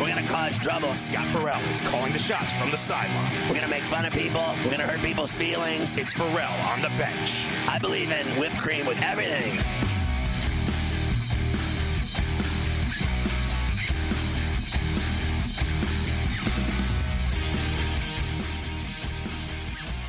We're 0.00 0.08
gonna 0.08 0.26
cause 0.26 0.58
trouble. 0.58 0.92
Scott 0.94 1.28
Ferrall 1.28 1.62
is 1.70 1.80
calling 1.80 2.12
the 2.12 2.18
shots 2.18 2.52
from 2.54 2.72
the 2.72 2.76
sideline. 2.76 3.48
We're 3.48 3.54
gonna 3.54 3.68
make 3.68 3.86
fun 3.86 4.04
of 4.04 4.12
people. 4.12 4.44
We're 4.64 4.72
gonna 4.72 4.86
hurt 4.86 5.00
people's 5.00 5.32
feelings. 5.32 5.96
It's 5.96 6.12
Ferrall 6.12 6.52
on 6.66 6.82
the 6.82 6.88
bench. 6.98 7.46
I 7.68 7.78
believe 7.78 8.10
in 8.10 8.26
whipped 8.38 8.58
cream 8.58 8.86
with 8.86 9.00
everything. 9.02 9.60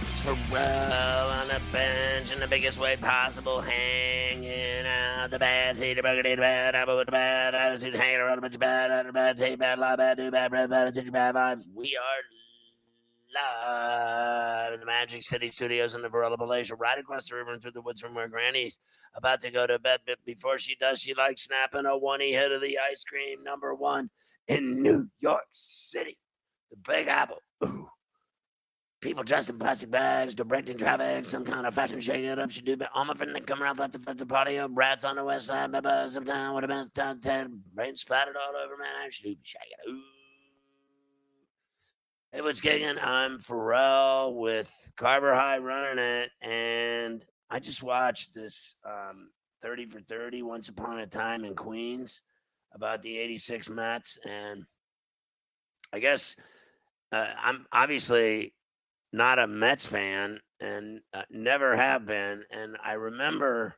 It's 0.10 0.22
Ferrall 0.22 1.30
on 1.30 1.48
the 1.48 1.62
bench 1.72 2.15
in 2.15 2.15
the 2.46 2.50
biggest 2.56 2.80
way 2.80 2.96
possible, 2.98 3.60
hanging 3.60 4.86
out 4.86 5.32
the 5.32 5.40
bad 5.40 5.76
seat, 5.76 6.00
bad, 6.00 6.24
bad, 6.24 6.76
I 6.76 6.86
the 6.86 7.06
bad, 7.12 7.56
I 7.56 7.76
see 7.76 7.90
hanging 7.90 8.20
around 8.20 8.38
a 8.38 8.42
bunch 8.42 8.54
of 8.54 8.60
bad, 8.60 8.90
bad, 8.90 9.14
bad, 9.14 9.38
take 9.38 9.58
bad, 9.58 9.80
lie 9.80 9.96
bad, 9.96 10.18
do 10.18 10.30
bad, 10.30 10.52
bad, 10.52 10.70
bad, 10.70 10.94
bad, 10.94 11.12
bad 11.12 11.36
vibes. 11.36 11.64
We 11.74 11.98
are 11.98 12.22
live 13.34 14.74
in 14.74 14.80
the 14.80 14.86
Magic 14.86 15.24
City 15.24 15.50
Studios 15.50 15.96
in 15.96 16.04
the 16.04 16.10
Varela 16.10 16.38
Malaysia, 16.38 16.76
right 16.76 17.00
across 17.00 17.30
the 17.30 17.36
river 17.36 17.52
and 17.52 17.60
through 17.64 17.72
the 17.72 17.82
woods 17.82 18.00
from 18.00 18.14
where 18.14 18.28
Granny's 18.28 18.78
about 19.16 19.40
to 19.40 19.50
go 19.50 19.66
to 19.66 19.80
bed. 19.80 20.02
But 20.06 20.20
before 20.24 20.60
she 20.60 20.76
does, 20.76 21.00
she 21.00 21.16
likes 21.16 21.46
snapping 21.46 21.88
a 21.88 21.98
one 21.98 22.22
hit 22.22 22.52
of 22.52 22.62
the 22.62 22.78
ice 22.78 23.04
cream, 23.04 23.44
number 23.44 23.74
one 23.74 24.12
in 24.48 24.84
New 24.84 25.10
York 25.18 25.48
City, 25.50 26.20
the 26.70 26.78
Big 26.78 27.08
Apple. 27.08 27.42
Ooh. 27.64 27.90
People 29.06 29.22
dressed 29.22 29.52
in 29.52 29.60
plastic 29.60 29.92
bags, 29.92 30.34
directing 30.34 30.80
traffic, 30.80 31.28
some 31.28 31.46
kind 31.46 31.68
of 31.68 31.76
fashion 31.76 32.00
shake 32.00 32.26
it 32.26 32.40
up. 32.40 32.50
She 32.50 32.62
do, 32.62 32.76
but 32.76 32.90
all 32.96 33.06
my 33.06 33.14
friends 33.14 33.34
that 33.34 33.46
come 33.46 33.62
around 33.62 33.78
the, 33.78 34.14
the 34.16 34.26
party 34.26 34.58
up. 34.58 34.72
Rats 34.74 35.06
on 35.06 35.16
the 35.16 35.24
west 35.24 35.46
side, 35.46 35.72
baba, 35.72 36.10
sometime 36.10 36.56
with 36.56 36.64
a 36.64 36.68
best 36.68 36.96
time, 36.96 37.20
ten, 37.20 37.62
rain 37.76 37.96
splattered 37.96 38.36
all 38.36 38.60
over, 38.60 38.76
man. 38.78 38.88
I 39.00 39.10
should 39.12 39.26
be 39.26 39.38
shaking. 39.44 39.78
Ooh. 39.88 40.02
Hey, 42.32 42.42
what's 42.42 42.60
kicking? 42.60 42.98
I'm 43.00 43.38
Ferrall 43.38 44.34
with 44.34 44.74
Carver 44.98 45.36
High 45.36 45.60
running 45.60 46.04
it, 46.04 46.32
and 46.42 47.24
I 47.52 47.60
just 47.60 47.84
watched 47.84 48.34
this 48.34 48.74
um, 48.84 49.30
30 49.62 49.86
for 49.86 50.00
30 50.00 50.42
Once 50.42 50.70
Upon 50.70 50.98
a 50.98 51.06
Time 51.06 51.46
in 51.46 51.54
Queens 51.54 52.24
about 52.74 53.04
the 53.04 53.20
86 53.20 53.70
Mets, 53.70 54.18
and 54.28 54.66
I 55.94 56.00
guess 56.00 56.36
uh, 57.12 57.28
I'm 57.40 57.68
obviously 57.72 58.56
not 59.16 59.40
a 59.40 59.48
Mets 59.48 59.86
fan 59.86 60.40
and 60.60 61.02
uh, 61.14 61.24
never 61.30 61.76
have 61.76 62.06
been, 62.06 62.44
and 62.52 62.78
I 62.84 62.94
remember 62.94 63.76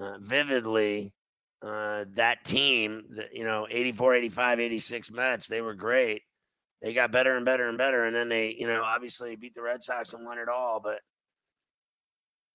uh, 0.00 0.18
vividly 0.20 1.12
uh, 1.62 2.04
that 2.14 2.44
team, 2.44 3.04
the, 3.10 3.26
you 3.32 3.44
know, 3.44 3.66
84, 3.70 4.16
85, 4.16 4.60
86 4.60 5.10
Mets, 5.10 5.48
they 5.48 5.60
were 5.60 5.74
great 5.74 6.22
they 6.82 6.92
got 6.92 7.12
better 7.12 7.36
and 7.36 7.44
better 7.44 7.68
and 7.68 7.78
better. 7.78 8.04
And 8.04 8.14
then 8.14 8.28
they, 8.28 8.54
you 8.58 8.66
know, 8.66 8.82
obviously 8.82 9.36
beat 9.36 9.54
the 9.54 9.62
Red 9.62 9.82
Sox 9.82 10.12
and 10.12 10.26
won 10.26 10.38
it 10.38 10.48
all. 10.48 10.80
But 10.80 10.98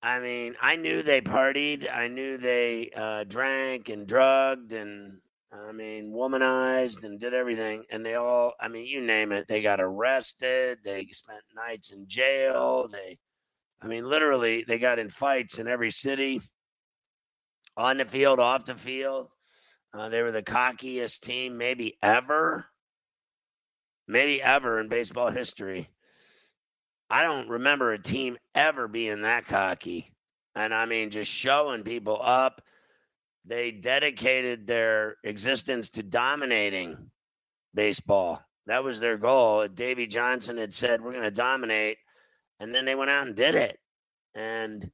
I 0.04 0.20
mean, 0.20 0.56
I 0.62 0.76
knew 0.76 1.02
they 1.02 1.22
partied. 1.22 1.88
I 1.92 2.10
knew 2.10 2.38
they 2.38 2.92
uh, 2.95 3.23
drank 3.23 3.90
and 3.90 4.06
drugged 4.06 4.73
and, 4.73 5.20
I 5.52 5.72
mean, 5.72 6.12
womanized 6.12 7.03
and 7.03 7.20
did 7.20 7.34
everything. 7.34 7.84
And 7.90 8.06
they 8.06 8.16
all, 8.16 8.53
I 8.59 8.67
mean, 8.67 8.86
you 8.86 9.02
name 9.02 9.31
it. 9.31 9.48
They 9.48 9.62
got 9.62 9.80
arrested. 9.80 10.80
They 10.84 11.08
spent 11.12 11.42
nights 11.56 11.92
in 11.92 12.08
jail. 12.08 12.89
They, 12.92 13.17
I 13.81 13.88
mean, 13.88 14.09
literally, 14.09 14.66
they 14.67 14.78
got 14.78 15.00
in 15.00 15.09
fights 15.09 15.59
in 15.59 15.67
every 15.67 15.92
city, 15.92 16.42
on 17.78 17.98
the 17.98 18.06
field, 18.06 18.39
off 18.39 18.66
the 18.66 18.76
field. 18.76 19.30
Uh, 19.94 20.09
they 20.09 20.22
were 20.22 20.31
the 20.31 20.44
cockiest 20.44 21.22
team 21.22 21.58
maybe 21.58 21.98
ever 22.04 22.67
maybe 24.08 24.42
ever 24.42 24.80
in 24.80 24.88
baseball 24.88 25.30
history. 25.30 25.89
I 27.09 27.23
don't 27.23 27.50
remember 27.50 27.94
a 27.94 28.02
team 28.02 28.38
ever 28.56 28.88
being 28.88 29.22
that 29.22 29.45
cocky. 29.45 30.14
And 30.55 30.73
I 30.73 30.86
mean, 30.86 31.10
just 31.10 31.32
showing 31.32 31.83
people 31.83 32.20
up. 32.22 32.61
They 33.48 33.72
dedicated 33.72 34.68
their 34.68 35.16
existence 35.24 35.90
to 35.92 36.04
dominating 36.04 37.12
baseball. 37.74 38.44
That 38.66 38.84
was 38.84 39.00
their 39.00 39.18
goal. 39.18 39.68
Davey 39.70 40.06
Johnson 40.06 40.58
had 40.58 40.74
said, 40.74 41.02
We're 41.02 41.14
going 41.14 41.24
to 41.24 41.32
dominate. 41.32 41.98
And 42.60 42.76
then 42.76 42.84
they 42.86 42.96
went 42.96 43.12
out 43.12 43.26
and 43.26 43.36
did 43.36 43.56
it. 43.56 43.80
And 44.36 44.92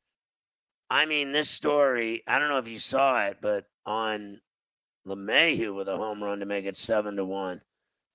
I 0.89 1.07
mean, 1.07 1.31
this 1.31 1.49
story, 1.49 2.21
I 2.27 2.37
don't 2.37 2.49
know 2.49 2.59
if 2.59 2.67
you 2.67 2.77
saw 2.77 3.25
it, 3.25 3.37
but 3.41 3.65
on 3.85 4.39
LeMahieu 5.07 5.75
with 5.75 5.87
a 5.87 5.97
home 5.97 6.23
run 6.23 6.39
to 6.39 6.45
make 6.45 6.65
it 6.65 6.77
seven 6.77 7.15
to 7.15 7.25
one. 7.25 7.61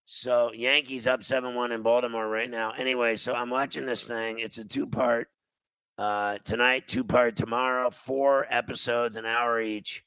So 0.06 0.53
Yankees 0.53 1.09
up 1.09 1.25
seven 1.25 1.55
one 1.55 1.72
in 1.72 1.82
Baltimore 1.82 2.28
right 2.28 2.49
now. 2.49 2.72
Anyway, 2.78 3.16
so 3.16 3.34
I'm 3.34 3.50
watching 3.50 3.87
this 3.87 4.06
thing. 4.06 4.38
It's 4.38 4.59
a 4.59 4.65
two 4.65 4.87
part 4.87 5.28
uh, 5.99 6.38
tonight, 6.44 6.87
two 6.87 7.05
part 7.05 7.34
tomorrow, 7.34 7.91
four 7.91 8.47
episodes, 8.49 9.16
an 9.16 9.26
hour 9.26 9.60
each. 9.60 10.05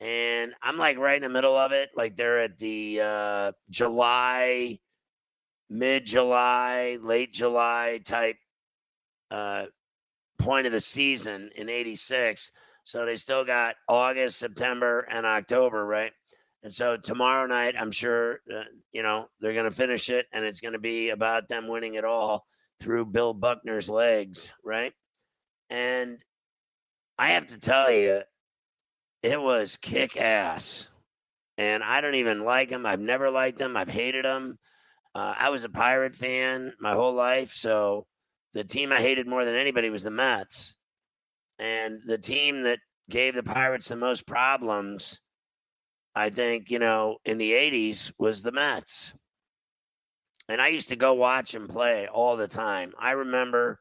And 0.00 0.54
I'm 0.62 0.78
like 0.78 0.98
right 0.98 1.16
in 1.16 1.22
the 1.22 1.28
middle 1.28 1.56
of 1.56 1.72
it. 1.72 1.90
Like 1.94 2.16
they're 2.16 2.40
at 2.40 2.58
the 2.58 3.00
uh, 3.02 3.52
July, 3.68 4.78
mid 5.68 6.06
July, 6.06 6.98
late 7.02 7.32
July 7.34 8.00
type 8.04 8.36
uh, 9.30 9.66
point 10.38 10.66
of 10.66 10.72
the 10.72 10.80
season 10.80 11.50
in 11.54 11.68
'86. 11.68 12.50
So 12.84 13.04
they 13.04 13.16
still 13.16 13.44
got 13.44 13.76
August, 13.88 14.38
September, 14.38 15.00
and 15.10 15.26
October, 15.26 15.86
right? 15.86 16.12
And 16.62 16.72
so 16.72 16.96
tomorrow 16.96 17.46
night, 17.46 17.74
I'm 17.78 17.90
sure, 17.90 18.40
uh, 18.52 18.64
you 18.92 19.02
know, 19.02 19.28
they're 19.40 19.54
going 19.54 19.64
to 19.64 19.70
finish 19.70 20.10
it 20.10 20.26
and 20.32 20.44
it's 20.44 20.60
going 20.60 20.74
to 20.74 20.78
be 20.78 21.10
about 21.10 21.48
them 21.48 21.68
winning 21.68 21.94
it 21.94 22.04
all 22.04 22.46
through 22.80 23.06
Bill 23.06 23.32
Buckner's 23.32 23.88
legs, 23.88 24.52
right? 24.64 24.92
And 25.70 26.22
I 27.18 27.28
have 27.30 27.46
to 27.48 27.58
tell 27.58 27.90
you, 27.90 28.22
it 29.22 29.40
was 29.40 29.76
kick 29.76 30.16
ass. 30.16 30.90
And 31.58 31.82
I 31.82 32.00
don't 32.00 32.14
even 32.14 32.44
like 32.44 32.70
him. 32.70 32.86
I've 32.86 33.00
never 33.00 33.30
liked 33.30 33.60
him. 33.60 33.76
I've 33.76 33.88
hated 33.88 34.24
him. 34.24 34.58
Uh, 35.14 35.34
I 35.36 35.50
was 35.50 35.64
a 35.64 35.68
Pirate 35.68 36.16
fan 36.16 36.72
my 36.80 36.94
whole 36.94 37.14
life. 37.14 37.52
So 37.52 38.06
the 38.54 38.64
team 38.64 38.92
I 38.92 39.00
hated 39.00 39.26
more 39.26 39.44
than 39.44 39.54
anybody 39.54 39.90
was 39.90 40.04
the 40.04 40.10
Mets. 40.10 40.74
And 41.58 42.00
the 42.06 42.18
team 42.18 42.62
that 42.62 42.78
gave 43.10 43.34
the 43.34 43.42
Pirates 43.42 43.88
the 43.88 43.96
most 43.96 44.26
problems 44.26 45.20
I 46.14 46.30
think, 46.30 46.70
you 46.70 46.78
know, 46.78 47.18
in 47.24 47.38
the 47.38 47.52
80s 47.52 48.12
was 48.18 48.42
the 48.42 48.52
Mets. 48.52 49.14
And 50.48 50.60
I 50.60 50.68
used 50.68 50.88
to 50.88 50.96
go 50.96 51.14
watch 51.14 51.54
him 51.54 51.68
play 51.68 52.08
all 52.08 52.36
the 52.36 52.48
time. 52.48 52.92
I 52.98 53.12
remember 53.12 53.78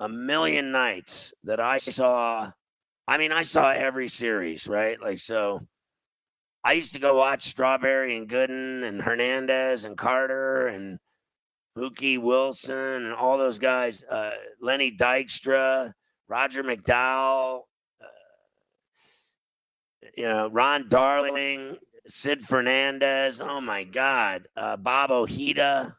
a 0.00 0.08
million 0.08 0.72
nights 0.72 1.32
that 1.44 1.60
I 1.60 1.76
saw. 1.76 2.50
I 3.10 3.18
mean, 3.18 3.32
I 3.32 3.42
saw 3.42 3.72
every 3.72 4.08
series, 4.08 4.68
right? 4.68 4.96
Like, 5.00 5.18
so 5.18 5.66
I 6.62 6.74
used 6.74 6.92
to 6.92 7.00
go 7.00 7.16
watch 7.16 7.42
Strawberry 7.42 8.16
and 8.16 8.28
Gooden 8.28 8.84
and 8.84 9.02
Hernandez 9.02 9.84
and 9.84 9.96
Carter 9.96 10.68
and 10.68 11.00
Mookie 11.76 12.22
Wilson 12.22 12.76
and 13.06 13.12
all 13.12 13.36
those 13.36 13.58
guys, 13.58 14.04
uh, 14.04 14.30
Lenny 14.62 14.92
Dykstra, 14.96 15.92
Roger 16.28 16.62
McDowell, 16.62 17.62
you 20.16 20.28
know, 20.28 20.48
Ron 20.48 20.88
Darling, 20.88 21.78
Sid 22.06 22.42
Fernandez. 22.42 23.40
Oh 23.40 23.60
my 23.60 23.82
God, 23.82 24.46
uh, 24.56 24.76
Bob 24.76 25.10
Ojeda. 25.10 25.96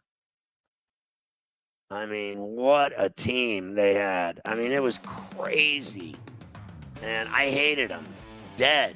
I 1.89 2.05
mean, 2.05 2.39
what 2.39 2.93
a 2.95 3.09
team 3.09 3.75
they 3.75 3.95
had. 3.95 4.39
I 4.45 4.55
mean, 4.55 4.71
it 4.71 4.81
was 4.81 4.97
crazy. 4.99 6.15
And 7.01 7.29
I 7.29 7.49
hated 7.49 7.89
them 7.89 8.05
dead. 8.57 8.95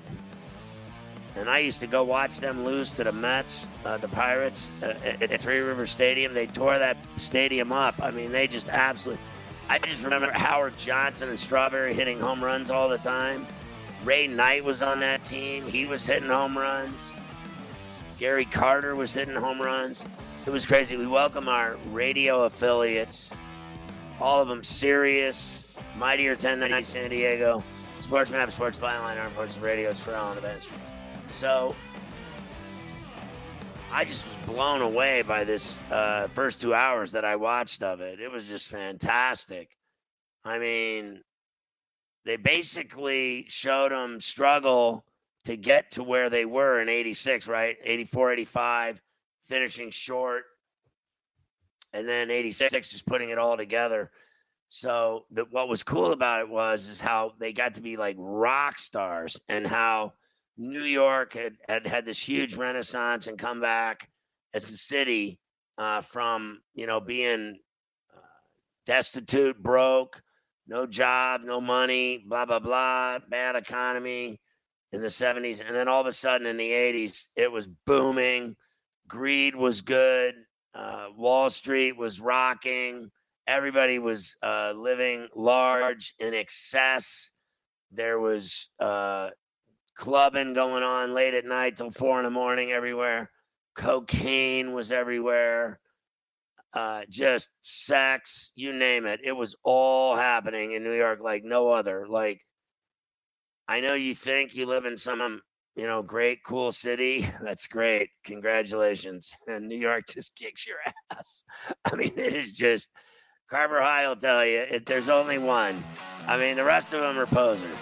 And 1.36 1.50
I 1.50 1.60
used 1.60 1.82
to 1.82 1.88
go 1.88 2.04
watch 2.04 2.40
them 2.40 2.64
lose 2.64 2.92
to 2.94 3.04
the 3.04 3.12
Mets, 3.12 3.68
uh, 3.84 3.98
the 3.98 4.08
Pirates, 4.08 4.72
uh, 4.82 4.94
at 5.22 5.42
Three 5.42 5.60
River 5.60 5.86
Stadium. 5.86 6.34
They 6.34 6.48
tore 6.48 6.80
that 6.80 6.98
stadium 7.18 7.72
up. 7.74 7.96
I 8.02 8.12
mean, 8.12 8.32
they 8.32 8.48
just 8.48 8.70
absolutely. 8.70 9.24
I 9.68 9.80
just 9.80 10.04
remember 10.04 10.32
Howard 10.32 10.78
Johnson 10.78 11.30
and 11.30 11.40
Strawberry 11.40 11.94
hitting 11.94 12.20
home 12.20 12.44
runs 12.44 12.70
all 12.70 12.88
the 12.88 13.00
time. 13.00 13.48
Ray 14.04 14.28
Knight 14.28 14.64
was 14.64 14.84
on 14.84 15.00
that 15.00 15.24
team. 15.24 15.66
He 15.66 15.86
was 15.86 16.06
hitting 16.06 16.30
home 16.30 16.56
runs. 16.56 17.10
Gary 18.20 18.46
Carter 18.46 18.96
was 18.96 19.14
hitting 19.14 19.36
home 19.36 19.60
runs. 19.60 20.06
It 20.46 20.52
was 20.52 20.66
crazy. 20.66 20.96
We 20.96 21.08
welcome 21.08 21.50
our 21.50 21.76
radio 21.88 22.44
affiliates, 22.44 23.32
all 24.22 24.40
of 24.40 24.48
them 24.48 24.64
serious, 24.64 25.66
Mightier 25.98 26.32
1090 26.32 26.84
San 26.84 27.10
Diego, 27.10 27.64
Sports 28.06 28.30
Map, 28.30 28.52
Sports 28.52 28.78
Byline, 28.78 29.20
Armed 29.20 29.34
Forces 29.34 29.58
Radio, 29.58 29.92
on 30.14 30.36
the 30.36 30.42
bench. 30.42 30.70
So 31.32 31.76
I 33.92 34.06
just 34.06 34.28
was 34.28 34.36
blown 34.46 34.84
away 34.84 35.24
by 35.24 35.44
this 35.44 35.80
uh, 35.90 36.28
first 36.28 36.62
two 36.62 36.76
hours 36.76 37.14
that 37.14 37.26
I 37.26 37.36
watched 37.36 37.82
of 37.82 38.02
it. 38.02 38.20
It 38.20 38.32
was 38.32 38.46
just 38.46 38.70
fantastic. 38.70 39.76
I 40.44 40.60
mean, 40.60 41.24
they 42.26 42.36
basically 42.36 43.48
showed 43.50 43.92
them 43.92 44.22
struggle 44.22 45.04
to 45.46 45.58
get 45.58 45.90
to 45.94 46.04
where 46.04 46.30
they 46.30 46.46
were 46.46 46.82
in 46.82 46.90
86, 46.90 47.48
right? 47.48 47.76
84, 47.84 48.34
85, 48.34 49.02
finishing 49.48 49.90
short, 49.90 50.44
and 51.92 52.08
then 52.08 52.30
'86 52.30 52.92
just 52.92 53.08
putting 53.08 53.30
it 53.30 53.40
all 53.40 53.58
together. 53.58 54.12
So 54.70 55.26
the, 55.32 55.46
what 55.52 55.70
was 55.70 55.84
cool 55.84 56.12
about 56.12 56.42
it 56.42 56.50
was 56.50 56.88
is 56.88 57.00
how 57.00 57.34
they 57.40 57.54
got 57.54 57.76
to 57.76 57.82
be 57.82 57.98
like 57.98 58.16
rock 58.20 58.80
stars, 58.80 59.40
and 59.48 59.66
how 59.66 60.14
New 60.58 60.84
York 60.84 61.34
had 61.34 61.58
had, 61.68 61.88
had 61.88 62.06
this 62.06 62.20
huge 62.20 62.56
renaissance 62.56 63.28
and 63.28 63.38
comeback 63.38 64.10
as 64.54 64.70
a 64.72 64.78
city 64.78 65.40
uh, 65.78 66.02
from 66.02 66.62
you 66.74 66.88
know 66.88 67.00
being 67.00 67.60
uh, 68.14 68.20
destitute, 68.86 69.62
broke, 69.62 70.22
no 70.68 70.86
job, 70.86 71.42
no 71.44 71.62
money, 71.62 72.24
blah 72.28 72.46
blah 72.46 72.60
blah, 72.60 73.20
bad 73.30 73.56
economy 73.56 74.40
in 74.92 75.02
the 75.02 75.08
70s 75.08 75.66
and 75.66 75.76
then 75.76 75.88
all 75.88 76.00
of 76.00 76.08
a 76.08 76.14
sudden 76.14 76.48
in 76.48 76.58
the 76.58 76.72
80s 76.72 77.28
it 77.36 77.52
was 77.52 77.68
booming. 77.86 78.56
Greed 79.08 79.56
was 79.56 79.82
good. 79.82 80.36
Uh, 80.74 81.08
wall 81.16 81.50
street 81.50 81.98
was 81.98 82.20
rocking 82.20 83.12
everybody 83.48 84.00
was 84.00 84.36
uh, 84.44 84.74
living 84.76 85.28
large 85.36 86.14
in 86.20 86.34
excess 86.34 87.32
there 87.92 88.20
was 88.20 88.70
uh, 88.80 89.30
clubbing 89.96 90.54
going 90.54 90.84
on 90.84 91.14
late 91.14 91.34
at 91.34 91.46
night 91.46 91.78
till 91.78 91.92
four 91.92 92.18
in 92.18 92.26
the 92.26 92.30
morning 92.30 92.72
everywhere 92.72 93.30
cocaine 93.76 94.74
was 94.74 94.92
everywhere 94.92 95.80
uh, 96.74 97.02
just 97.10 97.50
sex 97.62 98.52
you 98.56 98.74
name 98.74 99.06
it 99.06 99.20
it 99.24 99.32
was 99.32 99.56
all 99.64 100.16
happening 100.16 100.74
in 100.74 100.84
new 100.84 100.96
york 100.96 101.20
like 101.22 101.44
no 101.44 101.70
other 101.70 102.08
like 102.08 102.42
I 103.68 103.80
know 103.80 103.94
you 103.94 104.14
think 104.14 104.54
you 104.54 104.66
live 104.66 104.86
in 104.86 104.98
some, 104.98 105.42
you 105.76 105.88
know, 105.88 106.02
great, 106.04 106.44
cool 106.46 106.72
city. 106.72 107.28
That's 107.42 107.68
great. 107.68 108.10
Congratulations. 108.24 109.32
And 109.48 109.68
New 109.68 109.78
York 109.78 110.06
just 110.10 110.36
kicks 110.36 110.68
your 110.68 110.78
ass. 111.12 111.44
I 111.86 111.96
mean, 111.96 112.14
it 112.16 112.34
is 112.34 112.54
just, 112.54 112.90
Carver 113.48 113.80
High 113.80 114.08
will 114.08 114.16
tell 114.16 114.44
you, 114.44 114.66
there's 114.88 115.08
only 115.08 115.38
one. 115.38 115.84
I 116.26 116.36
mean, 116.36 116.56
the 116.56 116.64
rest 116.64 116.96
of 116.96 117.02
them 117.02 117.20
are 117.20 117.28
posers. 117.28 117.80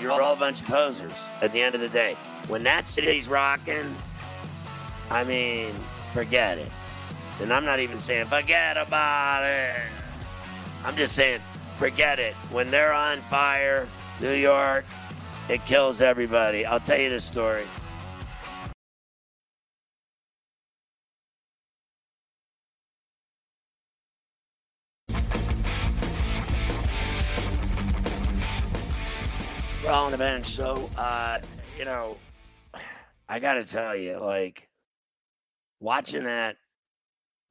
You're 0.00 0.10
all 0.10 0.32
a 0.32 0.36
bunch 0.36 0.62
of 0.62 0.66
posers 0.66 1.16
at 1.40 1.52
the 1.52 1.62
end 1.62 1.76
of 1.76 1.80
the 1.80 1.88
day. 1.88 2.16
When 2.48 2.64
that 2.64 2.88
city's 2.88 3.28
rocking, 3.28 3.94
I 5.10 5.22
mean, 5.22 5.72
forget 6.12 6.58
it. 6.58 6.72
And 7.40 7.52
I'm 7.52 7.64
not 7.64 7.78
even 7.78 8.00
saying 8.00 8.26
forget 8.26 8.76
about 8.76 9.44
it. 9.44 9.80
I'm 10.84 10.96
just 10.96 11.14
saying 11.14 11.40
forget 11.76 12.18
it. 12.18 12.34
When 12.50 12.68
they're 12.68 12.92
on 12.92 13.20
fire, 13.22 13.88
New 14.20 14.34
York, 14.34 14.84
it 15.48 15.64
kills 15.66 16.00
everybody. 16.00 16.66
I'll 16.66 16.80
tell 16.80 16.98
you 16.98 17.10
the 17.10 17.20
story. 17.20 17.66
We're 29.88 29.94
all 29.94 30.04
on 30.04 30.12
the 30.12 30.18
bench. 30.18 30.48
So, 30.48 30.90
uh, 30.98 31.38
you 31.78 31.86
know, 31.86 32.18
I 33.26 33.38
got 33.38 33.54
to 33.54 33.64
tell 33.64 33.96
you, 33.96 34.18
like, 34.18 34.68
watching 35.80 36.24
that 36.24 36.56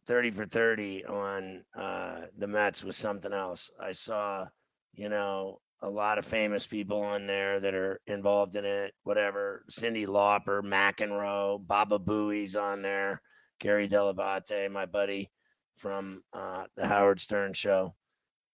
30 0.06 0.30
for 0.30 0.46
30 0.46 1.06
on 1.06 1.64
uh, 1.76 2.18
the 2.38 2.46
Mets 2.46 2.84
was 2.84 2.96
something 2.96 3.34
else. 3.34 3.72
I 3.82 3.92
saw, 3.94 4.46
you 4.94 5.10
know, 5.10 5.62
a 5.82 5.90
lot 5.90 6.20
of 6.20 6.28
famous 6.28 6.68
people 6.68 7.02
on 7.02 7.26
there 7.26 7.60
that 7.60 7.74
are 7.74 8.02
involved 8.06 8.56
in 8.56 8.66
it. 8.66 8.94
Whatever, 9.02 9.66
Cyndi 9.72 10.06
Lauper, 10.06 10.62
McEnroe, 10.62 11.66
Baba 11.66 11.98
Booey's 11.98 12.56
on 12.56 12.84
there, 12.84 13.20
Gary 13.60 13.88
Dell'Abate, 13.88 14.70
my 14.72 14.86
buddy 14.86 15.32
from 15.78 16.22
uh, 16.34 16.66
the 16.76 16.86
Howard 16.86 17.20
Stern 17.20 17.54
show, 17.54 17.96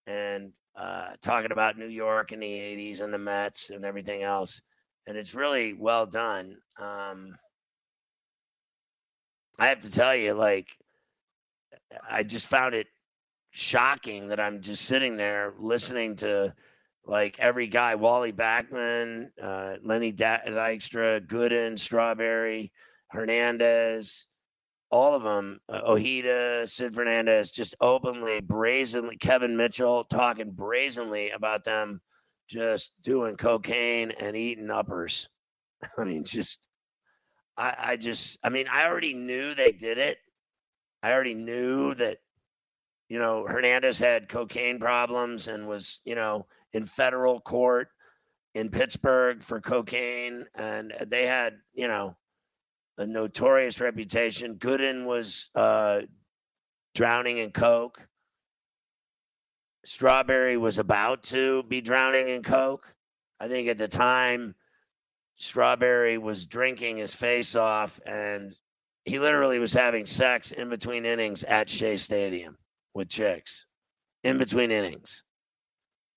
and 0.06 0.54
uh, 0.76 1.10
talking 1.20 1.52
about 1.52 1.78
New 1.78 1.88
York 1.88 2.32
in 2.32 2.40
the 2.40 2.46
'80s 2.46 3.00
and 3.00 3.12
the 3.12 3.18
Mets 3.18 3.70
and 3.70 3.84
everything 3.84 4.22
else. 4.22 4.60
And 5.06 5.16
it's 5.16 5.34
really 5.34 5.74
well 5.74 6.06
done. 6.06 6.56
Um, 6.80 7.36
I 9.58 9.68
have 9.68 9.80
to 9.80 9.90
tell 9.90 10.16
you, 10.16 10.32
like, 10.32 10.68
I 12.08 12.22
just 12.22 12.48
found 12.48 12.74
it 12.74 12.86
shocking 13.50 14.28
that 14.28 14.40
I'm 14.40 14.62
just 14.62 14.84
sitting 14.84 15.16
there 15.16 15.54
listening 15.58 16.16
to 16.16 16.54
like 17.06 17.38
every 17.38 17.66
guy, 17.66 17.94
Wally 17.94 18.32
Backman, 18.32 19.28
uh, 19.40 19.74
Lenny 19.82 20.12
Dykstra, 20.12 21.26
Gooden, 21.26 21.78
Strawberry, 21.78 22.72
Hernandez, 23.08 24.26
all 24.94 25.16
of 25.16 25.24
them, 25.24 25.58
uh, 25.68 25.80
Ojeda, 25.84 26.68
Sid 26.68 26.94
Fernandez, 26.94 27.50
just 27.50 27.74
openly, 27.80 28.40
brazenly, 28.40 29.16
Kevin 29.16 29.56
Mitchell 29.56 30.04
talking 30.04 30.52
brazenly 30.52 31.30
about 31.30 31.64
them 31.64 32.00
just 32.48 32.92
doing 33.02 33.34
cocaine 33.34 34.12
and 34.12 34.36
eating 34.36 34.70
uppers. 34.70 35.28
I 35.98 36.04
mean, 36.04 36.22
just, 36.22 36.68
I, 37.56 37.74
I 37.76 37.96
just, 37.96 38.38
I 38.44 38.50
mean, 38.50 38.68
I 38.70 38.86
already 38.86 39.14
knew 39.14 39.56
they 39.56 39.72
did 39.72 39.98
it. 39.98 40.18
I 41.02 41.12
already 41.12 41.34
knew 41.34 41.96
that, 41.96 42.18
you 43.08 43.18
know, 43.18 43.46
Hernandez 43.48 43.98
had 43.98 44.28
cocaine 44.28 44.78
problems 44.78 45.48
and 45.48 45.66
was, 45.66 46.02
you 46.04 46.14
know, 46.14 46.46
in 46.72 46.86
federal 46.86 47.40
court 47.40 47.88
in 48.54 48.68
Pittsburgh 48.70 49.42
for 49.42 49.60
cocaine, 49.60 50.46
and 50.54 50.94
they 51.04 51.26
had, 51.26 51.54
you 51.72 51.88
know, 51.88 52.16
a 52.98 53.06
notorious 53.06 53.80
reputation. 53.80 54.56
Gooden 54.56 55.04
was 55.04 55.50
uh, 55.54 56.02
drowning 56.94 57.38
in 57.38 57.50
coke. 57.50 58.06
Strawberry 59.84 60.56
was 60.56 60.78
about 60.78 61.22
to 61.24 61.62
be 61.64 61.80
drowning 61.80 62.28
in 62.28 62.42
coke. 62.42 62.94
I 63.38 63.48
think 63.48 63.68
at 63.68 63.78
the 63.78 63.88
time, 63.88 64.54
Strawberry 65.36 66.16
was 66.16 66.46
drinking 66.46 66.96
his 66.98 67.14
face 67.14 67.56
off, 67.56 68.00
and 68.06 68.56
he 69.04 69.18
literally 69.18 69.58
was 69.58 69.72
having 69.72 70.06
sex 70.06 70.52
in 70.52 70.70
between 70.70 71.04
innings 71.04 71.44
at 71.44 71.68
Shea 71.68 71.96
Stadium 71.96 72.56
with 72.94 73.08
chicks. 73.08 73.66
In 74.22 74.38
between 74.38 74.70
innings 74.70 75.22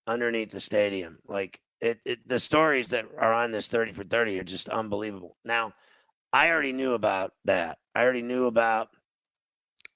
underneath 0.07 0.51
the 0.51 0.59
stadium. 0.59 1.17
Like 1.27 1.59
it, 1.81 1.99
it, 2.05 2.27
the 2.27 2.39
stories 2.39 2.89
that 2.89 3.05
are 3.19 3.33
on 3.33 3.51
this 3.51 3.67
30 3.67 3.91
for 3.91 4.03
30 4.03 4.39
are 4.39 4.43
just 4.43 4.69
unbelievable. 4.69 5.35
Now, 5.43 5.73
I 6.33 6.49
already 6.49 6.73
knew 6.73 6.93
about 6.93 7.33
that. 7.45 7.77
I 7.95 8.03
already 8.03 8.21
knew 8.21 8.45
about 8.45 8.89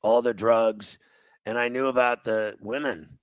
all 0.01 0.21
the 0.21 0.33
drugs 0.33 0.97
and 1.45 1.57
I 1.57 1.67
knew 1.67 1.87
about 1.87 2.23
the 2.23 2.55
women. 2.61 3.19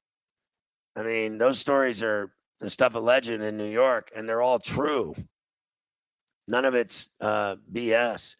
I 0.96 1.02
mean, 1.02 1.38
those 1.38 1.58
stories 1.58 2.02
are 2.02 2.32
the 2.60 2.70
stuff 2.70 2.94
of 2.96 3.04
legend 3.04 3.42
in 3.42 3.56
New 3.56 3.70
York 3.70 4.10
and 4.14 4.28
they're 4.28 4.42
all 4.42 4.58
true. 4.58 5.14
None 6.46 6.64
of 6.64 6.74
it's 6.74 7.08
uh, 7.20 7.56
BS. 7.72 8.36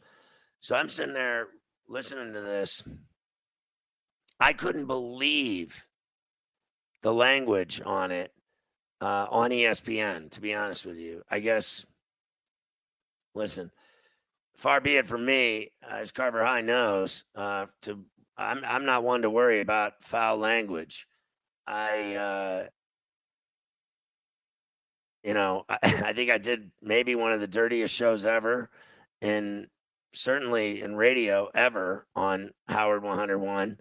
So 0.60 0.74
I'm 0.74 0.88
sitting 0.88 1.14
there 1.14 1.48
listening 1.88 2.32
to 2.32 2.40
this. 2.40 2.82
I 4.40 4.52
couldn't 4.52 4.86
believe 4.86 5.86
the 7.02 7.12
language 7.12 7.80
on 7.84 8.10
it 8.10 8.32
uh, 9.00 9.26
on 9.30 9.50
ESPN, 9.50 10.30
to 10.30 10.40
be 10.40 10.54
honest 10.54 10.84
with 10.84 10.96
you. 10.96 11.22
I 11.30 11.40
guess, 11.40 11.86
listen, 13.34 13.70
far 14.58 14.80
be 14.80 14.96
it 14.96 15.06
from 15.06 15.24
me, 15.24 15.70
as 15.88 16.12
Carver 16.12 16.44
High 16.44 16.60
knows, 16.60 17.24
uh, 17.34 17.66
to 17.82 18.04
I'm 18.36 18.62
I'm 18.64 18.84
not 18.84 19.04
one 19.04 19.22
to 19.22 19.30
worry 19.30 19.60
about 19.60 20.04
foul 20.04 20.36
language. 20.36 21.06
I, 21.66 22.14
uh, 22.14 22.66
you 25.22 25.34
know, 25.34 25.64
I, 25.68 25.78
I 25.82 26.12
think 26.12 26.30
I 26.30 26.38
did 26.38 26.70
maybe 26.82 27.14
one 27.14 27.32
of 27.32 27.40
the 27.40 27.46
dirtiest 27.46 27.94
shows 27.94 28.26
ever, 28.26 28.70
and 29.22 29.66
certainly 30.14 30.82
in 30.82 30.96
radio 30.96 31.48
ever 31.54 32.06
on 32.16 32.50
Howard 32.68 33.02
101 33.02 33.78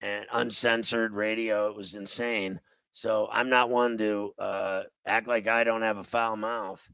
and 0.00 0.26
uncensored 0.32 1.12
radio. 1.12 1.68
It 1.68 1.76
was 1.76 1.94
insane. 1.94 2.60
So 2.92 3.28
I'm 3.30 3.48
not 3.48 3.70
one 3.70 3.96
to 3.98 4.32
uh, 4.38 4.82
act 5.06 5.28
like 5.28 5.46
I 5.46 5.64
don't 5.64 5.82
have 5.82 5.98
a 5.98 6.04
foul 6.04 6.36
mouth. 6.36 6.88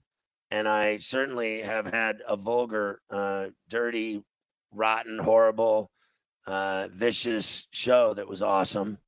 And 0.55 0.69
I 0.69 0.99
certainly 0.99 1.63
have 1.63 1.93
had 1.93 2.23
a 2.29 2.37
vulgar, 2.37 3.01
uh, 3.11 3.47
dirty, 3.69 4.23
rotten, 4.71 5.19
horrible, 5.19 5.91
uh, 6.47 6.87
vicious 6.93 7.67
show 7.73 8.15
that 8.15 8.29
was 8.29 8.41
awesome. 8.41 8.99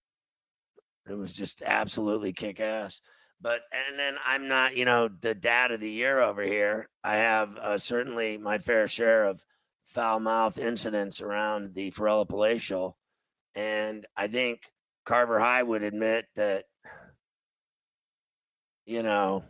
It 1.08 1.14
was 1.14 1.32
just 1.32 1.62
absolutely 1.62 2.32
kick 2.32 2.58
ass. 2.58 3.00
But, 3.40 3.60
and 3.70 3.96
then 3.96 4.16
I'm 4.26 4.48
not, 4.48 4.76
you 4.76 4.84
know, 4.84 5.08
the 5.08 5.36
dad 5.36 5.70
of 5.70 5.78
the 5.78 5.88
year 5.88 6.18
over 6.20 6.42
here. 6.42 6.88
I 7.04 7.18
have 7.18 7.56
uh, 7.56 7.78
certainly 7.78 8.38
my 8.38 8.58
fair 8.58 8.88
share 8.88 9.22
of 9.22 9.40
foul 9.84 10.18
mouth 10.18 10.58
incidents 10.58 11.20
around 11.20 11.74
the 11.76 11.92
Farella 11.92 12.26
Palatial. 12.26 12.98
And 13.54 14.04
I 14.16 14.26
think 14.26 14.62
Carver 15.04 15.38
High 15.38 15.62
would 15.62 15.84
admit 15.84 16.24
that 16.34 16.64
you 18.84 19.02
know, 19.02 19.44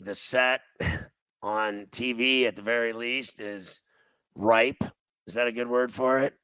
the 0.00 0.14
set 0.14 0.62
on 1.42 1.86
TV 1.90 2.46
at 2.46 2.56
the 2.56 2.62
very 2.62 2.92
least 2.92 3.40
is 3.40 3.80
ripe. 4.34 4.82
Is 5.26 5.34
that 5.34 5.46
a 5.46 5.52
good 5.52 5.68
word 5.68 5.92
for 5.92 6.18
it? 6.18 6.34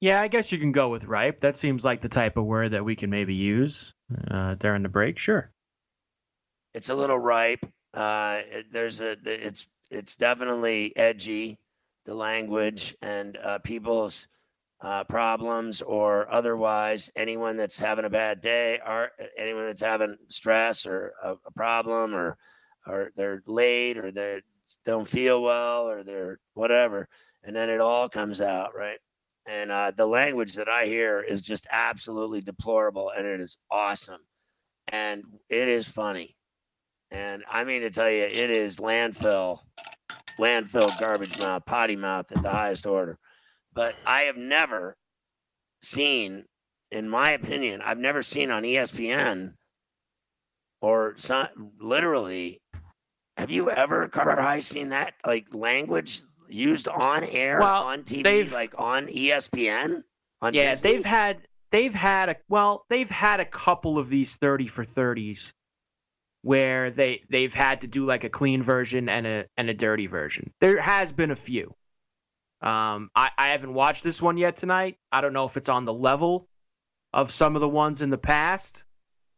Yeah, 0.00 0.20
I 0.20 0.28
guess 0.28 0.52
you 0.52 0.58
can 0.58 0.70
go 0.70 0.88
with 0.88 1.04
ripe. 1.04 1.40
That 1.40 1.56
seems 1.56 1.84
like 1.84 2.00
the 2.00 2.08
type 2.08 2.36
of 2.36 2.44
word 2.44 2.72
that 2.72 2.84
we 2.84 2.94
can 2.94 3.10
maybe 3.10 3.34
use 3.34 3.94
uh, 4.30 4.54
during 4.54 4.82
the 4.82 4.88
break. 4.88 5.18
Sure. 5.18 5.50
It's 6.74 6.90
a 6.90 6.94
little 6.94 7.18
ripe. 7.18 7.64
Uh, 7.94 8.42
there's 8.70 9.00
a 9.00 9.16
it's 9.24 9.66
it's 9.90 10.14
definitely 10.14 10.94
edgy, 10.96 11.58
the 12.04 12.14
language 12.14 12.96
and 13.02 13.36
uh, 13.38 13.58
people's 13.58 14.28
uh, 14.80 15.04
problems 15.04 15.82
or 15.82 16.32
otherwise. 16.32 17.10
Anyone 17.16 17.56
that's 17.56 17.78
having 17.78 18.04
a 18.04 18.10
bad 18.10 18.40
day, 18.40 18.80
or 18.86 19.10
anyone 19.36 19.66
that's 19.66 19.80
having 19.80 20.16
stress 20.28 20.86
or 20.86 21.12
a, 21.22 21.34
a 21.46 21.52
problem, 21.54 22.14
or 22.14 22.36
or 22.86 23.10
they're 23.16 23.42
late, 23.46 23.98
or 23.98 24.10
they 24.10 24.40
don't 24.84 25.08
feel 25.08 25.42
well, 25.42 25.88
or 25.88 26.02
they're 26.02 26.38
whatever, 26.54 27.08
and 27.44 27.54
then 27.54 27.70
it 27.70 27.80
all 27.80 28.08
comes 28.08 28.40
out 28.40 28.74
right 28.76 28.98
and 29.48 29.72
uh, 29.72 29.90
the 29.96 30.06
language 30.06 30.54
that 30.54 30.68
I 30.68 30.84
hear 30.84 31.20
is 31.20 31.40
just 31.40 31.66
absolutely 31.72 32.42
deplorable, 32.42 33.10
and 33.16 33.26
it 33.26 33.40
is 33.40 33.56
awesome, 33.70 34.20
and 34.88 35.24
it 35.48 35.68
is 35.68 35.88
funny, 35.88 36.36
and 37.10 37.42
I 37.50 37.64
mean 37.64 37.80
to 37.80 37.90
tell 37.90 38.10
you, 38.10 38.24
it 38.24 38.50
is 38.50 38.76
landfill, 38.76 39.60
landfill, 40.38 40.96
garbage 41.00 41.38
mouth, 41.38 41.64
potty 41.64 41.96
mouth 41.96 42.30
at 42.30 42.42
the 42.42 42.50
highest 42.50 42.86
order. 42.86 43.18
But 43.78 43.94
I 44.04 44.22
have 44.22 44.36
never 44.36 44.96
seen, 45.82 46.46
in 46.90 47.08
my 47.08 47.30
opinion, 47.30 47.80
I've 47.80 47.96
never 48.00 48.24
seen 48.24 48.50
on 48.50 48.64
ESPN 48.64 49.52
or 50.80 51.14
some, 51.16 51.46
literally. 51.78 52.60
Have 53.36 53.52
you 53.52 53.70
ever, 53.70 54.08
Carver 54.08 54.42
High, 54.42 54.58
seen 54.58 54.88
that 54.88 55.14
like 55.24 55.46
language 55.54 56.22
used 56.48 56.88
on 56.88 57.22
air 57.22 57.60
Well, 57.60 57.84
on 57.84 58.02
TV, 58.02 58.50
like 58.50 58.74
on 58.76 59.06
ESPN? 59.06 60.02
On 60.42 60.52
Yeah, 60.52 60.70
Disney? 60.72 60.94
they've 60.94 61.04
had 61.04 61.46
they've 61.70 61.94
had 61.94 62.30
a 62.30 62.36
well, 62.48 62.84
they've 62.90 63.08
had 63.08 63.38
a 63.38 63.44
couple 63.44 63.96
of 63.96 64.08
these 64.08 64.34
thirty 64.34 64.66
for 64.66 64.84
thirties 64.84 65.52
where 66.42 66.90
they 66.90 67.22
they've 67.30 67.54
had 67.54 67.82
to 67.82 67.86
do 67.86 68.04
like 68.04 68.24
a 68.24 68.28
clean 68.28 68.60
version 68.60 69.08
and 69.08 69.24
a 69.24 69.44
and 69.56 69.70
a 69.70 69.74
dirty 69.74 70.08
version. 70.08 70.52
There 70.60 70.80
has 70.80 71.12
been 71.12 71.30
a 71.30 71.36
few. 71.36 71.76
Um, 72.60 73.10
I, 73.14 73.30
I 73.38 73.48
haven't 73.48 73.74
watched 73.74 74.02
this 74.02 74.20
one 74.20 74.36
yet 74.36 74.56
tonight. 74.56 74.98
I 75.12 75.20
don't 75.20 75.32
know 75.32 75.44
if 75.44 75.56
it's 75.56 75.68
on 75.68 75.84
the 75.84 75.92
level 75.92 76.48
of 77.12 77.30
some 77.30 77.54
of 77.54 77.60
the 77.60 77.68
ones 77.68 78.02
in 78.02 78.10
the 78.10 78.18
past, 78.18 78.84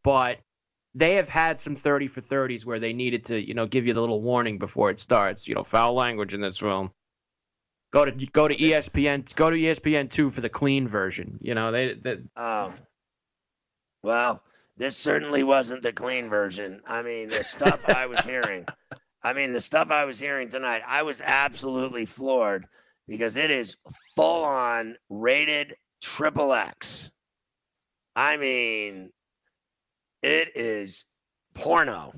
but 0.03 0.39
they 0.95 1.15
have 1.15 1.29
had 1.29 1.59
some 1.59 1.75
30 1.75 2.07
for 2.07 2.21
30s 2.21 2.65
where 2.65 2.79
they 2.79 2.93
needed 2.93 3.23
to, 3.25 3.39
you 3.39 3.53
know, 3.53 3.67
give 3.67 3.85
you 3.85 3.93
the 3.93 4.01
little 4.01 4.21
warning 4.21 4.57
before 4.57 4.89
it 4.89 4.99
starts. 4.99 5.47
You 5.47 5.55
know, 5.55 5.63
foul 5.63 5.93
language 5.93 6.33
in 6.33 6.41
this 6.41 6.57
film. 6.57 6.91
Go 7.91 8.05
to 8.05 8.11
go 8.11 8.47
to 8.47 8.55
ESPN. 8.55 9.33
Go 9.35 9.49
to 9.49 9.55
ESPN 9.57 10.09
two 10.09 10.29
for 10.29 10.41
the 10.41 10.49
clean 10.49 10.87
version. 10.87 11.37
You 11.41 11.55
know, 11.55 11.71
they, 11.71 11.93
they 11.93 12.17
Oh, 12.35 12.73
well, 14.01 14.41
this 14.77 14.97
certainly 14.97 15.43
wasn't 15.43 15.83
the 15.83 15.93
clean 15.93 16.29
version. 16.29 16.81
I 16.87 17.03
mean, 17.03 17.27
the 17.27 17.43
stuff 17.43 17.81
I 17.87 18.05
was 18.07 18.21
hearing, 18.21 18.65
I 19.23 19.33
mean, 19.33 19.51
the 19.51 19.61
stuff 19.61 19.91
I 19.91 20.05
was 20.05 20.19
hearing 20.19 20.49
tonight, 20.49 20.81
I 20.87 21.03
was 21.03 21.21
absolutely 21.21 22.05
floored 22.05 22.65
because 23.11 23.35
it 23.35 23.51
is 23.51 23.75
full 24.15 24.43
on 24.43 24.95
rated 25.09 25.75
triple 26.01 26.53
X. 26.53 27.11
I 28.15 28.37
mean, 28.37 29.11
it 30.23 30.49
is 30.55 31.05
porno, 31.53 32.13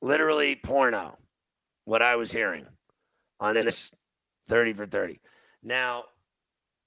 literally 0.00 0.54
porno, 0.62 1.18
what 1.86 2.02
I 2.02 2.14
was 2.14 2.30
hearing 2.30 2.66
on 3.40 3.54
this 3.54 3.92
30 4.48 4.74
for 4.74 4.86
30. 4.86 5.20
Now, 5.64 6.04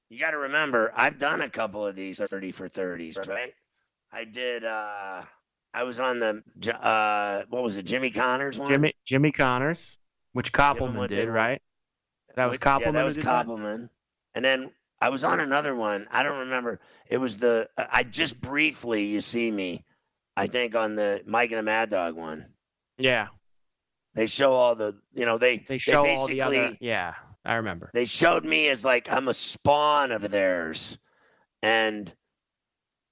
you 0.10 0.18
got 0.18 0.32
to 0.32 0.38
remember, 0.38 0.94
I've 0.96 1.18
done 1.18 1.42
a 1.42 1.50
couple 1.50 1.86
of 1.86 1.98
these 1.98 2.20
30 2.20 2.52
for 2.52 2.70
30s, 2.70 3.28
right? 3.28 3.52
I 4.14 4.24
did, 4.24 4.64
uh, 4.64 5.24
I 5.74 5.84
was 5.84 6.00
on 6.00 6.20
the, 6.20 6.42
uh, 6.74 7.44
what 7.50 7.64
was 7.64 7.76
it, 7.76 7.84
Jimmy 7.84 8.12
Connors 8.12 8.58
one? 8.58 8.70
Jimmy 8.70 8.94
Jimmy 9.06 9.32
Connors, 9.34 9.98
which 10.32 10.54
Koppelman 10.54 11.10
did, 11.10 11.16
did 11.16 11.30
right? 11.30 11.62
That 12.36 12.46
was 12.46 12.56
Which- 12.56 12.66
Yeah, 12.66 12.92
that 12.92 13.04
was 13.04 13.16
that? 13.16 13.46
Koppelman. 13.48 13.90
And 14.36 14.46
then 14.46 14.72
I 15.02 15.10
was 15.10 15.24
on 15.24 15.40
another 15.40 15.76
one. 15.76 16.08
I 16.12 16.24
don't 16.24 16.40
remember. 16.40 16.80
It 17.10 17.18
was 17.18 17.38
the, 17.38 17.70
uh, 17.78 17.86
I 17.92 18.04
just 18.04 18.40
briefly, 18.42 19.06
you 19.06 19.20
see 19.22 19.50
me, 19.50 19.86
I 20.38 20.48
think 20.48 20.76
on 20.76 20.96
the 20.96 21.22
Mike 21.26 21.52
and 21.52 21.58
the 21.60 21.64
Mad 21.64 21.90
Dog 21.90 22.16
one. 22.16 22.46
Yeah, 22.98 23.28
They 24.14 24.26
show 24.26 24.52
all 24.54 24.76
the, 24.76 24.98
you 25.14 25.26
know, 25.26 25.38
they, 25.38 25.58
they 25.60 25.78
show 25.78 26.06
all 26.06 26.28
the 26.28 26.42
other. 26.42 26.78
Yeah, 26.82 27.14
I 27.46 27.56
remember. 27.56 27.90
they 27.94 28.06
showed 28.06 28.44
me 28.46 28.68
as 28.68 28.84
like 28.84 29.12
I'm 29.12 29.28
a 29.30 29.34
spawn 29.34 30.12
of 30.12 30.30
theirs. 30.30 30.98
And 31.64 32.14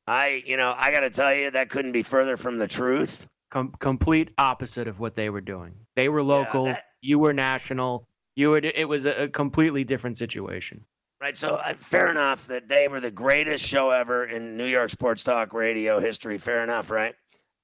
I, 0.06 0.44
you 0.46 0.58
know, 0.58 0.74
I 0.78 0.92
got 0.92 1.02
to 1.02 1.10
tell 1.10 1.34
you, 1.34 1.52
that 1.52 1.70
couldn't 1.70 1.92
be 1.94 2.04
further 2.04 2.38
from 2.38 2.58
the 2.58 2.68
truth. 2.68 3.28
Com- 3.50 3.74
complete 3.80 4.32
opposite 4.38 4.88
of 4.88 5.00
what 5.00 5.16
they 5.16 5.30
were 5.30 5.42
doing. 5.42 5.74
They 5.96 6.10
were 6.10 6.24
local. 6.24 6.66
that- 6.66 6.84
you 7.02 7.20
were 7.20 7.34
national. 7.34 8.08
You 8.38 8.52
would 8.52 8.66
It 8.66 8.88
was 8.88 9.08
a, 9.08 9.28
completely 9.30 9.84
different 9.84 10.20
situation. 10.20 10.86
Right. 11.20 11.36
So 11.36 11.56
uh, 11.56 11.74
fair 11.74 12.12
enough 12.12 12.46
that 12.48 12.68
they 12.68 12.88
were 12.88 13.00
the 13.00 13.10
greatest 13.10 13.66
show 13.66 13.90
ever 13.90 14.26
in 14.26 14.56
New 14.56 14.68
York 14.68 14.92
sports 14.92 15.24
talk 15.24 15.54
radio 15.54 16.00
history. 16.00 16.38
Fair 16.38 16.62
enough, 16.62 16.92
right? 16.92 17.16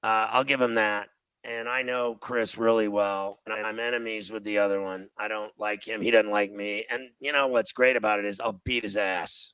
Uh, 0.02 0.26
I'll 0.30 0.42
give 0.42 0.58
them 0.58 0.74
that. 0.74 1.10
And 1.44 1.68
I 1.68 1.82
know 1.82 2.16
Chris 2.16 2.58
really 2.58 2.88
well, 2.88 3.38
and 3.46 3.54
I'm 3.54 3.78
enemies 3.78 4.32
with 4.32 4.42
the 4.42 4.58
other 4.58 4.80
one. 4.80 5.08
I 5.16 5.28
don't 5.28 5.52
like 5.58 5.86
him. 5.86 6.00
He 6.00 6.10
doesn't 6.10 6.32
like 6.32 6.50
me. 6.50 6.84
And 6.90 7.02
you 7.20 7.30
know 7.30 7.46
what's 7.46 7.72
great 7.72 7.94
about 7.94 8.18
it 8.18 8.24
is 8.24 8.40
I'll 8.40 8.60
beat 8.64 8.82
his 8.82 8.96
ass. 8.96 9.52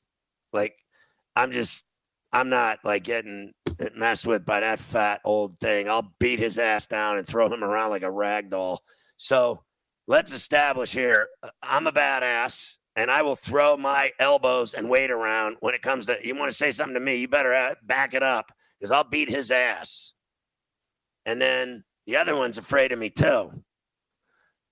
Like 0.55 0.75
I'm 1.37 1.53
just, 1.53 1.85
I'm 2.33 2.49
not 2.49 2.79
like 2.83 3.05
getting 3.05 3.53
messed 3.95 4.27
with 4.27 4.47
by 4.47 4.61
that 4.61 4.79
fat 4.79 5.21
old 5.27 5.61
thing. 5.61 5.87
I'll 5.87 6.15
beat 6.19 6.39
his 6.39 6.59
ass 6.59 6.87
down 6.87 7.19
and 7.19 7.27
throw 7.27 7.53
him 7.53 7.63
around 7.63 7.91
like 7.91 8.05
a 8.05 8.11
rag 8.11 8.49
doll. 8.49 8.81
So 9.19 9.65
let's 10.11 10.33
establish 10.33 10.93
here 10.93 11.29
I'm 11.63 11.87
a 11.87 11.93
badass 11.93 12.79
and 12.97 13.13
I 13.13 13.23
will 13.23 13.37
throw 13.37 13.77
my 13.77 14.11
elbows 14.19 14.75
and 14.75 14.91
weight 14.91 15.13
around 15.13 15.57
when 15.61 15.73
it 15.73 15.83
comes 15.83 16.07
to 16.07 16.19
you 16.21 16.35
want 16.35 16.51
to 16.51 16.57
say 16.57 16.73
something 16.73 16.95
to 16.95 17.01
me, 17.01 17.15
you 17.15 17.29
better 17.29 17.55
uh, 17.55 17.77
back 17.85 18.13
it 18.13 18.23
up 18.25 18.51
because 18.77 18.91
I'll 18.91 19.05
beat 19.05 19.31
his 19.31 19.53
ass. 19.53 20.15
And 21.27 21.41
then 21.41 21.85
the 22.09 22.17
other 22.17 22.35
one's 22.35 22.59
afraid 22.59 22.91
of 22.91 22.99
me 22.99 23.09
too. 23.09 23.63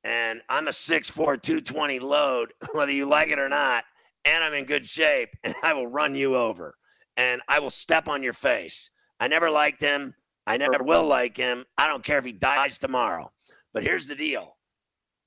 And 0.02 0.42
I'm 0.48 0.66
a 0.66 0.72
6'4, 0.72 1.14
220 1.14 2.00
load, 2.00 2.52
whether 2.72 2.90
you 2.90 3.06
like 3.06 3.28
it 3.28 3.38
or 3.38 3.48
not, 3.48 3.84
and 4.24 4.42
I'm 4.42 4.54
in 4.54 4.64
good 4.64 4.86
shape, 4.86 5.28
and 5.44 5.54
I 5.62 5.72
will 5.72 5.86
run 5.86 6.16
you 6.16 6.34
over 6.34 6.74
and 7.16 7.42
I 7.46 7.60
will 7.60 7.70
step 7.70 8.08
on 8.08 8.24
your 8.24 8.32
face. 8.32 8.90
I 9.20 9.28
never 9.28 9.50
liked 9.50 9.82
him. 9.82 10.14
I 10.48 10.56
never 10.56 10.82
will 10.82 11.06
like 11.06 11.36
him. 11.36 11.64
I 11.76 11.86
don't 11.86 12.02
care 12.02 12.18
if 12.18 12.24
he 12.24 12.32
dies 12.32 12.76
tomorrow. 12.78 13.30
But 13.72 13.84
here's 13.84 14.08
the 14.08 14.16
deal. 14.16 14.57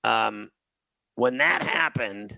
Um, 0.03 0.50
when 1.15 1.38
that 1.38 1.63
happened, 1.63 2.38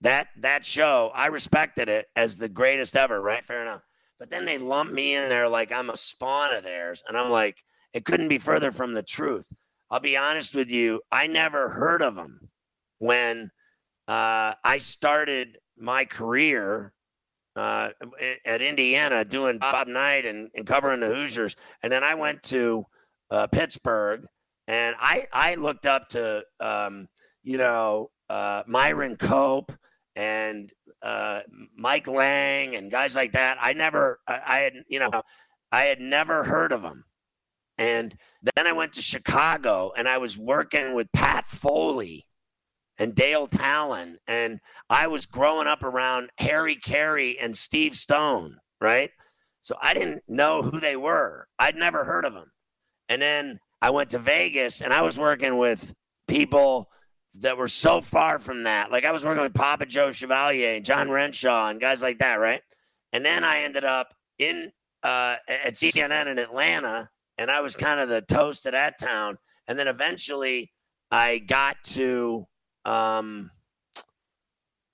that 0.00 0.28
that 0.38 0.64
show, 0.64 1.10
I 1.14 1.26
respected 1.26 1.88
it 1.88 2.06
as 2.16 2.36
the 2.36 2.48
greatest 2.48 2.96
ever, 2.96 3.20
right? 3.20 3.44
Fair 3.44 3.62
enough. 3.62 3.82
But 4.18 4.30
then 4.30 4.44
they 4.44 4.58
lump 4.58 4.92
me 4.92 5.16
in 5.16 5.28
there 5.28 5.48
like 5.48 5.72
I'm 5.72 5.90
a 5.90 5.96
spawn 5.96 6.54
of 6.54 6.62
theirs. 6.62 7.02
And 7.08 7.16
I'm 7.16 7.30
like, 7.30 7.56
it 7.92 8.04
couldn't 8.04 8.28
be 8.28 8.38
further 8.38 8.70
from 8.72 8.92
the 8.92 9.02
truth. 9.02 9.46
I'll 9.90 10.00
be 10.00 10.16
honest 10.16 10.54
with 10.54 10.70
you, 10.70 11.00
I 11.12 11.26
never 11.26 11.68
heard 11.68 12.02
of 12.02 12.16
them 12.16 12.48
when 12.98 13.50
uh, 14.08 14.54
I 14.64 14.78
started 14.78 15.58
my 15.76 16.04
career 16.04 16.92
uh, 17.56 17.90
at 18.44 18.62
Indiana 18.62 19.24
doing 19.24 19.58
Bob 19.58 19.86
Knight 19.88 20.26
and, 20.26 20.50
and 20.54 20.66
covering 20.66 21.00
the 21.00 21.08
Hoosiers. 21.08 21.54
And 21.82 21.92
then 21.92 22.02
I 22.02 22.14
went 22.14 22.42
to 22.44 22.84
uh, 23.30 23.46
Pittsburgh 23.46 24.26
and 24.66 24.96
I, 24.98 25.26
I 25.32 25.54
looked 25.56 25.86
up 25.86 26.08
to, 26.10 26.44
um, 26.60 27.08
you 27.42 27.58
know, 27.58 28.10
uh, 28.28 28.62
Myron 28.66 29.16
Cope 29.16 29.72
and 30.16 30.72
uh, 31.02 31.40
Mike 31.76 32.06
Lange 32.06 32.74
and 32.74 32.90
guys 32.90 33.14
like 33.14 33.32
that. 33.32 33.58
I 33.60 33.72
never, 33.74 34.20
I, 34.26 34.40
I 34.46 34.58
had, 34.60 34.72
you 34.88 34.98
know, 34.98 35.10
I 35.70 35.82
had 35.82 36.00
never 36.00 36.44
heard 36.44 36.72
of 36.72 36.82
them. 36.82 37.04
And 37.76 38.14
then 38.54 38.66
I 38.66 38.72
went 38.72 38.92
to 38.94 39.02
Chicago 39.02 39.92
and 39.96 40.08
I 40.08 40.18
was 40.18 40.38
working 40.38 40.94
with 40.94 41.12
Pat 41.12 41.46
Foley 41.46 42.26
and 42.98 43.14
Dale 43.14 43.48
Tallon. 43.48 44.18
And 44.26 44.60
I 44.88 45.08
was 45.08 45.26
growing 45.26 45.66
up 45.66 45.82
around 45.82 46.30
Harry 46.38 46.76
Caray 46.76 47.36
and 47.36 47.56
Steve 47.56 47.96
Stone, 47.96 48.58
right? 48.80 49.10
So 49.60 49.74
I 49.82 49.94
didn't 49.94 50.22
know 50.28 50.62
who 50.62 50.78
they 50.78 50.94
were. 50.94 51.48
I'd 51.58 51.76
never 51.76 52.04
heard 52.04 52.24
of 52.24 52.34
them. 52.34 52.52
And 53.08 53.20
then 53.20 53.58
I 53.82 53.90
went 53.90 54.10
to 54.10 54.18
Vegas 54.18 54.80
and 54.80 54.92
I 54.92 55.02
was 55.02 55.18
working 55.18 55.58
with 55.58 55.94
people 56.26 56.88
that 57.40 57.58
were 57.58 57.68
so 57.68 58.00
far 58.00 58.38
from 58.38 58.64
that. 58.64 58.90
Like 58.90 59.04
I 59.04 59.12
was 59.12 59.24
working 59.24 59.42
with 59.42 59.54
Papa 59.54 59.86
Joe 59.86 60.12
Chevalier 60.12 60.76
and 60.76 60.84
John 60.84 61.10
Renshaw 61.10 61.68
and 61.68 61.80
guys 61.80 62.02
like 62.02 62.18
that, 62.18 62.36
right? 62.36 62.62
And 63.12 63.24
then 63.24 63.44
I 63.44 63.62
ended 63.62 63.84
up 63.84 64.14
in 64.38 64.72
uh, 65.02 65.36
at 65.48 65.74
CNN 65.74 66.26
in 66.26 66.38
Atlanta, 66.38 67.08
and 67.36 67.50
I 67.50 67.60
was 67.60 67.76
kind 67.76 68.00
of 68.00 68.08
the 68.08 68.22
toast 68.22 68.64
of 68.66 68.72
that 68.72 68.98
town. 68.98 69.36
And 69.68 69.78
then 69.78 69.86
eventually, 69.86 70.72
I 71.10 71.38
got 71.38 71.76
to 71.84 72.46
um, 72.84 73.50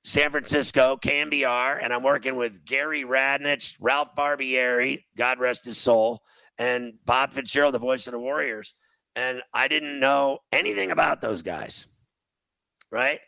San 0.04 0.30
Francisco, 0.30 0.96
KNBR, 0.96 1.78
and 1.82 1.92
I'm 1.92 2.02
working 2.02 2.36
with 2.36 2.64
Gary 2.64 3.04
Radnich, 3.04 3.76
Ralph 3.80 4.14
Barbieri, 4.16 5.04
God 5.16 5.38
rest 5.38 5.64
his 5.64 5.78
soul, 5.78 6.22
and 6.60 6.92
Bob 7.06 7.32
Fitzgerald, 7.32 7.74
the 7.74 7.78
voice 7.78 8.06
of 8.06 8.12
the 8.12 8.18
Warriors. 8.18 8.74
And 9.16 9.42
I 9.52 9.66
didn't 9.66 9.98
know 9.98 10.40
anything 10.52 10.92
about 10.92 11.20
those 11.20 11.42
guys, 11.42 11.88
right? 12.92 13.18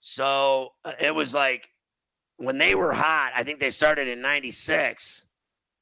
So 0.00 0.70
uh, 0.84 0.92
it 0.98 1.14
was 1.14 1.34
like 1.34 1.68
when 2.38 2.56
they 2.58 2.74
were 2.74 2.92
hot, 2.92 3.32
I 3.36 3.44
think 3.44 3.60
they 3.60 3.70
started 3.70 4.08
in 4.08 4.20
96 4.22 5.26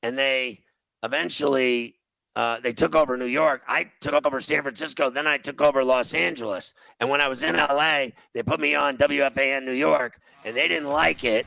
and 0.03 0.19
they 0.19 0.65
eventually 1.03 1.95
uh, 2.35 2.61
they 2.61 2.73
took 2.73 2.95
over 2.95 3.17
New 3.17 3.25
York. 3.25 3.63
I 3.67 3.91
took 4.01 4.27
over 4.27 4.41
San 4.43 4.61
Francisco. 4.61 5.09
Then 5.09 5.27
I 5.27 5.39
took 5.39 5.63
over 5.63 5.83
Los 5.83 6.13
Angeles. 6.13 6.75
And 7.01 7.09
when 7.09 7.23
I 7.23 7.29
was 7.29 7.43
in 7.45 7.57
LA, 7.57 8.09
they 8.35 8.43
put 8.45 8.61
me 8.61 8.75
on 8.75 8.99
WFAN 8.99 9.65
New 9.65 9.73
York, 9.73 10.21
and 10.45 10.55
they 10.55 10.69
didn't 10.69 10.91
like 10.91 11.25
it. 11.25 11.47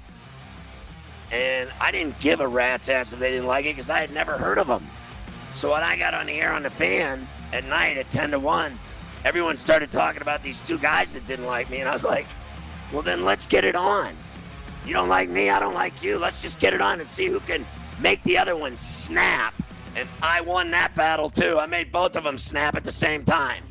And 1.31 1.69
I 1.79 1.91
didn't 1.91 2.17
give 2.19 2.39
a 2.39 2.47
rat's 2.47 2.89
ass 2.89 3.13
if 3.13 3.19
they 3.19 3.29
didn't 3.29 3.45
like 3.45 3.65
it 3.65 3.73
because 3.73 3.91
I 3.91 3.99
had 3.99 4.11
never 4.11 4.31
heard 4.31 4.57
of 4.57 4.65
them. 4.65 4.83
So 5.53 5.71
when 5.71 5.83
I 5.83 5.97
got 5.97 6.13
on 6.13 6.27
the 6.27 6.33
air 6.33 6.53
on 6.53 6.63
the 6.63 6.69
fan 6.69 7.27
at 7.53 7.65
night 7.65 7.97
at 7.97 8.09
10 8.11 8.31
to 8.31 8.39
1, 8.39 8.79
everyone 9.25 9.57
started 9.57 9.91
talking 9.91 10.21
about 10.21 10.43
these 10.43 10.61
two 10.61 10.77
guys 10.77 11.13
that 11.13 11.25
didn't 11.25 11.45
like 11.45 11.69
me. 11.69 11.79
And 11.79 11.89
I 11.89 11.93
was 11.93 12.03
like, 12.03 12.27
well, 12.93 13.01
then 13.01 13.25
let's 13.25 13.47
get 13.47 13.63
it 13.63 13.75
on. 13.75 14.15
You 14.85 14.93
don't 14.93 15.09
like 15.09 15.29
me, 15.29 15.49
I 15.49 15.59
don't 15.59 15.73
like 15.73 16.01
you. 16.01 16.17
Let's 16.17 16.41
just 16.41 16.59
get 16.59 16.73
it 16.73 16.81
on 16.81 16.99
and 16.99 17.07
see 17.07 17.27
who 17.27 17.39
can 17.41 17.65
make 17.99 18.23
the 18.23 18.37
other 18.37 18.55
one 18.55 18.77
snap 18.77 19.53
and 19.95 20.07
I 20.21 20.41
won 20.41 20.71
that 20.71 20.95
battle 20.95 21.29
too. 21.29 21.59
I 21.59 21.65
made 21.65 21.91
both 21.91 22.15
of 22.15 22.23
them 22.23 22.37
snap 22.37 22.75
at 22.75 22.83
the 22.83 22.91
same 22.91 23.23
time. 23.23 23.63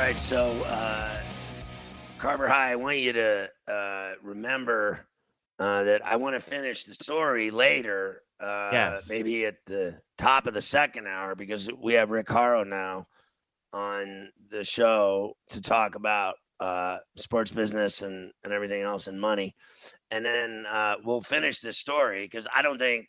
Right, 0.00 0.18
so 0.18 0.50
uh, 0.66 1.20
Carver 2.16 2.48
High, 2.48 2.72
I 2.72 2.76
want 2.76 3.00
you 3.00 3.12
to 3.12 3.50
uh, 3.68 4.12
remember 4.22 5.06
uh, 5.58 5.82
that 5.82 6.04
I 6.06 6.16
want 6.16 6.34
to 6.36 6.40
finish 6.40 6.84
the 6.84 6.94
story 6.94 7.50
later 7.50 8.22
uh, 8.40 8.70
Yes. 8.72 9.10
maybe 9.10 9.44
at 9.44 9.56
the 9.66 10.00
top 10.16 10.46
of 10.46 10.54
the 10.54 10.62
second 10.62 11.06
hour 11.06 11.34
because 11.34 11.68
we 11.78 11.92
have 11.94 12.08
Rick 12.10 12.28
Horrow 12.28 12.64
now 12.64 13.08
on 13.74 14.30
the 14.48 14.64
show 14.64 15.34
to 15.50 15.60
talk 15.60 15.96
about 15.96 16.36
uh, 16.60 16.96
sports 17.18 17.50
business 17.50 18.00
and, 18.00 18.32
and 18.42 18.54
everything 18.54 18.80
else 18.80 19.06
and 19.06 19.20
money. 19.20 19.54
And 20.10 20.24
then 20.24 20.64
uh, 20.66 20.94
we'll 21.04 21.20
finish 21.20 21.60
this 21.60 21.76
story 21.76 22.24
because 22.24 22.46
I 22.52 22.62
don't 22.62 22.78
think 22.78 23.06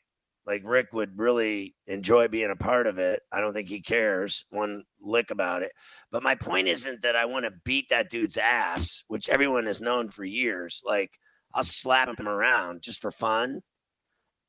like 0.51 0.63
Rick 0.65 0.91
would 0.91 1.17
really 1.17 1.75
enjoy 1.87 2.27
being 2.27 2.51
a 2.51 2.57
part 2.57 2.85
of 2.85 2.97
it. 2.97 3.21
I 3.31 3.39
don't 3.39 3.53
think 3.53 3.69
he 3.69 3.79
cares 3.79 4.43
one 4.49 4.83
lick 5.01 5.31
about 5.31 5.63
it. 5.63 5.71
But 6.11 6.23
my 6.23 6.35
point 6.35 6.67
isn't 6.67 7.03
that 7.03 7.15
I 7.15 7.23
want 7.23 7.45
to 7.45 7.53
beat 7.63 7.87
that 7.87 8.09
dude's 8.09 8.35
ass, 8.35 9.05
which 9.07 9.29
everyone 9.29 9.65
has 9.65 9.79
known 9.79 10.09
for 10.09 10.25
years. 10.25 10.81
Like 10.85 11.11
I'll 11.53 11.63
slap 11.63 12.19
him 12.19 12.27
around 12.27 12.81
just 12.81 13.01
for 13.01 13.11
fun. 13.11 13.61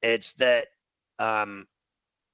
It's 0.02 0.32
that 0.34 0.66
um 1.20 1.66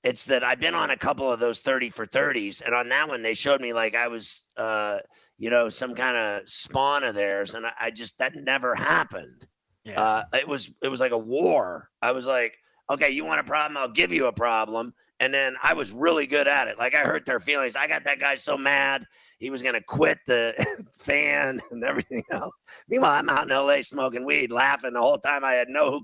it's 0.03 0.25
that 0.25 0.43
I've 0.43 0.61
been 0.61 0.75
on 0.75 0.89
a 0.89 0.97
couple 0.97 1.31
of 1.31 1.39
those 1.39 1.61
30 1.61 1.91
for 1.91 2.07
30s 2.07 2.63
and 2.65 2.75
on 2.75 2.89
that 2.89 3.07
one 3.07 3.21
they 3.21 3.35
showed 3.35 3.61
me 3.61 3.75
like 3.75 3.95
I 3.95 4.09
was 4.09 4.47
uh 4.57 5.01
you 5.37 5.51
know 5.51 5.69
some 5.69 5.95
kind 5.95 6.17
of 6.17 6.49
spawn 6.49 7.05
of 7.05 7.15
theirs 7.15 7.55
and 7.55 7.67
I, 7.67 7.73
I 7.79 7.91
just 7.91 8.19
that 8.19 8.33
never 8.35 8.75
happened. 8.75 9.47
Yeah. 9.85 10.01
Uh 10.01 10.25
it 10.33 10.49
was 10.49 10.73
it 10.83 10.89
was 10.89 11.01
like 11.01 11.13
a 11.13 11.19
war. 11.19 11.91
I 12.01 12.13
was 12.13 12.25
like, 12.25 12.57
okay, 12.91 13.11
you 13.11 13.25
want 13.25 13.41
a 13.41 13.45
problem, 13.45 13.77
I'll 13.77 13.89
give 13.89 14.13
you 14.13 14.27
a 14.27 14.33
problem. 14.33 14.95
And 15.21 15.35
then 15.35 15.57
I 15.63 15.75
was 15.75 15.93
really 15.93 16.27
good 16.27 16.47
at 16.47 16.69
it. 16.69 16.79
Like 16.79 16.95
I 16.95 17.01
hurt 17.01 17.27
their 17.27 17.41
feelings. 17.41 17.75
I 17.75 17.89
got 17.89 18.05
that 18.05 18.21
guy 18.21 18.37
so 18.37 18.57
mad 18.57 19.05
he 19.39 19.51
was 19.51 19.63
gonna 19.63 19.83
quit 19.83 20.19
the 20.27 20.55
fan 20.99 21.61
and 21.71 21.85
everything 21.85 22.25
else. 22.31 22.55
Meanwhile, 22.89 23.15
I'm 23.15 23.29
out 23.29 23.51
in 23.51 23.57
LA 23.57 23.83
smoking 23.83 24.25
weed, 24.25 24.51
laughing 24.51 24.93
the 24.93 25.01
whole 25.01 25.19
time. 25.19 25.45
I 25.45 25.53
had 25.53 25.69
no 25.69 26.03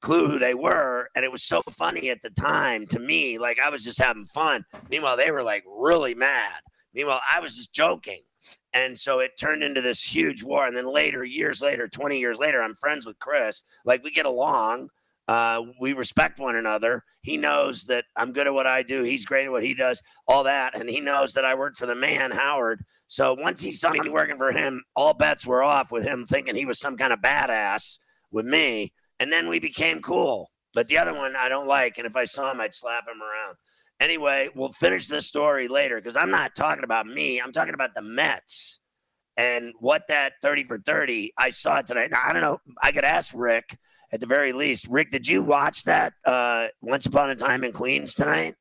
clue 0.00 0.26
who 0.26 0.38
they 0.38 0.54
were. 0.54 1.08
And 1.14 1.24
it 1.24 1.32
was 1.32 1.44
so 1.44 1.60
funny 1.70 2.08
at 2.08 2.22
the 2.22 2.30
time 2.30 2.86
to 2.88 2.98
me. 2.98 3.38
Like 3.38 3.58
I 3.60 3.68
was 3.68 3.84
just 3.84 4.00
having 4.00 4.24
fun. 4.24 4.64
Meanwhile, 4.90 5.18
they 5.18 5.30
were 5.30 5.42
like 5.42 5.64
really 5.66 6.14
mad. 6.14 6.60
Meanwhile, 6.94 7.20
I 7.32 7.40
was 7.40 7.56
just 7.56 7.72
joking. 7.72 8.22
And 8.72 8.98
so 8.98 9.18
it 9.18 9.32
turned 9.38 9.62
into 9.62 9.82
this 9.82 10.02
huge 10.02 10.42
war. 10.42 10.66
And 10.66 10.74
then 10.74 10.90
later, 10.90 11.24
years 11.24 11.60
later, 11.60 11.86
20 11.86 12.18
years 12.18 12.38
later, 12.38 12.62
I'm 12.62 12.74
friends 12.74 13.04
with 13.04 13.18
Chris. 13.18 13.62
Like 13.84 14.02
we 14.02 14.10
get 14.10 14.24
along. 14.24 14.88
Uh, 15.30 15.62
we 15.78 15.92
respect 15.92 16.40
one 16.40 16.56
another. 16.56 17.04
He 17.22 17.36
knows 17.36 17.84
that 17.84 18.04
I'm 18.16 18.32
good 18.32 18.48
at 18.48 18.52
what 18.52 18.66
I 18.66 18.82
do. 18.82 19.04
He's 19.04 19.24
great 19.24 19.44
at 19.44 19.52
what 19.52 19.62
he 19.62 19.74
does, 19.74 20.02
all 20.26 20.42
that. 20.42 20.76
And 20.76 20.90
he 20.90 20.98
knows 20.98 21.34
that 21.34 21.44
I 21.44 21.54
work 21.54 21.76
for 21.76 21.86
the 21.86 21.94
man, 21.94 22.32
Howard. 22.32 22.82
So 23.06 23.34
once 23.34 23.60
he 23.60 23.70
saw 23.70 23.92
me 23.92 24.10
working 24.10 24.38
for 24.38 24.50
him, 24.50 24.82
all 24.96 25.14
bets 25.14 25.46
were 25.46 25.62
off 25.62 25.92
with 25.92 26.02
him 26.02 26.26
thinking 26.26 26.56
he 26.56 26.64
was 26.64 26.80
some 26.80 26.96
kind 26.96 27.12
of 27.12 27.20
badass 27.20 28.00
with 28.32 28.44
me. 28.44 28.92
And 29.20 29.32
then 29.32 29.48
we 29.48 29.60
became 29.60 30.02
cool. 30.02 30.50
But 30.74 30.88
the 30.88 30.98
other 30.98 31.14
one 31.14 31.36
I 31.36 31.48
don't 31.48 31.68
like. 31.68 31.98
And 31.98 32.08
if 32.08 32.16
I 32.16 32.24
saw 32.24 32.50
him, 32.50 32.60
I'd 32.60 32.74
slap 32.74 33.04
him 33.04 33.22
around. 33.22 33.54
Anyway, 34.00 34.48
we'll 34.56 34.72
finish 34.72 35.06
this 35.06 35.28
story 35.28 35.68
later 35.68 36.00
because 36.00 36.16
I'm 36.16 36.32
not 36.32 36.56
talking 36.56 36.82
about 36.82 37.06
me. 37.06 37.40
I'm 37.40 37.52
talking 37.52 37.74
about 37.74 37.94
the 37.94 38.02
Mets 38.02 38.80
and 39.36 39.74
what 39.78 40.08
that 40.08 40.32
30 40.42 40.64
for 40.64 40.78
30 40.78 41.34
I 41.38 41.50
saw 41.50 41.82
tonight. 41.82 42.10
Now, 42.10 42.22
I 42.24 42.32
don't 42.32 42.42
know. 42.42 42.58
I 42.82 42.90
could 42.90 43.04
ask 43.04 43.32
Rick 43.32 43.78
at 44.12 44.20
the 44.20 44.26
very 44.26 44.52
least. 44.52 44.86
Rick, 44.88 45.10
did 45.10 45.26
you 45.26 45.42
watch 45.42 45.84
that 45.84 46.12
uh, 46.24 46.68
Once 46.80 47.06
Upon 47.06 47.30
a 47.30 47.36
Time 47.36 47.64
in 47.64 47.72
Queens 47.72 48.14
tonight? 48.14 48.54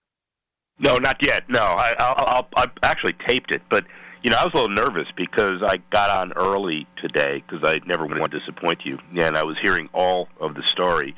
No, 0.80 0.98
not 0.98 1.18
yet. 1.26 1.50
No, 1.50 1.62
I, 1.62 1.94
I'll, 2.00 2.16
I'll, 2.18 2.48
I 2.56 2.68
actually 2.84 3.16
taped 3.28 3.52
it, 3.52 3.62
but 3.70 3.86
you 4.24 4.30
know, 4.30 4.38
I 4.38 4.44
was 4.44 4.54
a 4.54 4.58
little 4.58 4.76
nervous 4.76 5.08
because 5.16 5.62
I 5.66 5.78
got 5.92 6.10
on 6.10 6.34
early 6.34 6.88
today 7.02 7.44
because 7.48 7.68
I 7.70 7.80
never 7.86 8.06
want 8.06 8.32
to 8.32 8.40
disappoint 8.40 8.82
you, 8.84 8.98
and 9.18 9.38
I 9.38 9.44
was 9.44 9.56
hearing 9.62 9.90
all 9.94 10.28
of 10.42 10.56
the 10.56 10.64
story. 10.68 11.16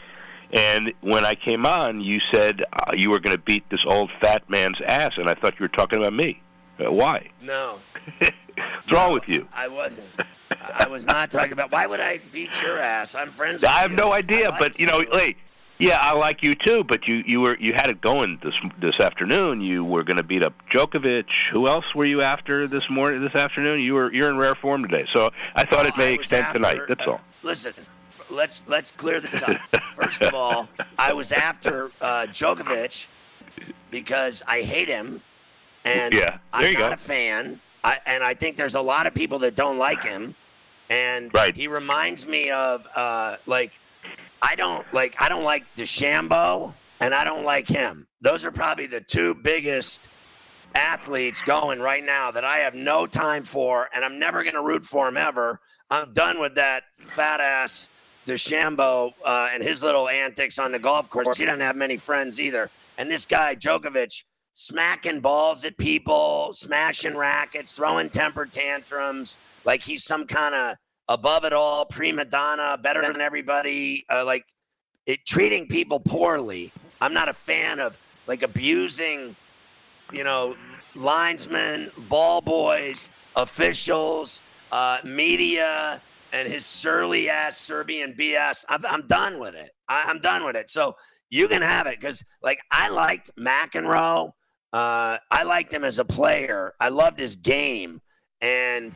And 0.53 0.91
when 1.01 1.25
I 1.25 1.33
came 1.35 1.65
on, 1.65 2.01
you 2.01 2.19
said 2.33 2.61
uh, 2.73 2.91
you 2.95 3.09
were 3.09 3.19
going 3.19 3.35
to 3.35 3.41
beat 3.41 3.63
this 3.71 3.83
old 3.87 4.11
fat 4.21 4.43
man's 4.49 4.77
ass, 4.85 5.11
and 5.17 5.29
I 5.29 5.33
thought 5.35 5.53
you 5.59 5.63
were 5.63 5.69
talking 5.69 5.99
about 5.99 6.13
me. 6.13 6.41
Uh, 6.85 6.91
why? 6.91 7.29
No, 7.41 7.79
What's 8.19 8.91
wrong 8.91 9.13
with 9.13 9.23
you? 9.27 9.47
I 9.53 9.67
wasn't. 9.67 10.07
I 10.73 10.87
was 10.87 11.05
not 11.07 11.31
talking 11.31 11.53
about. 11.53 11.71
Why 11.71 11.85
would 11.87 11.99
I 11.99 12.19
beat 12.31 12.61
your 12.61 12.77
ass? 12.79 13.15
I'm 13.15 13.31
friends. 13.31 13.61
With 13.61 13.71
I 13.71 13.79
have 13.79 13.91
you. 13.91 13.97
no 13.97 14.11
idea, 14.13 14.49
like 14.49 14.59
but 14.59 14.79
you 14.79 14.85
know, 14.85 15.03
hey, 15.11 15.35
yeah, 15.79 15.97
I 16.01 16.13
like 16.13 16.43
you 16.43 16.53
too. 16.53 16.83
But 16.83 17.07
you 17.07 17.23
you 17.25 17.39
were 17.41 17.57
you 17.59 17.73
had 17.73 17.87
it 17.89 18.01
going 18.01 18.39
this 18.43 18.53
this 18.79 18.99
afternoon. 18.99 19.61
You 19.61 19.83
were 19.83 20.03
going 20.03 20.17
to 20.17 20.23
beat 20.23 20.43
up 20.45 20.53
Djokovic. 20.73 21.25
Who 21.51 21.67
else 21.67 21.85
were 21.95 22.05
you 22.05 22.21
after 22.21 22.67
this 22.67 22.83
morning? 22.89 23.21
This 23.23 23.35
afternoon, 23.39 23.79
you 23.81 23.93
were 23.93 24.13
you're 24.13 24.29
in 24.29 24.37
rare 24.37 24.55
form 24.55 24.83
today. 24.87 25.05
So 25.15 25.29
I 25.55 25.65
thought 25.65 25.85
it 25.85 25.93
Oh, 25.95 25.99
may 25.99 26.13
extend 26.13 26.45
after- 26.47 26.59
tonight. 26.59 26.79
That's 26.87 27.07
all. 27.07 27.21
Listen, 27.43 27.73
f- 28.09 28.21
let's 28.29 28.63
let's 28.67 28.91
clear 28.91 29.19
this 29.19 29.41
up. 29.41 29.57
First 29.95 30.21
of 30.21 30.33
all, 30.33 30.67
I 30.97 31.13
was 31.13 31.31
after 31.31 31.91
uh, 32.01 32.27
Djokovic 32.29 33.07
because 33.89 34.41
I 34.47 34.61
hate 34.61 34.87
him, 34.87 35.21
and 35.85 36.13
Yeah, 36.13 36.37
I'm 36.53 36.73
not 36.73 36.79
go. 36.79 36.91
a 36.91 36.97
fan. 36.97 37.59
I, 37.83 37.97
and 38.05 38.23
I 38.23 38.33
think 38.33 38.57
there's 38.57 38.75
a 38.75 38.81
lot 38.81 39.07
of 39.07 39.13
people 39.15 39.39
that 39.39 39.55
don't 39.55 39.77
like 39.77 40.03
him, 40.03 40.35
and 40.89 41.31
Right. 41.33 41.55
he 41.55 41.67
reminds 41.67 42.27
me 42.27 42.51
of 42.51 42.87
uh, 42.95 43.37
like 43.47 43.71
I 44.41 44.55
don't 44.55 44.85
like 44.93 45.15
I 45.19 45.29
don't 45.29 45.43
like 45.43 45.63
DeChambeau, 45.75 46.73
and 46.99 47.13
I 47.13 47.23
don't 47.23 47.43
like 47.43 47.67
him. 47.67 48.07
Those 48.21 48.45
are 48.45 48.51
probably 48.51 48.85
the 48.87 49.01
two 49.01 49.33
biggest 49.35 50.09
athletes 50.75 51.41
going 51.41 51.79
right 51.81 52.03
now 52.03 52.31
that 52.31 52.43
I 52.45 52.57
have 52.57 52.75
no 52.75 53.05
time 53.07 53.43
for, 53.43 53.89
and 53.93 54.05
I'm 54.05 54.19
never 54.19 54.43
going 54.43 54.55
to 54.55 54.61
root 54.63 54.85
for 54.85 55.07
him 55.07 55.17
ever. 55.17 55.59
I'm 55.89 56.13
done 56.13 56.39
with 56.39 56.55
that 56.55 56.83
fat 56.99 57.41
ass 57.41 57.89
DeChambeau 58.25 59.11
uh, 59.25 59.49
and 59.53 59.61
his 59.63 59.83
little 59.83 60.07
antics 60.07 60.59
on 60.59 60.71
the 60.71 60.79
golf 60.79 61.09
course. 61.09 61.37
He 61.37 61.45
doesn't 61.45 61.59
have 61.59 61.75
many 61.75 61.97
friends 61.97 62.39
either. 62.39 62.69
And 62.97 63.09
this 63.09 63.25
guy 63.25 63.55
Djokovic 63.55 64.23
smacking 64.53 65.19
balls 65.19 65.65
at 65.65 65.77
people, 65.77 66.49
smashing 66.53 67.17
rackets, 67.17 67.71
throwing 67.71 68.09
temper 68.09 68.45
tantrums, 68.45 69.39
like 69.65 69.81
he's 69.81 70.03
some 70.03 70.25
kind 70.25 70.55
of 70.55 70.77
above 71.07 71.45
it 71.45 71.53
all 71.53 71.85
prima 71.85 72.25
donna, 72.25 72.77
better 72.81 73.01
than 73.01 73.21
everybody. 73.21 74.05
Uh, 74.09 74.23
like 74.25 74.45
it 75.05 75.25
treating 75.25 75.67
people 75.67 75.99
poorly. 75.99 76.71
I'm 76.99 77.13
not 77.13 77.29
a 77.29 77.33
fan 77.33 77.79
of 77.79 77.97
like 78.27 78.43
abusing, 78.43 79.35
you 80.11 80.23
know, 80.23 80.55
linesmen, 80.95 81.91
ball 82.09 82.41
boys, 82.41 83.11
officials, 83.35 84.43
uh, 84.71 84.99
media, 85.03 86.01
and 86.33 86.47
his 86.47 86.65
surly 86.65 87.29
ass 87.29 87.57
Serbian 87.57 88.13
BS. 88.13 88.65
I'm, 88.69 88.85
I'm 88.85 89.07
done 89.07 89.39
with 89.39 89.55
it. 89.55 89.71
I, 89.87 90.05
I'm 90.07 90.19
done 90.19 90.43
with 90.43 90.55
it. 90.55 90.69
So 90.69 90.95
you 91.29 91.47
can 91.47 91.61
have 91.61 91.87
it 91.87 91.99
because, 91.99 92.23
like, 92.41 92.59
I 92.71 92.89
liked 92.89 93.31
McEnroe. 93.37 94.31
Uh, 94.73 95.17
I 95.29 95.43
liked 95.43 95.73
him 95.73 95.83
as 95.83 95.99
a 95.99 96.05
player. 96.05 96.73
I 96.79 96.89
loved 96.89 97.19
his 97.19 97.35
game, 97.35 98.01
and 98.39 98.91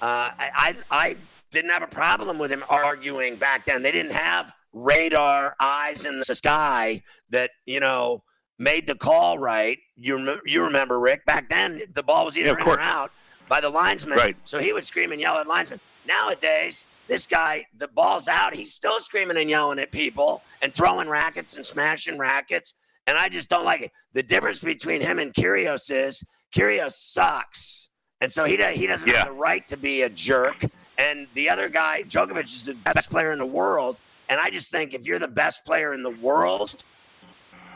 uh, 0.00 0.30
I, 0.38 0.50
I 0.56 0.76
I 0.90 1.16
didn't 1.50 1.70
have 1.70 1.82
a 1.82 1.86
problem 1.88 2.38
with 2.38 2.50
him 2.50 2.64
arguing 2.68 3.36
back 3.36 3.66
then. 3.66 3.82
They 3.82 3.92
didn't 3.92 4.12
have 4.12 4.52
radar 4.72 5.54
eyes 5.60 6.04
in 6.04 6.18
the 6.18 6.24
sky 6.34 7.02
that 7.30 7.50
you 7.66 7.80
know 7.80 8.22
made 8.58 8.86
the 8.86 8.94
call 8.94 9.38
right. 9.38 9.78
You 9.96 10.40
you 10.46 10.62
remember 10.64 10.98
Rick 11.00 11.26
back 11.26 11.48
then? 11.50 11.82
The 11.94 12.02
ball 12.02 12.24
was 12.24 12.38
either 12.38 12.48
Yeah, 12.50 12.58
in 12.58 12.64
course. 12.64 12.76
or 12.78 12.80
out 12.80 13.10
by 13.48 13.60
the 13.60 13.70
linesman. 13.70 14.16
Right. 14.18 14.36
So 14.44 14.58
he 14.58 14.72
would 14.72 14.84
scream 14.86 15.12
and 15.12 15.20
yell 15.20 15.36
at 15.38 15.46
linesmen. 15.46 15.80
Nowadays, 16.06 16.86
this 17.06 17.26
guy, 17.26 17.66
the 17.76 17.88
ball's 17.88 18.28
out. 18.28 18.54
He's 18.54 18.72
still 18.72 18.98
screaming 19.00 19.36
and 19.36 19.48
yelling 19.50 19.78
at 19.78 19.92
people 19.92 20.42
and 20.62 20.72
throwing 20.72 21.08
rackets 21.08 21.56
and 21.56 21.64
smashing 21.66 22.18
rackets. 22.18 22.74
And 23.08 23.16
I 23.16 23.30
just 23.30 23.48
don't 23.48 23.64
like 23.64 23.80
it. 23.80 23.92
The 24.12 24.22
difference 24.22 24.60
between 24.60 25.00
him 25.00 25.18
and 25.18 25.32
Kyrgios 25.32 25.90
is 25.90 26.22
Kyrgios 26.54 26.92
sucks. 26.92 27.88
And 28.20 28.30
so 28.30 28.44
he, 28.44 28.56
he 28.74 28.86
doesn't 28.86 29.08
Yeah. 29.08 29.18
have 29.20 29.28
the 29.28 29.32
right 29.32 29.66
to 29.68 29.78
be 29.78 30.02
a 30.02 30.10
jerk. 30.10 30.62
And 30.98 31.26
the 31.32 31.48
other 31.48 31.70
guy, 31.70 32.02
Djokovic, 32.02 32.44
is 32.44 32.64
the 32.64 32.74
best 32.74 33.08
player 33.10 33.32
in 33.32 33.38
the 33.38 33.46
world. 33.46 33.98
And 34.28 34.38
I 34.38 34.50
just 34.50 34.70
think 34.70 34.92
if 34.92 35.06
you're 35.06 35.18
the 35.18 35.26
best 35.26 35.64
player 35.64 35.94
in 35.94 36.02
the 36.02 36.10
world, 36.10 36.84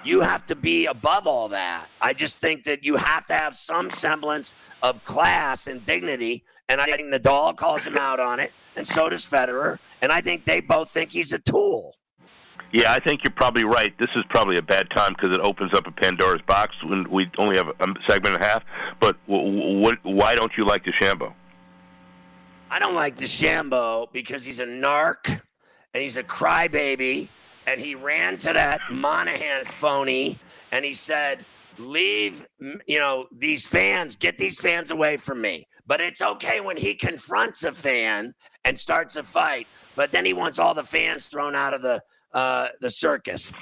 you 0.04 0.20
have 0.20 0.44
to 0.46 0.54
be 0.54 0.84
above 0.84 1.26
all 1.26 1.48
that. 1.48 1.86
I 2.02 2.12
just 2.12 2.38
think 2.38 2.64
that 2.64 2.84
you 2.84 2.96
have 2.96 3.24
to 3.26 3.34
have 3.34 3.56
some 3.56 3.90
semblance 3.90 4.54
of 4.82 5.02
class 5.02 5.66
and 5.66 5.82
dignity. 5.86 6.44
And 6.68 6.78
I 6.78 6.86
think 6.86 7.10
Nadal 7.10 7.56
calls 7.56 7.86
him 7.86 7.96
out 7.96 8.20
on 8.20 8.38
it, 8.38 8.52
and 8.76 8.86
so 8.86 9.08
does 9.08 9.24
Federer. 9.24 9.78
And 10.02 10.12
I 10.12 10.20
think 10.20 10.44
they 10.44 10.60
both 10.60 10.90
think 10.90 11.10
he's 11.10 11.32
a 11.32 11.38
tool. 11.38 11.96
Yeah, 12.72 12.92
I 12.92 13.00
think 13.00 13.22
you're 13.22 13.32
probably 13.32 13.64
right. 13.64 13.96
This 13.98 14.08
is 14.16 14.24
probably 14.30 14.56
a 14.56 14.62
bad 14.62 14.88
time 14.90 15.14
because 15.14 15.36
it 15.36 15.42
opens 15.42 15.74
up 15.74 15.86
a 15.86 15.90
Pandora's 15.90 16.40
box 16.46 16.74
when 16.82 17.08
we 17.10 17.30
only 17.38 17.56
have 17.56 17.68
a 17.68 17.86
segment 18.08 18.34
and 18.34 18.42
a 18.42 18.46
half. 18.46 18.64
But 18.98 19.16
w- 19.26 19.82
w- 19.82 19.98
why 20.04 20.34
don't 20.34 20.52
you 20.56 20.64
like 20.64 20.84
DeChambeau? 20.84 21.34
I 22.70 22.78
don't 22.78 22.94
like 22.94 23.18
DeChambeau 23.18 24.10
because 24.12 24.46
he's 24.46 24.58
a 24.58 24.66
narc 24.66 25.28
and 25.28 26.02
he's 26.02 26.16
a 26.16 26.22
crybaby. 26.22 27.28
And 27.66 27.80
he 27.80 27.94
ran 27.94 28.38
to 28.38 28.54
that 28.54 28.80
Monahan 28.90 29.66
phony 29.66 30.38
and 30.72 30.84
he 30.84 30.94
said, 30.94 31.44
Leave, 31.78 32.46
you 32.86 32.98
know, 32.98 33.26
these 33.30 33.66
fans, 33.66 34.16
get 34.16 34.38
these 34.38 34.60
fans 34.60 34.90
away 34.90 35.16
from 35.16 35.40
me. 35.40 35.66
But 35.86 36.00
it's 36.00 36.22
okay 36.22 36.60
when 36.60 36.76
he 36.76 36.94
confronts 36.94 37.64
a 37.64 37.72
fan 37.72 38.34
and 38.64 38.78
starts 38.78 39.16
a 39.16 39.22
fight. 39.22 39.66
But 39.94 40.10
then 40.10 40.24
he 40.24 40.32
wants 40.32 40.58
all 40.58 40.74
the 40.74 40.84
fans 40.84 41.26
thrown 41.26 41.54
out 41.54 41.74
of 41.74 41.82
the 41.82 42.02
uh, 42.34 42.68
the 42.80 42.90
circus. 42.90 43.52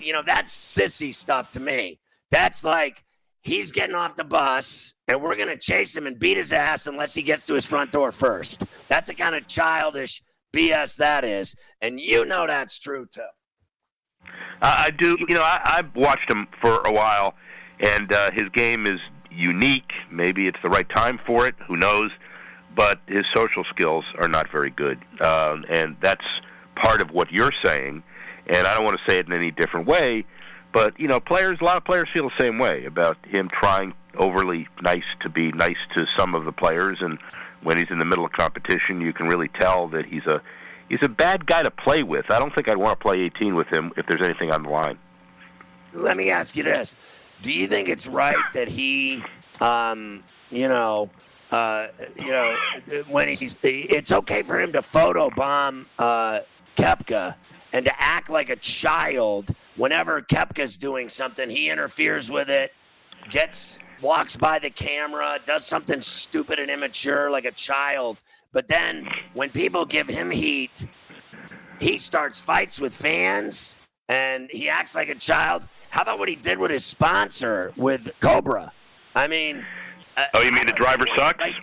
You 0.00 0.12
know, 0.12 0.22
that's 0.24 0.50
sissy 0.50 1.14
stuff 1.14 1.50
to 1.52 1.60
me. 1.60 1.98
That's 2.30 2.64
like 2.64 3.04
he's 3.42 3.70
getting 3.70 3.94
off 3.94 4.16
the 4.16 4.24
bus 4.24 4.94
and 5.08 5.22
we're 5.22 5.36
going 5.36 5.48
to 5.48 5.58
chase 5.58 5.96
him 5.96 6.06
and 6.06 6.18
beat 6.18 6.36
his 6.36 6.52
ass 6.52 6.86
unless 6.86 7.14
he 7.14 7.22
gets 7.22 7.46
to 7.46 7.54
his 7.54 7.64
front 7.64 7.92
door 7.92 8.10
first. 8.10 8.64
That's 8.88 9.08
the 9.08 9.14
kind 9.14 9.34
of 9.34 9.46
childish 9.46 10.22
BS 10.52 10.96
that 10.96 11.24
is. 11.24 11.54
And 11.80 12.00
you 12.00 12.24
know 12.24 12.46
that's 12.46 12.78
true 12.78 13.06
too. 13.06 13.22
I, 14.60 14.86
I 14.86 14.90
do. 14.90 15.16
You 15.28 15.34
know, 15.34 15.42
I, 15.42 15.60
I've 15.64 15.94
watched 15.94 16.30
him 16.30 16.48
for 16.60 16.80
a 16.82 16.92
while, 16.92 17.34
and 17.80 18.12
uh, 18.12 18.30
his 18.32 18.48
game 18.54 18.86
is 18.86 19.00
unique. 19.30 19.90
Maybe 20.10 20.44
it's 20.44 20.58
the 20.62 20.68
right 20.68 20.88
time 20.88 21.20
for 21.26 21.46
it. 21.46 21.54
Who 21.68 21.76
knows? 21.76 22.10
But 22.74 23.00
his 23.06 23.24
social 23.34 23.64
skills 23.70 24.04
are 24.18 24.28
not 24.28 24.50
very 24.50 24.70
good, 24.70 24.98
um, 25.20 25.64
and 25.70 25.96
that's 26.02 26.24
part 26.82 27.00
of 27.00 27.10
what 27.10 27.30
you're 27.32 27.52
saying. 27.64 28.02
And 28.48 28.66
I 28.66 28.74
don't 28.74 28.84
want 28.84 28.98
to 28.98 29.10
say 29.10 29.18
it 29.18 29.26
in 29.26 29.32
any 29.32 29.50
different 29.50 29.86
way, 29.86 30.24
but 30.72 30.98
you 31.00 31.08
know, 31.08 31.20
players. 31.20 31.58
A 31.60 31.64
lot 31.64 31.76
of 31.76 31.84
players 31.84 32.08
feel 32.12 32.28
the 32.28 32.42
same 32.42 32.58
way 32.58 32.84
about 32.84 33.16
him 33.26 33.48
trying 33.48 33.94
overly 34.18 34.68
nice 34.82 35.04
to 35.22 35.28
be 35.28 35.52
nice 35.52 35.76
to 35.96 36.06
some 36.16 36.34
of 36.34 36.44
the 36.44 36.52
players, 36.52 36.98
and 37.00 37.18
when 37.62 37.76
he's 37.76 37.90
in 37.90 37.98
the 37.98 38.04
middle 38.04 38.24
of 38.24 38.32
competition, 38.32 39.00
you 39.00 39.12
can 39.12 39.26
really 39.26 39.48
tell 39.48 39.88
that 39.88 40.06
he's 40.06 40.26
a 40.26 40.40
he's 40.88 41.00
a 41.02 41.08
bad 41.08 41.46
guy 41.46 41.62
to 41.62 41.70
play 41.70 42.02
with. 42.02 42.30
I 42.30 42.38
don't 42.38 42.54
think 42.54 42.68
I'd 42.68 42.76
want 42.76 42.98
to 42.98 43.02
play 43.02 43.20
18 43.20 43.54
with 43.54 43.68
him 43.68 43.92
if 43.96 44.06
there's 44.06 44.24
anything 44.24 44.52
on 44.52 44.62
the 44.62 44.68
line. 44.68 44.98
Let 45.92 46.16
me 46.16 46.30
ask 46.30 46.56
you 46.56 46.62
this. 46.62 46.94
Do 47.42 47.50
you 47.50 47.66
think 47.66 47.88
it's 47.88 48.06
right 48.06 48.36
that 48.54 48.68
he, 48.68 49.22
um, 49.60 50.22
you 50.50 50.68
know, 50.68 51.10
uh, 51.50 51.88
you 52.16 52.30
know, 52.30 52.56
when 53.08 53.28
he's, 53.28 53.56
it's 53.62 54.12
okay 54.12 54.42
for 54.42 54.58
him 54.58 54.72
to 54.72 54.80
photobomb 54.80 55.86
uh, 55.98 56.40
Koepka 56.76 57.34
and 57.72 57.84
to 57.84 58.02
act 58.02 58.30
like 58.30 58.50
a 58.50 58.56
child 58.56 59.54
whenever 59.76 60.22
Koepka's 60.22 60.76
doing 60.76 61.08
something, 61.08 61.48
he 61.50 61.68
interferes 61.68 62.30
with 62.30 62.48
it, 62.48 62.72
gets 63.30 63.78
walks 64.02 64.36
by 64.36 64.58
the 64.58 64.70
camera, 64.70 65.38
does 65.44 65.66
something 65.66 66.00
stupid 66.00 66.58
and 66.58 66.70
immature 66.70 67.30
like 67.30 67.44
a 67.44 67.52
child. 67.52 68.20
But 68.52 68.68
then 68.68 69.08
when 69.34 69.50
people 69.50 69.84
give 69.84 70.08
him 70.08 70.30
heat, 70.30 70.86
he 71.78 71.98
starts 71.98 72.40
fights 72.40 72.80
with 72.80 72.94
fans 72.94 73.76
and 74.08 74.48
he 74.50 74.68
acts 74.68 74.94
like 74.94 75.08
a 75.08 75.14
child. 75.14 75.68
How 75.90 76.02
about 76.02 76.18
what 76.18 76.28
he 76.28 76.36
did 76.36 76.58
with 76.58 76.70
his 76.70 76.84
sponsor 76.84 77.72
with 77.76 78.08
Cobra? 78.20 78.72
I 79.14 79.26
mean, 79.26 79.64
uh, 80.16 80.26
Oh, 80.34 80.42
you 80.42 80.52
mean 80.52 80.66
the 80.66 80.72
driver 80.72 81.06
sucks? 81.16 81.40
like, 81.40 81.54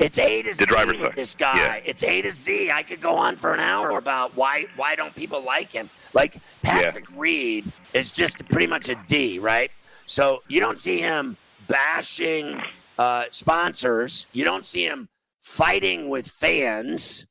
it's 0.00 0.18
A 0.18 0.42
to 0.42 0.54
Z 0.54 0.64
The 0.64 0.66
driver 0.66 0.92
with 0.92 1.00
sucks. 1.02 1.16
this 1.16 1.34
guy. 1.34 1.56
Yeah. 1.56 1.80
It's 1.84 2.02
A 2.02 2.22
to 2.22 2.32
Z. 2.32 2.70
I 2.70 2.82
could 2.82 3.00
go 3.00 3.14
on 3.14 3.36
for 3.36 3.52
an 3.54 3.60
hour 3.60 3.90
about 3.98 4.34
why 4.36 4.66
why 4.76 4.94
don't 4.96 5.14
people 5.14 5.42
like 5.42 5.70
him? 5.72 5.90
Like 6.14 6.38
Patrick 6.62 7.06
Reed 7.16 7.70
is 7.94 8.10
just 8.10 8.44
pretty 8.48 8.66
much 8.66 8.88
a 8.88 8.96
D, 9.06 9.38
right? 9.38 9.70
So 10.06 10.42
you 10.48 10.60
don't 10.60 10.78
see 10.78 10.98
him 10.98 11.36
bashing 11.68 12.60
uh, 12.98 13.24
sponsors. 13.30 14.26
You 14.32 14.44
don't 14.44 14.64
see 14.64 14.84
him 14.84 15.08
fighting 15.40 16.08
with 16.10 16.26
fans. 16.26 17.26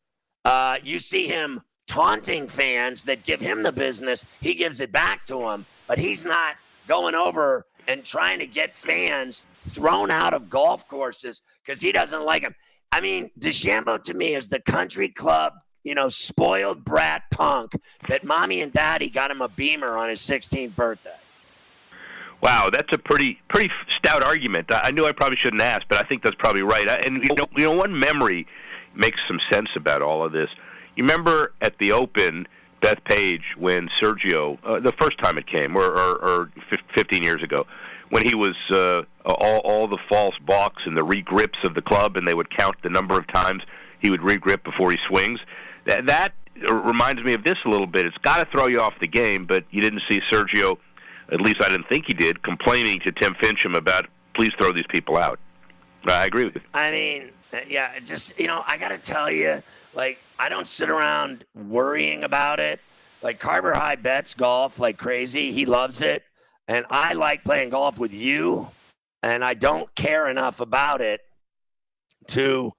Uh, 0.46 0.78
you 0.84 1.00
see 1.00 1.28
him 1.28 1.62
taunting 1.88 2.48
fans 2.48 3.04
that 3.04 3.24
give 3.24 3.42
him 3.42 3.64
the 3.64 3.72
business. 3.72 4.26
He 4.42 4.54
gives 4.54 4.80
it 4.80 4.92
back 4.92 5.26
to 5.26 5.40
them, 5.40 5.66
but 5.88 5.98
he's 5.98 6.24
not 6.24 6.56
going 6.88 7.16
over 7.16 7.66
and 7.88 8.06
trying 8.06 8.40
to 8.40 8.48
get 8.48 8.76
fans 8.76 9.46
thrown 9.62 10.12
out 10.12 10.34
of 10.34 10.50
golf 10.50 10.88
courses 10.88 11.44
because 11.64 11.82
he 11.82 11.92
doesn't 11.92 12.24
like 12.24 12.44
them. 12.44 12.56
I 12.92 13.02
mean, 13.02 13.30
DeChambeau 13.40 14.02
to 14.04 14.14
me 14.14 14.36
is 14.36 14.48
the 14.48 14.60
country 14.60 15.10
club, 15.10 15.54
you 15.84 15.96
know, 15.96 16.10
spoiled 16.10 16.84
brat 16.84 17.24
punk 17.32 17.74
that 18.08 18.24
mommy 18.24 18.62
and 18.62 18.74
daddy 18.74 19.10
got 19.10 19.32
him 19.32 19.42
a 19.42 19.50
beamer 19.50 19.98
on 19.98 20.10
his 20.10 20.22
16th 20.22 20.76
birthday. 20.76 21.16
Wow, 22.42 22.70
that's 22.72 22.92
a 22.94 22.98
pretty 22.98 23.38
pretty 23.50 23.70
stout 23.98 24.24
argument. 24.24 24.68
I 24.70 24.92
knew 24.92 25.06
I 25.06 25.12
probably 25.12 25.38
shouldn't 25.44 25.62
ask, 25.62 25.86
but 25.90 26.00
I 26.00 26.08
think 26.08 26.24
that's 26.24 26.38
probably 26.38 26.62
right. 26.62 26.88
And 27.06 27.22
you 27.28 27.36
know, 27.36 27.46
you 27.58 27.64
know, 27.66 27.74
one 27.74 28.00
memory 28.00 28.48
makes 28.96 29.20
some 29.28 29.40
sense 29.52 29.70
about 29.76 30.02
all 30.02 30.24
of 30.24 30.32
this. 30.32 30.50
You 30.96 31.04
remember 31.04 31.54
at 31.62 31.78
the 31.80 31.92
Open, 31.92 32.48
Bethpage, 32.82 33.44
when 33.58 33.90
Sergio, 34.02 34.58
uh, 34.64 34.80
the 34.80 34.94
first 35.00 35.18
time 35.20 35.38
it 35.38 35.48
came, 35.48 35.76
or, 35.76 35.86
or, 35.86 36.16
or 36.16 36.52
fif- 36.70 36.80
15 36.96 37.24
years 37.24 37.44
ago, 37.44 37.66
when 38.10 38.26
he 38.26 38.36
was 38.36 38.56
uh, 38.72 39.04
all 39.26 39.60
all 39.60 39.88
the 39.88 40.00
false 40.08 40.36
balks 40.46 40.84
and 40.86 40.96
the 40.98 41.06
regrips 41.06 41.64
of 41.66 41.76
the 41.76 41.82
club, 41.82 42.18
and 42.18 42.28
they 42.28 42.34
would 42.34 42.56
count 42.56 42.76
the 42.84 42.90
number 42.90 43.18
of 43.18 43.28
times 43.28 43.64
he 44.02 44.10
would 44.10 44.22
regrip 44.22 44.64
before 44.64 44.92
he 44.92 44.98
swings. 45.08 45.40
That 45.86 46.08
that 46.08 46.34
reminds 46.70 47.24
me 47.24 47.34
of 47.34 47.44
this 47.44 47.58
a 47.66 47.70
little 47.70 47.88
bit. 47.88 48.06
It's 48.06 48.18
got 48.18 48.38
to 48.38 48.52
throw 48.52 48.68
you 48.68 48.82
off 48.82 48.94
the 49.00 49.08
game, 49.08 49.46
but 49.46 49.64
you 49.72 49.82
didn't 49.82 50.02
see 50.10 50.20
Sergio 50.32 50.78
at 51.32 51.42
least 51.42 51.58
I 51.62 51.70
didn't 51.70 51.88
think 51.88 52.06
he 52.08 52.14
did, 52.14 52.42
complaining 52.44 53.00
to 53.02 53.12
Tim 53.12 53.36
Finchem 53.36 53.78
about 53.78 54.08
please 54.34 54.52
throw 54.60 54.72
these 54.72 54.86
people 54.90 55.18
out. 55.18 55.40
I 56.08 56.26
agree 56.26 56.46
with 56.46 56.56
you. 56.56 56.62
I 56.74 56.92
mean, 56.92 57.30
yeah, 57.68 58.00
just 58.00 58.38
you 58.40 58.48
know, 58.48 58.64
I 58.66 58.78
gotta 58.78 58.98
tell 58.98 59.30
you, 59.30 59.62
like, 59.94 60.20
I 60.38 60.50
don't 60.50 60.68
sit 60.68 60.90
around 60.90 61.46
worrying 61.56 62.24
about 62.24 62.60
it. 62.60 62.80
Like 63.22 63.40
Carver 63.40 63.74
High 63.74 63.96
bets 63.96 64.34
golf 64.34 64.80
like 64.80 64.98
crazy. 64.98 65.52
He 65.52 65.66
loves 65.66 66.02
it, 66.02 66.24
and 66.70 66.86
I 66.90 67.14
like 67.14 67.44
playing 67.44 67.72
golf 67.72 68.00
with 68.00 68.14
you, 68.14 68.70
and 69.24 69.44
I 69.44 69.56
don't 69.56 69.94
care 69.96 70.30
enough 70.30 70.62
about 70.62 71.02
it 71.02 71.20
to. 72.28 72.72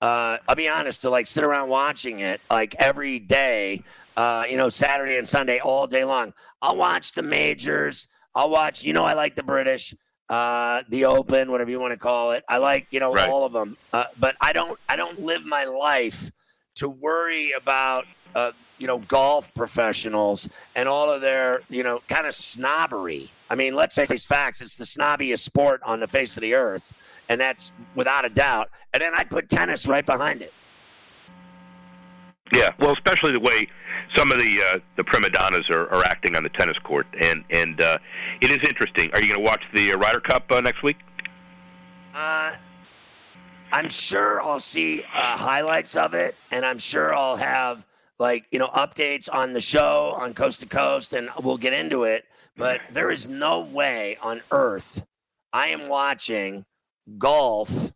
Uh, 0.00 0.38
I'll 0.46 0.54
be 0.54 0.68
honest, 0.68 1.00
to 1.02 1.10
like 1.10 1.26
sit 1.26 1.42
around 1.42 1.70
watching 1.70 2.20
it 2.20 2.40
like 2.48 2.76
every 2.78 3.18
day, 3.18 3.82
uh, 4.16 4.44
you 4.48 4.56
know, 4.56 4.68
Saturday 4.68 5.16
and 5.16 5.26
Sunday 5.26 5.58
all 5.58 5.88
day 5.88 6.04
long. 6.04 6.32
I'll 6.62 6.76
watch 6.76 7.14
the 7.14 7.22
majors. 7.22 8.06
I'll 8.36 8.50
watch, 8.50 8.84
you 8.84 8.92
know, 8.92 9.04
I 9.04 9.14
like 9.14 9.34
the 9.34 9.42
British 9.42 9.92
uh, 10.28 10.82
the 10.90 11.04
Open, 11.06 11.50
whatever 11.50 11.70
you 11.70 11.80
want 11.80 11.92
to 11.92 11.98
call 11.98 12.32
it. 12.32 12.44
I 12.48 12.58
like 12.58 12.86
you 12.90 13.00
know 13.00 13.12
Right. 13.12 13.28
all 13.28 13.44
of 13.44 13.52
them, 13.52 13.76
uh, 13.92 14.04
but 14.18 14.36
I 14.40 14.52
don't 14.52 14.78
I 14.88 14.96
don't 14.96 15.20
live 15.20 15.44
my 15.44 15.64
life 15.64 16.30
to 16.76 16.88
worry 16.88 17.52
about 17.52 18.04
uh, 18.34 18.52
you 18.78 18.86
know 18.86 18.98
golf 18.98 19.52
professionals 19.54 20.48
and 20.76 20.88
all 20.88 21.10
of 21.10 21.20
their 21.22 21.62
you 21.68 21.82
know 21.82 22.00
kind 22.08 22.26
of 22.26 22.34
snobbery. 22.34 23.30
I 23.50 23.54
mean, 23.54 23.74
let's 23.74 23.94
face 23.94 24.26
facts. 24.26 24.60
It's 24.60 24.76
the 24.76 24.84
snobbiest 24.84 25.40
sport 25.40 25.80
on 25.84 26.00
the 26.00 26.08
face 26.08 26.36
of 26.36 26.42
the 26.42 26.54
earth, 26.54 26.92
and 27.28 27.40
that's 27.40 27.72
without 27.94 28.24
a 28.24 28.28
doubt. 28.28 28.70
And 28.92 29.02
then 29.02 29.14
I'd 29.14 29.30
put 29.30 29.48
tennis 29.48 29.86
right 29.86 30.04
behind 30.04 30.42
it. 30.42 30.52
Yeah, 32.54 32.70
well, 32.78 32.92
especially 32.92 33.32
the 33.32 33.40
way 33.40 33.68
some 34.16 34.32
of 34.32 34.38
the 34.38 34.60
uh, 34.72 34.78
the 34.96 35.04
prima 35.04 35.28
donnas 35.30 35.68
are, 35.70 35.88
are 35.90 36.02
acting 36.04 36.36
on 36.36 36.42
the 36.42 36.48
tennis 36.50 36.78
court, 36.78 37.06
and 37.20 37.44
and 37.50 37.80
uh, 37.80 37.98
it 38.40 38.50
is 38.50 38.58
interesting. 38.68 39.10
Are 39.12 39.20
you 39.20 39.34
going 39.34 39.44
to 39.44 39.44
watch 39.44 39.62
the 39.74 39.92
uh, 39.92 39.98
Ryder 39.98 40.20
Cup 40.20 40.50
uh, 40.50 40.60
next 40.60 40.82
week? 40.82 40.96
Uh, 42.14 42.52
I'm 43.70 43.88
sure 43.88 44.40
I'll 44.42 44.60
see 44.60 45.02
uh, 45.02 45.36
highlights 45.36 45.96
of 45.96 46.14
it, 46.14 46.36
and 46.50 46.64
I'm 46.64 46.78
sure 46.78 47.14
I'll 47.14 47.36
have 47.36 47.86
like 48.18 48.46
you 48.50 48.58
know 48.58 48.68
updates 48.68 49.28
on 49.30 49.52
the 49.52 49.60
show 49.60 50.14
on 50.18 50.32
Coast 50.34 50.60
to 50.60 50.66
Coast, 50.66 51.12
and 51.12 51.28
we'll 51.42 51.58
get 51.58 51.72
into 51.72 52.04
it. 52.04 52.24
But 52.58 52.80
there 52.92 53.12
is 53.12 53.28
no 53.28 53.60
way 53.60 54.18
on 54.20 54.42
earth 54.50 55.04
I 55.52 55.68
am 55.68 55.88
watching 55.88 56.64
golf 57.16 57.92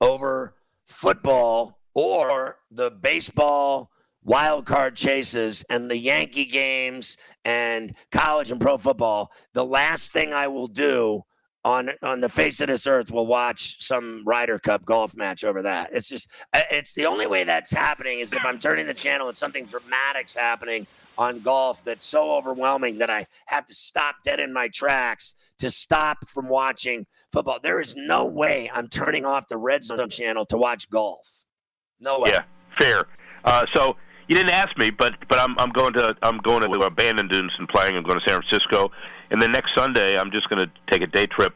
over 0.00 0.54
football 0.84 1.80
or 1.94 2.58
the 2.70 2.92
baseball 2.92 3.90
wild 4.22 4.66
card 4.66 4.94
chases 4.94 5.64
and 5.68 5.90
the 5.90 5.98
Yankee 5.98 6.44
games 6.44 7.16
and 7.44 7.92
college 8.12 8.52
and 8.52 8.60
pro 8.60 8.78
football. 8.78 9.32
The 9.52 9.64
last 9.64 10.12
thing 10.12 10.32
I 10.32 10.46
will 10.46 10.68
do 10.68 11.24
on 11.64 11.90
on 12.02 12.20
the 12.20 12.28
face 12.28 12.60
of 12.60 12.68
this 12.68 12.86
earth 12.86 13.10
will 13.10 13.26
watch 13.26 13.82
some 13.82 14.22
Ryder 14.26 14.58
Cup 14.58 14.84
golf 14.84 15.16
match 15.16 15.44
over 15.44 15.62
that. 15.62 15.90
It's 15.92 16.08
just 16.08 16.30
uh, 16.52 16.60
it's 16.70 16.92
the 16.92 17.06
only 17.06 17.26
way 17.26 17.44
that's 17.44 17.70
happening 17.70 18.20
is 18.20 18.32
if 18.32 18.44
I'm 18.44 18.58
turning 18.58 18.86
the 18.86 18.94
channel 18.94 19.28
and 19.28 19.36
something 19.36 19.64
dramatic's 19.66 20.34
happening 20.34 20.86
on 21.16 21.40
golf 21.40 21.84
that's 21.84 22.04
so 22.04 22.32
overwhelming 22.32 22.98
that 22.98 23.08
I 23.08 23.26
have 23.46 23.66
to 23.66 23.74
stop 23.74 24.16
dead 24.24 24.40
in 24.40 24.52
my 24.52 24.68
tracks 24.68 25.34
to 25.58 25.70
stop 25.70 26.28
from 26.28 26.48
watching 26.48 27.06
football. 27.32 27.58
There 27.62 27.80
is 27.80 27.94
no 27.96 28.24
way 28.24 28.70
I'm 28.72 28.88
turning 28.88 29.24
off 29.24 29.48
the 29.48 29.56
Red 29.56 29.84
Zone 29.84 30.08
channel 30.08 30.44
to 30.46 30.56
watch 30.56 30.90
golf. 30.90 31.44
No 32.00 32.20
way. 32.20 32.30
Yeah, 32.32 32.42
fair. 32.80 33.04
Uh, 33.44 33.64
so 33.74 33.96
you 34.28 34.34
didn't 34.34 34.52
ask 34.52 34.76
me, 34.76 34.90
but 34.90 35.14
but 35.28 35.38
I'm 35.38 35.58
I'm 35.58 35.70
going 35.70 35.92
to 35.94 36.14
I'm 36.22 36.38
going 36.38 36.70
to 36.70 36.78
uh, 36.78 36.90
Bandon 36.90 37.28
Dunes 37.28 37.52
and 37.58 37.68
playing. 37.68 37.96
I'm 37.96 38.02
going 38.02 38.18
to 38.20 38.28
San 38.28 38.40
Francisco, 38.40 38.90
and 39.30 39.40
then 39.40 39.52
next 39.52 39.74
Sunday 39.74 40.18
I'm 40.18 40.30
just 40.30 40.48
going 40.48 40.64
to 40.64 40.70
take 40.90 41.02
a 41.02 41.06
day 41.06 41.26
trip 41.26 41.54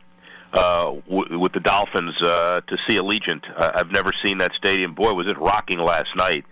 uh, 0.53 0.95
w- 1.09 1.39
with 1.39 1.53
the 1.53 1.61
Dolphins 1.61 2.21
uh, 2.23 2.61
to 2.67 2.77
see 2.89 2.97
Allegiant. 2.97 3.43
Uh, 3.57 3.73
I've 3.75 3.91
never 3.91 4.11
seen 4.25 4.39
that 4.39 4.53
stadium. 4.57 4.95
Boy, 4.95 5.13
was 5.13 5.27
it 5.27 5.39
rocking 5.39 5.79
last 5.79 6.09
night! 6.17 6.45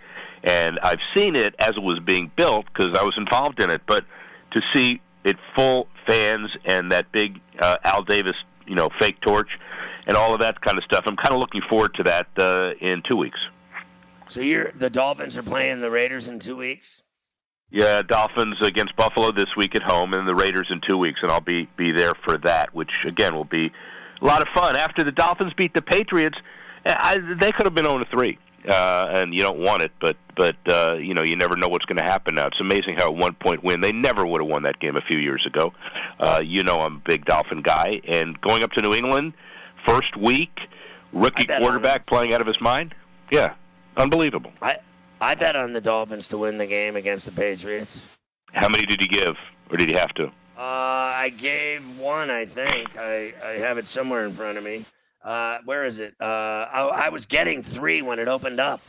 And 0.44 0.78
I've 0.82 1.00
seen 1.16 1.34
it 1.34 1.54
as 1.58 1.70
it 1.76 1.82
was 1.82 1.98
being 2.00 2.30
built 2.36 2.66
because 2.66 2.96
I 2.98 3.02
was 3.02 3.14
involved 3.16 3.60
in 3.60 3.70
it. 3.70 3.82
But 3.86 4.04
to 4.52 4.62
see 4.74 5.00
it 5.24 5.36
full 5.56 5.88
fans 6.06 6.50
and 6.64 6.92
that 6.92 7.10
big 7.10 7.40
uh, 7.58 7.78
Al 7.84 8.02
Davis, 8.02 8.36
you 8.66 8.74
know, 8.74 8.90
fake 9.00 9.20
torch, 9.22 9.48
and 10.06 10.16
all 10.16 10.34
of 10.34 10.40
that 10.40 10.60
kind 10.60 10.78
of 10.78 10.84
stuff, 10.84 11.04
I'm 11.06 11.16
kind 11.16 11.32
of 11.32 11.40
looking 11.40 11.62
forward 11.68 11.94
to 11.94 12.02
that 12.04 12.28
uh, 12.38 12.74
in 12.80 13.02
two 13.08 13.16
weeks. 13.16 13.38
So 14.28 14.40
you're 14.40 14.72
the 14.72 14.90
Dolphins 14.90 15.36
are 15.38 15.42
playing 15.42 15.80
the 15.80 15.90
Raiders 15.90 16.28
in 16.28 16.38
two 16.38 16.56
weeks. 16.56 17.02
Yeah, 17.70 18.02
Dolphins 18.02 18.56
against 18.62 18.94
Buffalo 18.96 19.32
this 19.32 19.56
week 19.56 19.74
at 19.74 19.82
home, 19.82 20.12
and 20.14 20.28
the 20.28 20.34
Raiders 20.34 20.68
in 20.70 20.80
two 20.88 20.96
weeks, 20.96 21.20
and 21.22 21.30
I'll 21.30 21.40
be 21.40 21.68
be 21.76 21.92
there 21.92 22.12
for 22.24 22.38
that, 22.38 22.74
which 22.74 22.90
again 23.06 23.34
will 23.34 23.44
be 23.44 23.72
a 24.22 24.24
lot 24.24 24.40
of 24.40 24.48
fun. 24.54 24.76
After 24.76 25.02
the 25.02 25.12
Dolphins 25.12 25.52
beat 25.56 25.74
the 25.74 25.82
Patriots, 25.82 26.38
I, 26.86 27.18
they 27.40 27.52
could 27.52 27.66
have 27.66 27.74
been 27.74 27.86
on 27.86 28.00
a 28.00 28.04
3, 28.06 28.38
uh, 28.68 29.06
and 29.16 29.34
you 29.34 29.42
don't 29.42 29.58
want 29.58 29.82
it, 29.82 29.92
but 30.00 30.16
but 30.36 30.56
uh, 30.68 30.94
you 30.94 31.14
know 31.14 31.24
you 31.24 31.34
never 31.34 31.56
know 31.56 31.68
what's 31.68 31.84
going 31.86 31.98
to 31.98 32.04
happen 32.04 32.36
now. 32.36 32.46
It's 32.46 32.60
amazing 32.60 32.96
how 32.98 33.08
a 33.08 33.12
one 33.12 33.34
point 33.34 33.64
win 33.64 33.80
they 33.80 33.92
never 33.92 34.24
would 34.24 34.40
have 34.40 34.48
won 34.48 34.62
that 34.62 34.78
game 34.78 34.96
a 34.96 35.02
few 35.02 35.18
years 35.18 35.44
ago. 35.46 35.72
Uh, 36.20 36.40
you 36.44 36.62
know 36.62 36.80
I'm 36.80 36.96
a 36.96 37.02
big 37.04 37.24
Dolphin 37.24 37.62
guy, 37.62 38.00
and 38.06 38.40
going 38.42 38.62
up 38.62 38.72
to 38.72 38.82
New 38.82 38.94
England 38.94 39.32
first 39.86 40.16
week, 40.16 40.56
rookie 41.12 41.46
quarterback 41.46 42.06
playing 42.06 42.32
out 42.32 42.40
of 42.40 42.46
his 42.46 42.60
mind. 42.60 42.94
Yeah, 43.32 43.54
unbelievable. 43.96 44.52
I 44.62 44.76
I 45.20 45.34
bet 45.34 45.56
on 45.56 45.72
the 45.72 45.80
Dolphins 45.80 46.28
to 46.28 46.38
win 46.38 46.58
the 46.58 46.66
game 46.66 46.96
against 46.96 47.26
the 47.26 47.32
Patriots. 47.32 48.02
How 48.52 48.68
many 48.68 48.84
did 48.86 49.00
he 49.00 49.08
give, 49.08 49.36
or 49.70 49.76
did 49.76 49.90
he 49.90 49.96
have 49.96 50.12
to? 50.14 50.26
Uh, 50.26 51.12
I 51.14 51.32
gave 51.36 51.98
one, 51.98 52.30
I 52.30 52.46
think. 52.46 52.96
I, 52.96 53.32
I 53.42 53.58
have 53.58 53.78
it 53.78 53.86
somewhere 53.86 54.24
in 54.24 54.32
front 54.32 54.58
of 54.58 54.64
me. 54.64 54.84
Uh, 55.22 55.58
where 55.64 55.84
is 55.84 55.98
it? 55.98 56.14
Uh, 56.20 56.24
I, 56.24 57.06
I 57.06 57.08
was 57.08 57.26
getting 57.26 57.62
three 57.62 58.02
when 58.02 58.18
it 58.18 58.28
opened 58.28 58.60
up. 58.60 58.80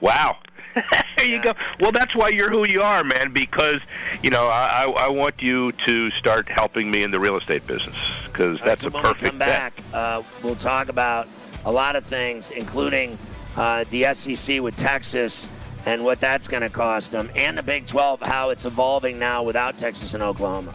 Wow. 0.00 0.38
there 1.16 1.26
you 1.26 1.42
go. 1.42 1.52
Well, 1.80 1.92
that's 1.92 2.14
why 2.16 2.28
you're 2.28 2.50
who 2.50 2.66
you 2.68 2.82
are, 2.82 3.04
man. 3.04 3.32
Because 3.32 3.78
you 4.22 4.30
know, 4.30 4.48
I, 4.48 4.84
I 4.84 5.08
want 5.08 5.40
you 5.40 5.72
to 5.72 6.10
start 6.12 6.48
helping 6.48 6.90
me 6.90 7.02
in 7.02 7.10
the 7.10 7.20
real 7.20 7.36
estate 7.36 7.66
business 7.66 7.96
because 8.24 8.58
that's 8.60 8.82
right, 8.82 8.92
so 8.92 8.98
a 8.98 9.02
perfect. 9.02 9.22
When 9.22 9.24
we 9.24 9.28
come 9.28 9.38
back, 9.38 9.80
uh, 9.92 10.22
we'll 10.42 10.56
talk 10.56 10.88
about 10.88 11.28
a 11.64 11.70
lot 11.70 11.94
of 11.94 12.04
things, 12.04 12.50
including 12.50 13.16
uh, 13.56 13.84
the 13.90 14.12
SEC 14.14 14.60
with 14.60 14.76
Texas 14.76 15.48
and 15.86 16.04
what 16.04 16.20
that's 16.20 16.46
going 16.46 16.62
to 16.62 16.68
cost 16.68 17.10
them, 17.10 17.30
and 17.34 17.58
the 17.58 17.62
Big 17.62 17.86
12, 17.86 18.20
how 18.20 18.50
it's 18.50 18.64
evolving 18.64 19.18
now 19.18 19.42
without 19.42 19.76
Texas 19.78 20.14
and 20.14 20.22
Oklahoma. 20.22 20.72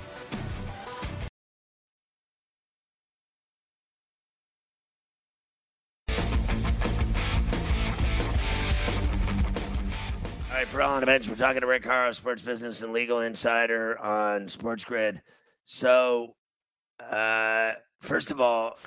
All 10.49 10.63
right, 10.63 10.67
for 10.67 10.81
all 10.81 10.95
on 10.95 10.99
the 11.01 11.05
bench, 11.05 11.29
we're 11.29 11.35
talking 11.35 11.61
to 11.61 11.67
Rick 11.67 11.85
Horrow, 11.85 12.11
sports 12.11 12.41
business 12.41 12.81
and 12.81 12.91
legal 12.91 13.21
insider 13.21 13.97
on 13.99 14.49
Sports 14.49 14.83
Grid. 14.83 15.21
So, 15.65 16.35
uh, 16.99 17.73
first 18.01 18.31
of 18.31 18.41
all, 18.41 18.77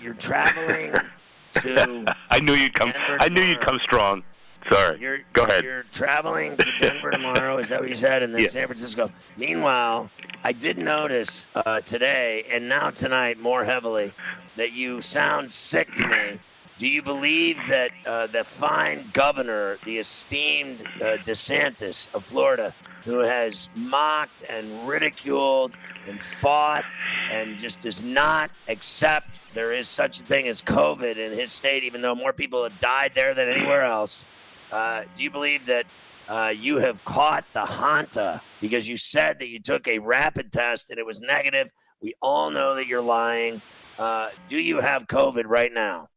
you're 0.00 0.14
traveling 0.14 0.94
to. 1.62 2.16
I 2.30 2.40
knew 2.40 2.54
you'd 2.54 2.74
come. 2.74 2.92
Denver 2.92 3.18
I 3.20 3.28
knew 3.28 3.42
you'd 3.42 3.60
come 3.60 3.78
strong. 3.82 4.22
Sorry. 4.70 5.00
You're, 5.00 5.18
Go 5.32 5.44
ahead. 5.44 5.64
You're 5.64 5.84
traveling 5.92 6.56
to 6.56 6.70
Denver 6.78 7.10
tomorrow. 7.10 7.58
Is 7.58 7.68
that 7.70 7.80
what 7.80 7.88
you 7.88 7.94
said? 8.06 8.22
And 8.22 8.34
then 8.34 8.42
Yeah. 8.42 8.48
San 8.48 8.66
Francisco. 8.66 9.10
Meanwhile, 9.36 10.10
I 10.44 10.52
did 10.52 10.76
notice 10.78 11.46
uh, 11.54 11.80
today 11.80 12.44
and 12.50 12.68
now 12.68 12.90
tonight 12.90 13.38
more 13.40 13.64
heavily 13.64 14.12
that 14.56 14.72
you 14.72 15.00
sound 15.00 15.50
sick 15.52 15.94
to 15.94 16.06
me. 16.06 16.40
Do 16.78 16.86
you 16.86 17.02
believe 17.02 17.56
that 17.68 17.90
uh, 18.06 18.26
the 18.28 18.44
fine 18.44 19.10
governor, 19.12 19.78
the 19.84 19.98
esteemed 19.98 20.82
uh, 21.00 21.16
DeSantis 21.24 22.06
of 22.14 22.24
Florida, 22.24 22.74
who 23.04 23.20
has 23.20 23.68
mocked 23.74 24.44
and 24.48 24.86
ridiculed 24.86 25.72
and 26.06 26.22
fought 26.22 26.84
and 27.30 27.58
just 27.58 27.80
does 27.80 28.02
not 28.02 28.50
accept 28.68 29.40
there 29.54 29.72
is 29.72 29.88
such 29.88 30.20
a 30.20 30.22
thing 30.22 30.48
as 30.48 30.62
COVID 30.62 31.16
in 31.16 31.32
his 31.32 31.52
state, 31.52 31.84
even 31.84 32.02
though 32.02 32.14
more 32.14 32.32
people 32.32 32.62
have 32.62 32.78
died 32.78 33.12
there 33.14 33.34
than 33.34 33.48
anywhere 33.48 33.84
else. 33.84 34.24
Uh, 34.70 35.04
do 35.16 35.22
you 35.22 35.30
believe 35.30 35.66
that 35.66 35.86
uh, 36.28 36.52
you 36.54 36.76
have 36.78 37.04
caught 37.04 37.44
the 37.54 37.64
Hanta 37.64 38.40
because 38.60 38.88
you 38.88 38.96
said 38.96 39.38
that 39.38 39.48
you 39.48 39.60
took 39.60 39.88
a 39.88 39.98
rapid 39.98 40.52
test 40.52 40.90
and 40.90 40.98
it 40.98 41.06
was 41.06 41.20
negative? 41.20 41.70
We 42.00 42.14
all 42.20 42.50
know 42.50 42.74
that 42.74 42.86
you're 42.86 43.02
lying. 43.02 43.62
Uh, 43.98 44.28
do 44.46 44.58
you 44.58 44.80
have 44.80 45.06
COVID 45.06 45.44
right 45.46 45.72
now? 45.72 46.08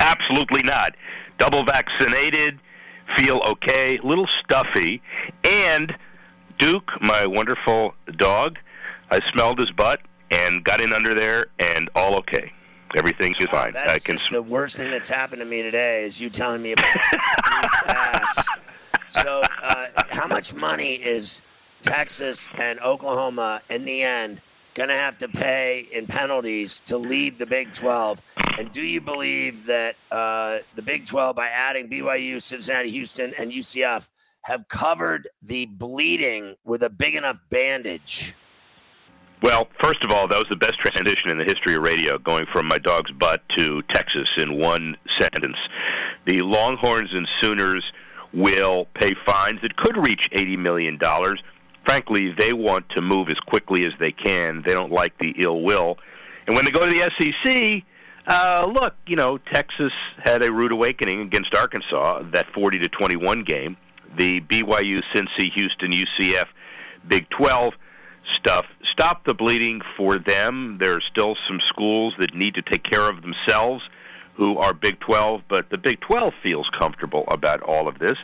Absolutely 0.00 0.62
not. 0.62 0.94
Double 1.38 1.64
vaccinated, 1.64 2.60
feel 3.18 3.42
okay, 3.46 3.98
little 4.02 4.28
stuffy, 4.42 5.02
and 5.42 5.92
Duke, 6.58 6.90
my 7.00 7.26
wonderful 7.26 7.94
dog, 8.16 8.56
I 9.10 9.20
smelled 9.32 9.58
his 9.58 9.70
butt 9.72 10.00
and 10.30 10.64
got 10.64 10.80
in 10.80 10.92
under 10.92 11.14
there, 11.14 11.46
and 11.58 11.90
all 11.94 12.14
okay. 12.16 12.52
Everything's 12.96 13.36
Oh, 13.40 13.46
fine. 13.50 13.72
that's 13.72 13.92
I 13.92 13.98
can. 13.98 14.16
just 14.16 14.30
the 14.30 14.40
worst 14.42 14.76
thing 14.76 14.90
that's 14.90 15.08
happened 15.08 15.40
to 15.40 15.44
me 15.46 15.62
today 15.62 16.04
is 16.04 16.20
you 16.20 16.30
telling 16.30 16.62
me 16.62 16.72
about 16.72 16.96
ass. 17.86 18.46
So, 19.10 19.42
uh, 19.62 19.86
how 20.10 20.26
much 20.26 20.54
money 20.54 20.94
is 20.94 21.40
Texas 21.82 22.48
and 22.58 22.80
Oklahoma 22.80 23.60
in 23.70 23.84
the 23.84 24.02
end 24.02 24.40
going 24.74 24.88
to 24.88 24.94
have 24.96 25.18
to 25.18 25.28
pay 25.28 25.86
in 25.92 26.06
penalties 26.08 26.80
to 26.86 26.96
leave 26.98 27.38
the 27.38 27.46
Big 27.46 27.72
12? 27.72 28.20
And 28.58 28.72
do 28.72 28.82
you 28.82 29.00
believe 29.00 29.66
that 29.66 29.94
uh, 30.10 30.58
the 30.74 30.82
Big 30.82 31.06
12, 31.06 31.36
by 31.36 31.46
adding 31.48 31.88
BYU, 31.88 32.42
Cincinnati, 32.42 32.90
Houston, 32.90 33.34
and 33.38 33.52
UCF, 33.52 34.08
have 34.42 34.66
covered 34.68 35.28
the 35.42 35.66
bleeding 35.66 36.56
with 36.64 36.82
a 36.82 36.90
big 36.90 37.14
enough 37.14 37.38
bandage? 37.50 38.34
Well, 39.44 39.68
first 39.82 40.02
of 40.02 40.10
all, 40.10 40.26
that 40.26 40.38
was 40.38 40.46
the 40.48 40.56
best 40.56 40.78
transition 40.78 41.28
in 41.28 41.36
the 41.36 41.44
history 41.44 41.74
of 41.74 41.82
radio, 41.82 42.16
going 42.16 42.46
from 42.50 42.66
my 42.66 42.78
dog's 42.78 43.10
butt 43.10 43.42
to 43.58 43.82
Texas 43.92 44.26
in 44.38 44.58
one 44.58 44.96
sentence. 45.20 45.58
The 46.26 46.40
Longhorns 46.40 47.10
and 47.12 47.28
Sooners 47.42 47.84
will 48.32 48.86
pay 48.94 49.12
fines 49.26 49.60
that 49.60 49.76
could 49.76 49.98
reach 49.98 50.30
$80 50.34 50.58
million. 50.58 50.98
Frankly, 51.84 52.32
they 52.38 52.54
want 52.54 52.88
to 52.96 53.02
move 53.02 53.28
as 53.28 53.38
quickly 53.40 53.84
as 53.84 53.92
they 54.00 54.12
can. 54.12 54.62
They 54.64 54.72
don't 54.72 54.90
like 54.90 55.18
the 55.18 55.34
ill 55.38 55.60
will. 55.60 55.98
And 56.46 56.56
when 56.56 56.64
they 56.64 56.70
go 56.70 56.88
to 56.88 56.90
the 56.90 57.10
SEC, 57.18 57.82
uh, 58.26 58.66
look, 58.72 58.94
you 59.06 59.16
know, 59.16 59.36
Texas 59.52 59.92
had 60.24 60.42
a 60.42 60.50
rude 60.50 60.72
awakening 60.72 61.20
against 61.20 61.54
Arkansas, 61.54 62.22
that 62.32 62.46
40 62.54 62.78
to 62.78 62.88
21 62.88 63.44
game. 63.44 63.76
The 64.16 64.40
BYU, 64.40 65.00
Cincy, 65.14 65.52
Houston, 65.54 65.92
UCF, 65.92 66.46
Big 67.06 67.28
12 67.28 67.74
stuff. 68.38 68.64
Stop 68.94 69.26
the 69.26 69.34
bleeding 69.34 69.80
for 69.96 70.18
them. 70.18 70.78
There 70.80 70.94
are 70.94 71.02
still 71.10 71.36
some 71.48 71.60
schools 71.68 72.14
that 72.20 72.32
need 72.32 72.54
to 72.54 72.62
take 72.62 72.84
care 72.84 73.08
of 73.10 73.22
themselves 73.22 73.82
who 74.34 74.56
are 74.56 74.72
Big 74.72 75.00
12, 75.00 75.42
but 75.48 75.68
the 75.70 75.78
Big 75.78 76.00
12 76.00 76.32
feels 76.44 76.68
comfortable 76.78 77.24
about 77.26 77.60
all 77.62 77.88
of 77.88 77.98
this. 77.98 78.16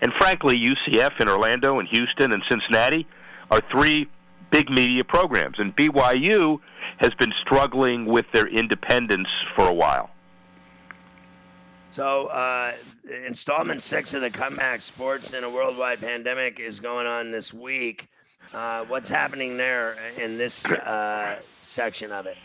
And 0.00 0.12
frankly, 0.18 0.56
UCF 0.58 1.20
in 1.20 1.28
Orlando 1.28 1.78
and 1.78 1.86
Houston 1.88 2.32
and 2.32 2.42
Cincinnati 2.48 3.06
are 3.50 3.60
three 3.70 4.08
big 4.50 4.70
media 4.70 5.04
programs, 5.04 5.58
and 5.58 5.76
BYU 5.76 6.58
has 6.98 7.12
been 7.18 7.32
struggling 7.42 8.06
with 8.06 8.24
their 8.32 8.46
independence 8.46 9.28
for 9.54 9.68
a 9.68 9.74
while. 9.74 10.10
So, 11.90 12.26
uh, 12.28 12.72
installment 13.26 13.82
six 13.82 14.14
of 14.14 14.22
the 14.22 14.30
Comeback 14.30 14.80
Sports 14.80 15.32
in 15.32 15.44
a 15.44 15.50
Worldwide 15.50 16.00
Pandemic 16.00 16.58
is 16.58 16.80
going 16.80 17.06
on 17.06 17.30
this 17.30 17.52
week. 17.52 18.08
Uh, 18.54 18.84
what's 18.84 19.08
happening 19.08 19.56
there 19.56 19.96
in 20.16 20.38
this 20.38 20.64
uh, 20.70 21.40
section 21.60 22.12
of 22.12 22.26
it? 22.26 22.36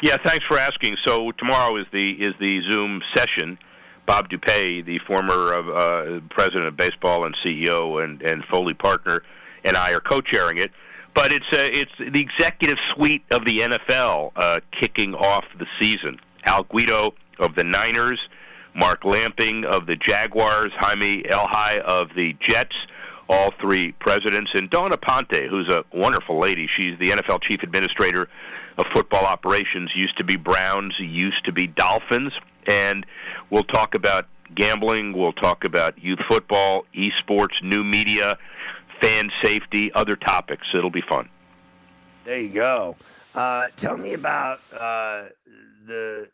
Yeah, 0.00 0.16
thanks 0.24 0.44
for 0.46 0.58
asking. 0.58 0.96
So 1.04 1.32
tomorrow 1.32 1.76
is 1.76 1.86
the 1.92 2.10
is 2.12 2.34
the 2.38 2.62
Zoom 2.70 3.02
session. 3.16 3.58
Bob 4.06 4.28
DuPuy, 4.28 4.84
the 4.84 4.98
former 5.06 5.54
uh, 5.54 6.20
president 6.30 6.66
of 6.66 6.76
baseball 6.76 7.26
and 7.26 7.34
CEO 7.44 8.02
and 8.02 8.22
and 8.22 8.44
Foley 8.44 8.74
partner, 8.74 9.22
and 9.64 9.76
I 9.76 9.92
are 9.92 10.00
co-chairing 10.00 10.58
it. 10.58 10.70
But 11.14 11.32
it's 11.32 11.46
uh, 11.52 11.68
it's 11.72 11.92
the 11.98 12.20
executive 12.20 12.78
suite 12.94 13.24
of 13.32 13.44
the 13.44 13.58
NFL 13.58 14.32
uh, 14.36 14.60
kicking 14.80 15.14
off 15.14 15.44
the 15.58 15.66
season. 15.80 16.20
Al 16.46 16.62
Guido 16.64 17.14
of 17.40 17.56
the 17.56 17.64
Niners, 17.64 18.20
Mark 18.74 19.04
Lamping 19.04 19.64
of 19.64 19.86
the 19.86 19.96
Jaguars, 19.96 20.70
Hymie 20.78 21.26
Elhai 21.28 21.80
of 21.80 22.10
the 22.14 22.36
Jets, 22.40 22.76
all 23.28 23.52
three 23.60 23.92
presidents, 23.92 24.50
and 24.54 24.70
Dawn 24.70 24.90
Aponte, 24.90 25.48
who's 25.48 25.68
a 25.68 25.84
wonderful 25.92 26.38
lady. 26.38 26.68
She's 26.76 26.98
the 26.98 27.10
NFL 27.10 27.42
chief 27.42 27.62
administrator 27.62 28.28
of 28.78 28.86
football 28.94 29.24
operations. 29.24 29.90
Used 29.94 30.16
to 30.18 30.24
be 30.24 30.36
Browns, 30.36 30.94
used 30.98 31.44
to 31.44 31.52
be 31.52 31.66
Dolphins, 31.66 32.32
and 32.66 33.06
we'll 33.50 33.64
talk 33.64 33.94
about 33.94 34.26
gambling. 34.54 35.12
We'll 35.16 35.32
talk 35.32 35.64
about 35.64 35.98
youth 36.02 36.20
football, 36.28 36.84
esports, 36.94 37.62
new 37.62 37.84
media, 37.84 38.38
fan 39.02 39.30
safety, 39.42 39.92
other 39.94 40.16
topics. 40.16 40.66
It'll 40.74 40.90
be 40.90 41.02
fun. 41.08 41.28
There 42.24 42.38
you 42.38 42.50
go. 42.50 42.96
Uh, 43.34 43.66
tell 43.76 43.96
me 43.96 44.14
about 44.14 44.60
uh, 44.72 45.24
the 45.86 46.28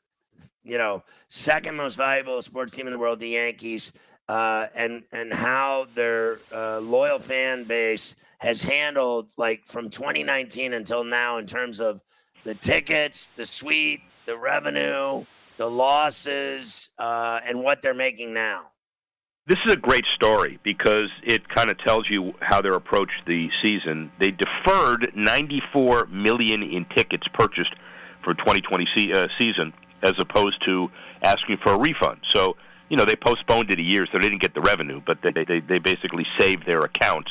you 0.62 0.78
know 0.78 1.02
second 1.28 1.76
most 1.76 1.96
valuable 1.96 2.42
sports 2.42 2.74
team 2.74 2.86
in 2.86 2.92
the 2.92 2.98
world, 2.98 3.20
the 3.20 3.28
Yankees, 3.28 3.92
uh, 4.30 4.68
and 4.76 5.02
and 5.10 5.32
how 5.34 5.88
their 5.96 6.38
uh, 6.54 6.78
loyal 6.78 7.18
fan 7.18 7.64
base 7.64 8.14
has 8.38 8.62
handled 8.62 9.28
like 9.36 9.66
from 9.66 9.90
2019 9.90 10.72
until 10.72 11.02
now 11.02 11.38
in 11.38 11.46
terms 11.46 11.80
of 11.80 12.00
the 12.44 12.54
tickets, 12.54 13.26
the 13.34 13.44
suite, 13.44 14.00
the 14.26 14.36
revenue, 14.36 15.24
the 15.56 15.68
losses, 15.68 16.90
uh, 17.00 17.40
and 17.44 17.60
what 17.60 17.82
they're 17.82 17.92
making 17.92 18.32
now. 18.32 18.66
This 19.48 19.58
is 19.66 19.72
a 19.72 19.76
great 19.76 20.04
story 20.14 20.60
because 20.62 21.10
it 21.24 21.48
kind 21.48 21.68
of 21.68 21.76
tells 21.78 22.08
you 22.08 22.32
how 22.38 22.62
they're 22.62 22.74
approached 22.74 23.26
the 23.26 23.48
season. 23.60 24.12
They 24.20 24.30
deferred 24.30 25.10
94 25.16 26.06
million 26.06 26.62
in 26.62 26.86
tickets 26.96 27.26
purchased 27.34 27.74
for 28.22 28.34
2020 28.34 28.86
se- 28.94 29.12
uh, 29.12 29.26
season, 29.40 29.72
as 30.04 30.14
opposed 30.20 30.64
to 30.66 30.88
asking 31.24 31.56
for 31.64 31.72
a 31.72 31.78
refund. 31.78 32.20
So, 32.32 32.54
you 32.90 32.96
know, 32.96 33.04
they 33.06 33.16
postponed 33.16 33.70
it 33.70 33.78
a 33.78 33.82
year, 33.82 34.04
so 34.06 34.18
they 34.18 34.28
didn't 34.28 34.42
get 34.42 34.52
the 34.52 34.60
revenue, 34.60 35.00
but 35.06 35.18
they 35.22 35.30
they, 35.30 35.60
they 35.60 35.78
basically 35.78 36.26
saved 36.38 36.66
their 36.66 36.82
accounts. 36.82 37.30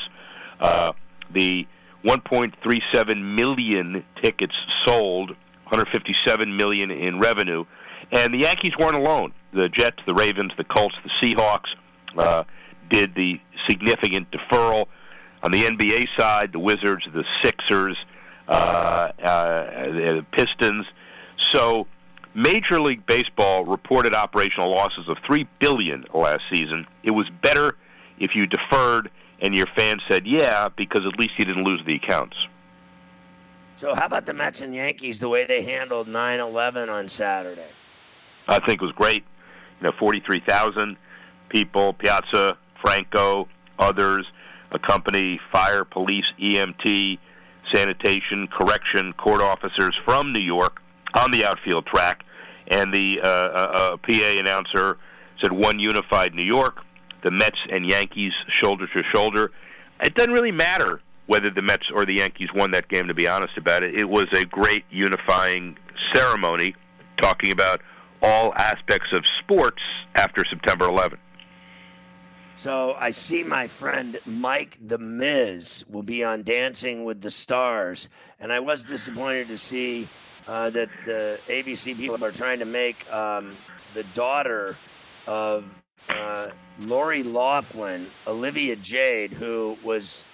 Uh, 0.59 0.93
the 1.31 1.67
1.37 2.03 3.35
million 3.35 4.03
tickets 4.23 4.55
sold, 4.85 5.29
157 5.65 6.55
million 6.55 6.91
in 6.91 7.19
revenue, 7.19 7.65
and 8.11 8.33
the 8.33 8.39
Yankees 8.39 8.73
weren't 8.79 8.95
alone. 8.95 9.33
The 9.53 9.69
Jets, 9.69 9.97
the 10.07 10.13
Ravens, 10.13 10.53
the 10.57 10.63
Colts, 10.63 10.95
the 11.03 11.11
Seahawks 11.21 11.69
uh, 12.17 12.43
did 12.89 13.13
the 13.15 13.39
significant 13.69 14.31
deferral. 14.31 14.87
On 15.43 15.51
the 15.51 15.63
NBA 15.63 16.07
side, 16.17 16.51
the 16.51 16.59
Wizards, 16.59 17.05
the 17.13 17.23
Sixers, 17.43 17.97
uh, 18.47 19.11
uh, 19.21 19.63
the 19.91 20.25
Pistons. 20.31 20.85
So, 21.51 21.87
Major 22.33 22.79
League 22.79 23.05
Baseball 23.05 23.65
reported 23.65 24.13
operational 24.13 24.69
losses 24.69 25.07
of 25.07 25.17
three 25.25 25.47
billion 25.59 26.05
last 26.13 26.41
season. 26.51 26.85
It 27.03 27.11
was 27.11 27.27
better 27.41 27.75
if 28.19 28.35
you 28.35 28.45
deferred 28.45 29.09
and 29.41 29.55
your 29.55 29.67
fans 29.75 30.01
said, 30.09 30.27
"Yeah," 30.27 30.69
because 30.69 31.05
at 31.05 31.17
least 31.19 31.33
you 31.37 31.45
didn't 31.45 31.63
lose 31.63 31.81
the 31.85 31.95
accounts. 31.95 32.35
So, 33.77 33.95
how 33.95 34.05
about 34.05 34.25
the 34.25 34.33
Mets 34.33 34.61
and 34.61 34.75
Yankees? 34.75 35.19
The 35.19 35.29
way 35.29 35.45
they 35.45 35.63
handled 35.63 36.07
9/11 36.07 36.89
on 36.89 37.07
Saturday. 37.07 37.69
I 38.47 38.59
think 38.59 38.81
it 38.81 38.85
was 38.85 38.91
great. 38.91 39.23
You 39.79 39.87
know, 39.87 39.93
43,000 39.97 40.97
people, 41.47 41.93
Piazza, 41.93 42.57
Franco, 42.81 43.47
others, 43.77 44.25
accompany 44.71 45.39
fire, 45.51 45.85
police, 45.85 46.25
EMT, 46.37 47.19
sanitation, 47.73 48.47
correction, 48.47 49.13
court 49.13 49.41
officers 49.41 49.95
from 50.03 50.33
New 50.33 50.43
York 50.43 50.81
on 51.15 51.31
the 51.31 51.45
outfield 51.45 51.85
track, 51.85 52.23
and 52.67 52.93
the 52.93 53.19
uh, 53.23 53.27
uh, 53.27 53.29
uh 53.29 53.97
PA 53.97 54.39
announcer 54.39 54.97
said, 55.41 55.51
"One 55.51 55.79
unified 55.79 56.33
New 56.33 56.43
York." 56.43 56.83
the 57.23 57.31
Mets 57.31 57.59
and 57.69 57.89
Yankees 57.89 58.33
shoulder 58.47 58.87
to 58.87 59.03
shoulder. 59.13 59.51
It 60.01 60.15
doesn't 60.15 60.33
really 60.33 60.51
matter 60.51 61.01
whether 61.27 61.49
the 61.49 61.61
Mets 61.61 61.85
or 61.93 62.05
the 62.05 62.15
Yankees 62.15 62.49
won 62.53 62.71
that 62.71 62.87
game, 62.87 63.07
to 63.07 63.13
be 63.13 63.27
honest 63.27 63.57
about 63.57 63.83
it. 63.83 63.95
It 63.95 64.09
was 64.09 64.25
a 64.33 64.45
great 64.45 64.85
unifying 64.89 65.77
ceremony 66.13 66.75
talking 67.21 67.51
about 67.51 67.81
all 68.21 68.53
aspects 68.55 69.09
of 69.13 69.23
sports 69.39 69.81
after 70.15 70.43
September 70.49 70.87
11th. 70.87 71.17
So 72.55 72.95
I 72.99 73.11
see 73.11 73.43
my 73.43 73.67
friend 73.67 74.19
Mike 74.25 74.77
the 74.85 74.97
Miz 74.97 75.85
will 75.87 76.03
be 76.03 76.25
on 76.25 76.43
Dancing 76.43 77.05
with 77.05 77.21
the 77.21 77.31
Stars, 77.31 78.09
and 78.39 78.51
I 78.51 78.59
was 78.59 78.83
disappointed 78.83 79.47
to 79.47 79.57
see 79.57 80.09
uh, 80.49 80.67
that 80.71 80.89
the 81.05 81.39
ABC 81.47 81.95
people 81.95 82.25
are 82.25 82.31
trying 82.31 82.57
to 82.57 82.65
make 82.65 83.07
um, 83.13 83.55
the 83.93 84.03
daughter 84.15 84.75
of 85.27 85.63
uh, 86.09 86.49
Lori 86.79 87.21
Loughlin, 87.21 88.07
Olivia 88.25 88.75
Jade, 88.75 89.31
who 89.31 89.77
was 89.83 90.25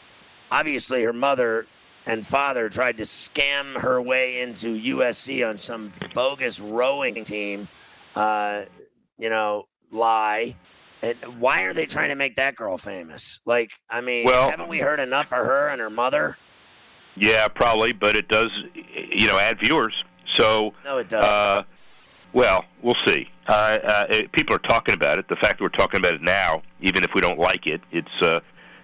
obviously 0.50 1.04
her 1.04 1.12
mother 1.12 1.68
and 2.06 2.26
father 2.26 2.70
tried 2.70 2.96
to 2.98 3.04
scam 3.04 3.76
her 3.82 4.02
way 4.02 4.40
into 4.40 4.80
USC 4.80 5.48
on 5.48 5.58
some 5.58 5.92
bogus 6.14 6.62
rowing 6.62 7.26
team, 7.26 7.68
uh, 8.16 8.64
you 9.18 9.30
know, 9.30 9.68
lie. 9.92 10.56
And 11.02 11.18
why 11.40 11.64
are 11.64 11.74
they 11.74 11.86
trying 11.86 12.10
to 12.10 12.16
make 12.16 12.38
that 12.38 12.56
girl 12.56 12.78
famous? 12.78 13.42
Like, 13.46 13.72
I 13.90 14.00
mean, 14.00 14.26
well, 14.26 14.50
haven't 14.50 14.70
we 14.70 14.80
heard 14.80 15.02
enough 15.02 15.34
of 15.34 15.46
her 15.46 15.68
and 15.68 15.82
her 15.82 15.90
mother? 15.90 16.38
Yeah, 17.16 17.48
probably, 17.48 17.94
but 17.94 18.16
it 18.16 18.28
does, 18.28 18.50
you 18.84 19.28
know, 19.28 19.38
add 19.40 19.60
viewers. 19.60 19.94
So 20.38 20.74
no, 20.84 20.98
it 20.98 21.10
does. 21.10 21.26
Uh, 21.26 21.64
well, 22.34 22.66
we'll 22.82 22.96
see. 23.06 23.30
Uh, 23.48 23.52
uh, 23.84 24.06
people 24.34 24.56
are 24.56 24.60
talking 24.60 24.96
about 24.96 25.20
it. 25.20 25.28
The 25.30 25.36
fact 25.38 25.60
that 25.60 25.62
we're 25.62 25.70
talking 25.70 26.00
about 26.00 26.16
it 26.16 26.22
now, 26.22 26.64
even 26.82 27.04
if 27.04 27.12
we 27.14 27.22
don't 27.22 27.40
like 27.40 27.68
it, 27.68 27.82
it's 27.92 28.22
uh, 28.22 28.40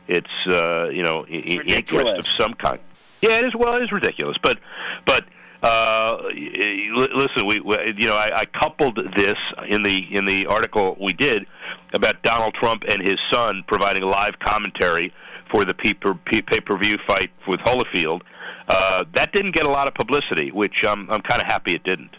it's 0.08 0.30
uh, 0.48 0.88
you 0.90 1.04
know 1.04 1.26
it's 1.28 1.52
I- 1.52 1.76
interest 1.76 2.14
of 2.14 2.28
some 2.28 2.54
kind. 2.54 2.80
Yeah, 3.22 3.40
it 3.40 3.46
is. 3.46 3.56
Well, 3.56 3.76
it 3.76 3.84
is 3.84 3.92
ridiculous, 3.92 4.38
but 4.42 4.60
but 5.06 5.26
uh, 5.62 6.18
listen, 6.34 7.46
we, 7.46 7.60
we 7.60 7.78
you 7.98 8.08
know 8.08 8.16
I, 8.16 8.32
I 8.34 8.46
coupled 8.46 9.00
this 9.16 9.36
in 9.68 9.84
the 9.84 10.06
in 10.12 10.26
the 10.26 10.46
article 10.48 10.98
we 11.00 11.14
did 11.14 11.46
about 11.94 12.22
Donald 12.24 12.54
Trump 12.54 12.84
and 12.90 13.02
his 13.06 13.18
son 13.32 13.64
providing 13.68 14.04
live 14.04 14.40
commentary 14.40 15.14
for 15.52 15.66
the 15.66 15.74
pay 15.74 15.94
per 15.94 16.78
view 16.78 16.98
fight 17.08 17.32
with 17.48 17.60
Holyfield. 17.62 18.22
Uh, 18.68 19.04
that 19.16 19.34
didn't 19.34 19.54
get 19.54 19.66
a 19.66 19.70
lot 19.70 19.88
of 19.88 19.94
publicity, 19.94 20.52
which 20.52 20.84
um, 20.86 21.08
I'm 21.12 21.22
kind 21.22 21.42
of 21.42 21.48
happy 21.48 21.74
it 21.74 21.84
didn't 21.84 22.16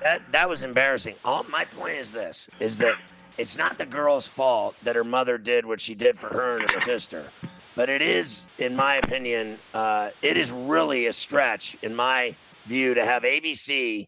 that 0.00 0.22
that 0.32 0.48
was 0.48 0.62
embarrassing. 0.62 1.14
All 1.24 1.44
my 1.44 1.64
point 1.64 1.96
is 1.96 2.12
this: 2.12 2.48
is 2.60 2.78
that 2.78 2.94
it's 3.36 3.56
not 3.56 3.78
the 3.78 3.86
girl's 3.86 4.28
fault 4.28 4.74
that 4.82 4.96
her 4.96 5.04
mother 5.04 5.38
did 5.38 5.64
what 5.64 5.80
she 5.80 5.94
did 5.94 6.18
for 6.18 6.28
her 6.28 6.58
and 6.58 6.70
her 6.70 6.80
sister, 6.80 7.30
but 7.74 7.88
it 7.88 8.02
is, 8.02 8.48
in 8.58 8.74
my 8.74 8.96
opinion, 8.96 9.58
uh, 9.74 10.10
it 10.22 10.36
is 10.36 10.50
really 10.50 11.06
a 11.06 11.12
stretch, 11.12 11.76
in 11.82 11.94
my 11.94 12.34
view, 12.66 12.94
to 12.94 13.04
have 13.04 13.22
ABC, 13.22 14.06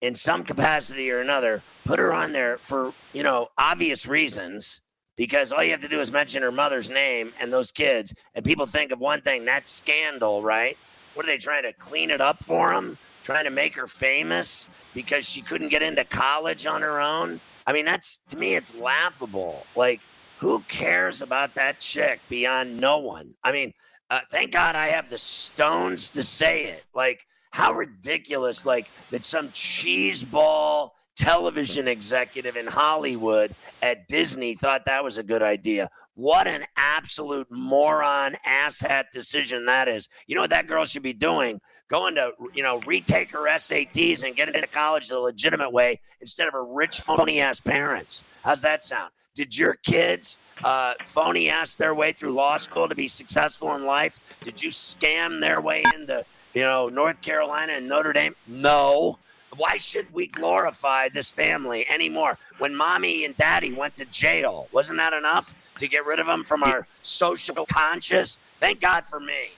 in 0.00 0.14
some 0.14 0.42
capacity 0.44 1.10
or 1.10 1.20
another, 1.20 1.62
put 1.84 1.98
her 1.98 2.12
on 2.12 2.32
there 2.32 2.58
for 2.58 2.92
you 3.12 3.22
know 3.22 3.48
obvious 3.58 4.06
reasons. 4.06 4.80
Because 5.16 5.52
all 5.52 5.62
you 5.62 5.70
have 5.72 5.80
to 5.80 5.88
do 5.88 6.00
is 6.00 6.10
mention 6.10 6.42
her 6.42 6.52
mother's 6.52 6.88
name 6.88 7.32
and 7.38 7.52
those 7.52 7.70
kids, 7.70 8.14
and 8.34 8.44
people 8.44 8.66
think 8.66 8.92
of 8.92 8.98
one 8.98 9.20
thing 9.20 9.44
that's 9.44 9.70
scandal, 9.70 10.42
right? 10.42 10.76
What 11.14 11.26
are 11.26 11.28
they 11.28 11.38
trying 11.38 11.64
to 11.64 11.72
clean 11.74 12.10
it 12.10 12.20
up 12.20 12.42
for 12.42 12.72
them? 12.72 12.96
Trying 13.22 13.44
to 13.44 13.50
make 13.50 13.76
her 13.76 13.86
famous? 13.86 14.68
because 14.94 15.28
she 15.28 15.42
couldn't 15.42 15.68
get 15.68 15.82
into 15.82 16.04
college 16.04 16.66
on 16.66 16.82
her 16.82 17.00
own. 17.00 17.40
I 17.66 17.72
mean, 17.72 17.84
that's 17.84 18.18
to 18.28 18.36
me, 18.36 18.54
it's 18.54 18.74
laughable. 18.74 19.66
Like, 19.76 20.00
who 20.38 20.60
cares 20.62 21.22
about 21.22 21.54
that 21.54 21.78
chick 21.80 22.20
beyond 22.28 22.78
no 22.78 22.98
one? 22.98 23.34
I 23.44 23.52
mean, 23.52 23.72
uh, 24.10 24.20
thank 24.30 24.52
God 24.52 24.74
I 24.74 24.88
have 24.88 25.08
the 25.08 25.18
stones 25.18 26.10
to 26.10 26.22
say 26.22 26.64
it. 26.64 26.84
Like, 26.94 27.20
how 27.52 27.72
ridiculous, 27.72 28.66
like, 28.66 28.90
that 29.10 29.24
some 29.24 29.50
cheese 29.52 30.24
ball 30.24 30.94
television 31.16 31.88
executive 31.88 32.56
in 32.56 32.66
Hollywood 32.66 33.54
at 33.82 34.08
Disney 34.08 34.54
thought 34.54 34.84
that 34.86 35.04
was 35.04 35.18
a 35.18 35.22
good 35.22 35.42
idea. 35.42 35.90
What 36.14 36.46
an 36.46 36.64
absolute 36.76 37.46
moron 37.50 38.36
asshat 38.46 39.04
decision 39.12 39.66
that 39.66 39.88
is. 39.88 40.08
You 40.26 40.34
know 40.34 40.42
what 40.42 40.50
that 40.50 40.66
girl 40.66 40.84
should 40.84 41.02
be 41.02 41.12
doing? 41.12 41.60
Going 41.88 42.14
to, 42.16 42.32
you 42.54 42.62
know, 42.62 42.80
retake 42.86 43.30
her 43.32 43.48
SATs 43.48 44.24
and 44.24 44.36
get 44.36 44.54
into 44.54 44.66
college 44.66 45.08
the 45.08 45.18
legitimate 45.18 45.72
way 45.72 46.00
instead 46.20 46.48
of 46.48 46.54
her 46.54 46.64
rich, 46.64 47.00
phony 47.00 47.40
ass 47.40 47.60
parents. 47.60 48.24
How's 48.42 48.62
that 48.62 48.84
sound? 48.84 49.10
Did 49.34 49.56
your 49.56 49.74
kids 49.74 50.38
uh, 50.62 50.94
phony 51.04 51.48
ass 51.48 51.74
their 51.74 51.94
way 51.94 52.12
through 52.12 52.32
law 52.32 52.58
school 52.58 52.88
to 52.88 52.94
be 52.94 53.08
successful 53.08 53.74
in 53.74 53.86
life? 53.86 54.20
Did 54.42 54.62
you 54.62 54.68
scam 54.68 55.40
their 55.40 55.60
way 55.60 55.84
into, 55.94 56.24
you 56.52 56.62
know, 56.62 56.88
North 56.88 57.22
Carolina 57.22 57.74
and 57.74 57.88
Notre 57.88 58.12
Dame? 58.12 58.36
No. 58.46 59.18
Why 59.56 59.76
should 59.76 60.12
we 60.12 60.28
glorify 60.28 61.08
this 61.10 61.28
family 61.30 61.86
anymore? 61.88 62.38
When 62.58 62.74
mommy 62.74 63.24
and 63.24 63.36
daddy 63.36 63.72
went 63.72 63.96
to 63.96 64.06
jail, 64.06 64.68
wasn't 64.72 64.98
that 64.98 65.12
enough 65.12 65.54
to 65.76 65.86
get 65.86 66.06
rid 66.06 66.20
of 66.20 66.26
them 66.26 66.42
from 66.42 66.62
our 66.62 66.86
social 67.02 67.66
conscious? 67.66 68.40
Thank 68.60 68.80
God 68.80 69.04
for 69.04 69.20
me. 69.20 69.50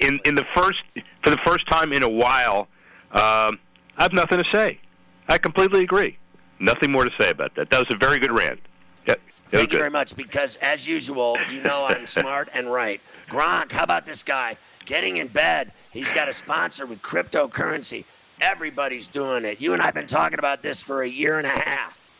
In 0.00 0.18
in 0.24 0.34
the 0.34 0.46
first 0.54 0.78
for 1.22 1.30
the 1.30 1.38
first 1.44 1.68
time 1.70 1.92
in 1.92 2.02
a 2.02 2.08
while, 2.08 2.68
um, 3.12 3.58
I 3.98 4.02
have 4.02 4.14
nothing 4.14 4.42
to 4.42 4.50
say. 4.50 4.80
I 5.28 5.36
completely 5.36 5.82
agree. 5.82 6.16
Nothing 6.58 6.90
more 6.90 7.04
to 7.04 7.10
say 7.20 7.30
about 7.30 7.54
that. 7.56 7.70
That 7.70 7.78
was 7.78 7.86
a 7.90 7.96
very 7.98 8.18
good 8.18 8.32
rant. 8.32 8.60
Yeah, 9.06 9.16
Thank 9.50 9.72
you 9.72 9.78
very 9.78 9.90
much. 9.90 10.16
Because 10.16 10.56
as 10.56 10.86
usual, 10.88 11.36
you 11.50 11.62
know 11.62 11.84
I'm 11.84 12.06
smart 12.06 12.48
and 12.54 12.72
right. 12.72 13.02
Gronk, 13.28 13.72
how 13.72 13.84
about 13.84 14.06
this 14.06 14.22
guy 14.22 14.56
getting 14.86 15.18
in 15.18 15.28
bed? 15.28 15.72
He's 15.90 16.12
got 16.12 16.28
a 16.28 16.32
sponsor 16.32 16.86
with 16.86 17.02
cryptocurrency. 17.02 18.04
Everybody's 18.40 19.08
doing 19.08 19.44
it. 19.44 19.60
You 19.60 19.72
and 19.72 19.82
I 19.82 19.86
have 19.86 19.94
been 19.94 20.06
talking 20.06 20.38
about 20.38 20.62
this 20.62 20.82
for 20.82 21.02
a 21.02 21.08
year 21.08 21.38
and 21.38 21.46
a 21.46 21.50
half. 21.50 22.12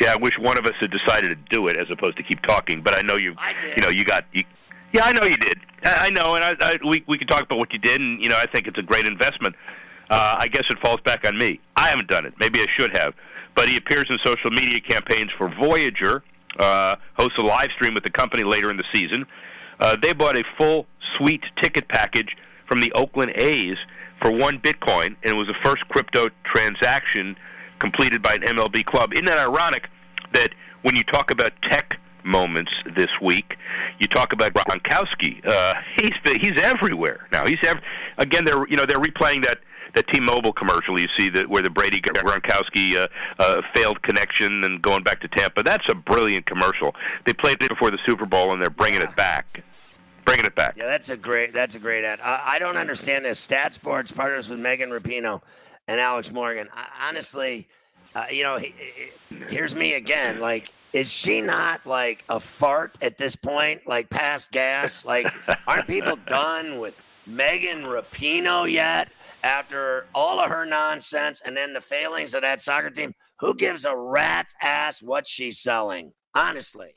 Yeah, 0.00 0.12
I 0.12 0.16
wish 0.16 0.38
one 0.38 0.58
of 0.58 0.64
us 0.66 0.72
had 0.80 0.90
decided 0.90 1.30
to 1.30 1.36
do 1.50 1.66
it 1.68 1.76
as 1.76 1.90
opposed 1.90 2.16
to 2.18 2.22
keep 2.22 2.40
talking. 2.42 2.82
But 2.82 2.98
I 2.98 3.02
know 3.02 3.16
you. 3.16 3.34
I 3.38 3.54
did. 3.54 3.76
You 3.76 3.82
know, 3.82 3.88
you 3.88 4.04
got. 4.04 4.24
You, 4.32 4.44
yeah, 4.92 5.02
I 5.04 5.12
know 5.12 5.26
you 5.26 5.36
did. 5.36 5.58
I 5.84 6.06
I 6.06 6.10
know, 6.10 6.34
and 6.34 6.44
I, 6.44 6.54
I, 6.60 6.78
we 6.86 7.04
we 7.06 7.18
can 7.18 7.26
talk 7.26 7.42
about 7.42 7.58
what 7.58 7.72
you 7.72 7.78
did, 7.78 8.00
and 8.00 8.22
you 8.22 8.28
know, 8.28 8.36
I 8.36 8.46
think 8.46 8.66
it's 8.66 8.78
a 8.78 8.82
great 8.82 9.06
investment. 9.06 9.54
Uh, 10.10 10.36
I 10.38 10.48
guess 10.48 10.64
it 10.68 10.78
falls 10.82 11.00
back 11.04 11.26
on 11.26 11.38
me. 11.38 11.60
I 11.76 11.88
haven't 11.88 12.08
done 12.08 12.26
it. 12.26 12.34
Maybe 12.40 12.60
I 12.60 12.66
should 12.76 12.96
have. 12.96 13.14
But 13.54 13.68
he 13.68 13.76
appears 13.76 14.06
in 14.10 14.18
social 14.24 14.50
media 14.50 14.80
campaigns 14.80 15.30
for 15.38 15.52
Voyager, 15.60 16.22
uh, 16.58 16.96
hosts 17.14 17.38
a 17.38 17.42
live 17.42 17.70
stream 17.76 17.94
with 17.94 18.04
the 18.04 18.10
company 18.10 18.42
later 18.42 18.70
in 18.70 18.76
the 18.76 18.84
season. 18.92 19.26
Uh, 19.78 19.96
they 20.02 20.12
bought 20.12 20.36
a 20.36 20.44
full 20.58 20.86
suite 21.16 21.44
ticket 21.62 21.88
package 21.88 22.36
from 22.66 22.80
the 22.80 22.92
Oakland 22.92 23.32
A's 23.36 23.76
for 24.20 24.30
one 24.30 24.58
Bitcoin, 24.58 25.16
and 25.22 25.34
it 25.34 25.36
was 25.36 25.46
the 25.46 25.56
first 25.64 25.86
crypto 25.88 26.28
transaction 26.44 27.36
completed 27.78 28.22
by 28.22 28.34
an 28.34 28.42
MLB 28.42 28.84
club. 28.84 29.12
Isn't 29.12 29.26
that 29.26 29.38
ironic 29.38 29.88
that 30.32 30.50
when 30.82 30.96
you 30.96 31.02
talk 31.04 31.30
about 31.30 31.52
tech 31.70 31.98
moments 32.24 32.70
this 32.96 33.08
week, 33.22 33.56
you 33.98 34.06
talk 34.08 34.32
about 34.32 34.52
Gronkowski? 34.54 35.46
Uh, 35.46 35.74
he's 36.00 36.38
he's 36.40 36.60
everywhere 36.62 37.26
now. 37.32 37.46
He's 37.46 37.58
ev- 37.66 37.80
again. 38.18 38.44
They're 38.44 38.66
you 38.68 38.76
know 38.76 38.86
they're 38.86 39.00
replaying 39.00 39.44
that 39.44 39.58
that 39.94 40.06
T-Mobile 40.12 40.52
commercial 40.52 41.00
you 41.00 41.08
see 41.18 41.28
that 41.30 41.48
where 41.48 41.62
the 41.62 41.70
Brady 41.70 42.00
Gronkowski 42.00 42.96
uh, 42.96 43.08
uh, 43.40 43.60
failed 43.74 44.00
connection 44.02 44.62
and 44.62 44.80
going 44.80 45.02
back 45.02 45.20
to 45.20 45.28
Tampa. 45.28 45.64
That's 45.64 45.84
a 45.90 45.94
brilliant 45.94 46.46
commercial. 46.46 46.94
They 47.26 47.32
played 47.32 47.60
it 47.60 47.68
before 47.70 47.90
the 47.90 47.98
Super 48.06 48.24
Bowl 48.24 48.52
and 48.52 48.62
they're 48.62 48.70
bringing 48.70 49.02
it 49.02 49.16
back 49.16 49.64
bringing 50.30 50.46
it 50.46 50.54
back. 50.54 50.74
Yeah, 50.76 50.86
that's 50.86 51.10
a 51.10 51.16
great 51.16 51.52
that's 51.52 51.74
a 51.74 51.78
great 51.78 52.04
ad. 52.04 52.20
I, 52.22 52.42
I 52.54 52.58
don't 52.58 52.76
understand 52.76 53.24
this. 53.24 53.38
Stat 53.38 53.72
Sports 53.72 54.12
partners 54.12 54.48
with 54.48 54.60
Megan 54.60 54.90
Rapinoe 54.90 55.42
and 55.88 56.00
Alex 56.00 56.30
Morgan. 56.30 56.68
I, 56.72 57.08
honestly, 57.08 57.68
uh, 58.14 58.26
you 58.30 58.44
know, 58.44 58.56
he, 58.56 58.74
he, 59.28 59.36
here's 59.48 59.74
me 59.74 59.94
again. 59.94 60.38
Like, 60.38 60.72
is 60.92 61.12
she 61.12 61.40
not 61.40 61.84
like 61.84 62.24
a 62.28 62.38
fart 62.38 62.96
at 63.02 63.18
this 63.18 63.34
point? 63.34 63.82
Like 63.86 64.08
past 64.08 64.52
gas? 64.52 65.04
Like, 65.04 65.32
aren't 65.66 65.88
people 65.88 66.16
done 66.26 66.78
with 66.78 67.00
Megan 67.26 67.82
Rapinoe 67.82 68.70
yet? 68.70 69.08
After 69.42 70.06
all 70.14 70.38
of 70.38 70.50
her 70.50 70.66
nonsense 70.66 71.40
and 71.40 71.56
then 71.56 71.72
the 71.72 71.80
failings 71.80 72.34
of 72.34 72.42
that 72.42 72.60
soccer 72.60 72.90
team, 72.90 73.14
who 73.38 73.54
gives 73.54 73.86
a 73.86 73.96
rat's 73.96 74.54
ass 74.60 75.02
what 75.02 75.26
she's 75.26 75.58
selling? 75.58 76.12
Honestly. 76.34 76.94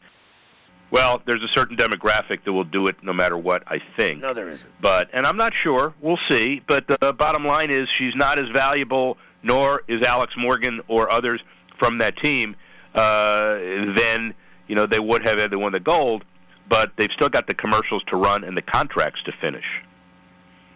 Well, 0.94 1.24
there's 1.26 1.42
a 1.42 1.48
certain 1.56 1.76
demographic 1.76 2.44
that 2.46 2.54
will 2.54 2.66
do 2.66 2.86
it 2.86 2.98
no 3.02 3.14
matter 3.14 3.36
what, 3.36 3.64
I 3.66 3.80
think. 3.98 4.22
No, 4.22 4.32
there 4.32 4.52
isn't. 4.52 4.72
But 4.80 5.10
and 5.12 5.26
I'm 5.26 5.38
not 5.38 5.52
sure. 5.64 5.96
We'll 6.02 6.20
see. 6.30 6.62
But 6.68 6.86
the 6.88 7.12
bottom 7.14 7.48
line 7.48 7.72
is 7.72 7.90
she's 7.98 8.14
not 8.16 8.38
as 8.38 8.46
valuable, 8.54 9.18
nor 9.42 9.82
is 9.88 10.04
Alex 10.04 10.36
Morgan 10.38 10.82
or 10.88 11.12
others 11.12 11.42
from 11.80 11.98
that 11.98 12.16
team. 12.18 12.56
Uh, 12.94 13.56
than 13.98 14.36
you 14.68 14.76
know 14.76 14.86
they 14.86 15.00
would 15.00 15.28
have 15.28 15.40
had 15.40 15.50
they 15.50 15.56
won 15.56 15.72
the 15.72 15.80
gold. 15.80 16.26
But 16.70 16.92
they've 16.96 17.10
still 17.16 17.30
got 17.30 17.48
the 17.48 17.56
commercials 17.56 18.04
to 18.10 18.16
run 18.16 18.44
and 18.44 18.56
the 18.56 18.62
contracts 18.62 19.20
to 19.26 19.32
finish. 19.42 19.66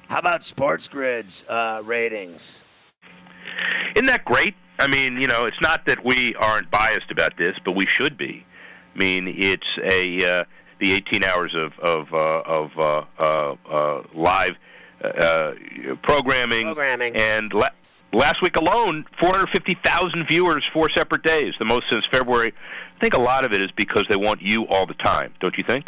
How 0.09 0.18
about 0.18 0.43
Sports 0.43 0.88
Grid's 0.88 1.45
uh, 1.47 1.84
ratings? 1.86 2.63
Isn't 3.95 4.07
that 4.07 4.26
great? 4.26 4.55
I 4.80 4.88
mean, 4.88 5.22
you 5.22 5.28
know, 5.28 5.45
it's 5.45 5.61
not 5.61 5.86
that 5.86 6.03
we 6.03 6.34
aren't 6.36 6.72
biased 6.72 7.11
about 7.11 7.38
this, 7.38 7.55
but 7.63 7.76
we 7.76 7.86
should 7.86 8.18
be. 8.18 8.47
I 8.97 8.99
mean, 8.99 9.27
it's 9.37 9.67
a 9.83 10.39
uh, 10.39 10.43
the 10.79 10.93
18 10.93 11.23
hours 11.23 11.55
of 11.55 11.77
of 11.79 12.13
uh, 12.13 12.41
of 12.45 12.71
uh, 12.77 13.05
uh, 13.19 13.55
uh, 13.69 14.03
live 14.15 14.51
uh, 15.03 15.51
programming, 16.01 16.63
programming, 16.63 17.15
and 17.15 17.53
la- 17.53 17.69
last 18.11 18.41
week 18.41 18.55
alone, 18.55 19.05
450,000 19.19 20.25
viewers, 20.27 20.63
four 20.73 20.89
separate 20.95 21.21
days, 21.21 21.53
the 21.59 21.65
most 21.65 21.85
since 21.91 22.05
February. 22.11 22.53
I 22.95 22.99
think 22.99 23.13
a 23.13 23.19
lot 23.19 23.45
of 23.45 23.53
it 23.53 23.61
is 23.61 23.69
because 23.75 24.03
they 24.09 24.15
want 24.15 24.41
you 24.41 24.67
all 24.67 24.87
the 24.87 24.95
time, 24.95 25.31
don't 25.39 25.55
you 25.57 25.63
think? 25.63 25.85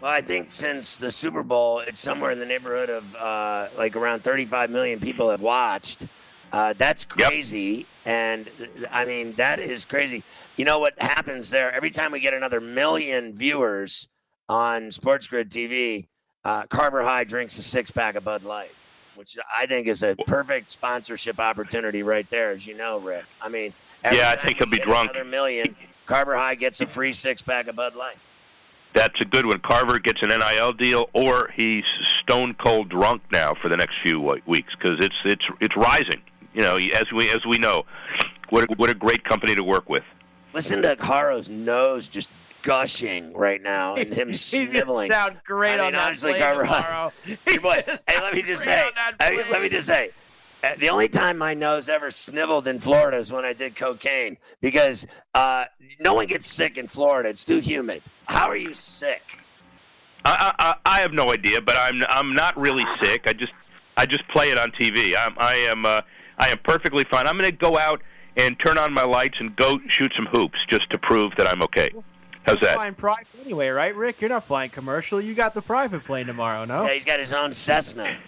Well, 0.00 0.12
I 0.12 0.20
think 0.20 0.52
since 0.52 0.96
the 0.96 1.10
Super 1.10 1.42
Bowl, 1.42 1.80
it's 1.80 1.98
somewhere 1.98 2.30
in 2.30 2.38
the 2.38 2.46
neighborhood 2.46 2.90
of 2.90 3.16
uh, 3.16 3.68
like 3.76 3.96
around 3.96 4.22
35 4.22 4.70
million 4.70 5.00
people 5.00 5.30
have 5.30 5.40
watched. 5.40 6.06
Uh, 6.54 6.72
that's 6.78 7.04
crazy. 7.04 7.58
Yep. 7.58 7.86
And 8.04 8.50
I 8.92 9.04
mean, 9.04 9.32
that 9.38 9.58
is 9.58 9.84
crazy. 9.84 10.22
You 10.56 10.64
know 10.64 10.78
what 10.78 10.94
happens 11.02 11.50
there? 11.50 11.72
Every 11.72 11.90
time 11.90 12.12
we 12.12 12.20
get 12.20 12.32
another 12.32 12.60
million 12.60 13.34
viewers 13.34 14.08
on 14.48 14.92
Sports 14.92 15.26
Grid 15.26 15.50
TV, 15.50 16.06
uh, 16.44 16.62
Carver 16.66 17.02
High 17.02 17.24
drinks 17.24 17.58
a 17.58 17.62
six 17.62 17.90
pack 17.90 18.14
of 18.14 18.22
Bud 18.22 18.44
Light, 18.44 18.70
which 19.16 19.36
I 19.52 19.66
think 19.66 19.88
is 19.88 20.04
a 20.04 20.14
perfect 20.28 20.70
sponsorship 20.70 21.40
opportunity 21.40 22.04
right 22.04 22.28
there, 22.30 22.52
as 22.52 22.64
you 22.68 22.76
know, 22.76 22.98
Rick. 22.98 23.24
I 23.42 23.48
mean, 23.48 23.74
yeah, 24.04 24.30
I 24.30 24.46
think 24.46 24.58
he'll 24.58 24.70
be 24.70 24.78
drunk. 24.78 25.10
Another 25.10 25.28
million. 25.28 25.74
Carver 26.06 26.36
High 26.36 26.54
gets 26.54 26.80
a 26.80 26.86
free 26.86 27.12
six 27.12 27.42
pack 27.42 27.66
of 27.66 27.74
Bud 27.74 27.96
Light. 27.96 28.18
That's 28.94 29.20
a 29.20 29.24
good 29.24 29.44
one. 29.44 29.58
Carver 29.58 29.98
gets 29.98 30.22
an 30.22 30.28
NIL 30.28 30.72
deal, 30.74 31.10
or 31.14 31.50
he's 31.56 31.82
stone 32.22 32.54
cold 32.64 32.90
drunk 32.90 33.22
now 33.32 33.54
for 33.60 33.68
the 33.68 33.76
next 33.76 33.94
few 34.04 34.20
weeks 34.46 34.72
because 34.78 35.04
it's 35.04 35.16
it's 35.24 35.44
it's 35.60 35.76
rising. 35.76 36.22
You 36.54 36.62
know, 36.62 36.76
as 36.76 37.12
we 37.12 37.30
as 37.30 37.44
we 37.46 37.58
know, 37.58 37.84
what 38.50 38.64
a, 38.64 38.74
what 38.74 38.90
a 38.90 38.94
great 38.94 39.24
company 39.24 39.54
to 39.54 39.64
work 39.64 39.88
with. 39.88 40.04
Listen 40.52 40.82
to 40.82 40.96
Horrow's 40.98 41.48
nose 41.48 42.08
just 42.08 42.30
gushing 42.62 43.32
right 43.34 43.62
now 43.62 43.96
and 43.96 44.10
him 44.12 44.28
he's, 44.28 44.40
sniveling. 44.40 45.06
He's 45.06 45.14
sound 45.14 45.36
great 45.44 45.74
I 45.74 45.78
on 45.78 45.84
mean, 45.86 45.92
that 45.94 46.06
honestly, 46.06 46.32
plane 46.32 46.42
Carver, 46.42 46.62
tomorrow. 46.62 47.12
Hey, 47.46 47.58
boy, 47.58 47.82
hey, 48.08 48.20
let 48.20 48.34
me 48.34 48.42
just 48.42 48.64
say, 48.64 48.88
hey, 49.20 49.50
let 49.50 49.60
me 49.60 49.68
just 49.68 49.86
say, 49.86 50.10
uh, 50.62 50.70
the 50.78 50.88
only 50.88 51.08
time 51.08 51.36
my 51.36 51.52
nose 51.52 51.88
ever 51.88 52.10
sniveled 52.10 52.66
in 52.66 52.80
Florida 52.80 53.18
is 53.18 53.30
when 53.30 53.44
I 53.44 53.52
did 53.52 53.76
cocaine 53.76 54.38
because 54.62 55.06
uh, 55.34 55.66
no 56.00 56.14
one 56.14 56.26
gets 56.26 56.46
sick 56.46 56.78
in 56.78 56.86
Florida. 56.86 57.28
It's 57.28 57.44
too 57.44 57.58
humid. 57.58 58.02
How 58.26 58.48
are 58.48 58.56
you 58.56 58.72
sick? 58.72 59.40
I, 60.24 60.54
I, 60.58 60.74
I 60.86 61.00
have 61.00 61.12
no 61.12 61.32
idea, 61.32 61.60
but 61.60 61.76
I'm 61.76 62.02
I'm 62.08 62.34
not 62.34 62.56
really 62.56 62.86
sick. 62.98 63.24
I 63.26 63.34
just 63.34 63.52
I 63.98 64.06
just 64.06 64.26
play 64.28 64.50
it 64.50 64.58
on 64.58 64.70
TV. 64.70 65.14
I'm 65.18 65.34
I 65.36 65.54
am 65.54 65.84
uh, 65.84 66.00
I 66.38 66.48
am 66.48 66.58
perfectly 66.64 67.04
fine. 67.10 67.26
I'm 67.26 67.38
going 67.38 67.50
to 67.50 67.56
go 67.56 67.78
out 67.78 68.02
and 68.36 68.56
turn 68.64 68.78
on 68.78 68.92
my 68.92 69.04
lights 69.04 69.36
and 69.38 69.54
go 69.56 69.78
shoot 69.88 70.12
some 70.16 70.26
hoops 70.26 70.58
just 70.70 70.90
to 70.90 70.98
prove 70.98 71.32
that 71.36 71.46
I'm 71.46 71.62
okay. 71.62 71.90
How's 72.46 72.56
You're 72.56 72.68
that? 72.68 72.74
flying 72.74 72.94
private 72.94 73.26
anyway, 73.40 73.68
right, 73.68 73.94
Rick? 73.94 74.20
You're 74.20 74.30
not 74.30 74.46
flying 74.46 74.70
commercial. 74.70 75.20
You 75.20 75.34
got 75.34 75.54
the 75.54 75.62
private 75.62 76.04
plane 76.04 76.26
tomorrow, 76.26 76.64
no? 76.64 76.84
Yeah, 76.84 76.94
he's 76.94 77.04
got 77.04 77.18
his 77.20 77.32
own 77.32 77.52
Cessna. 77.52 78.18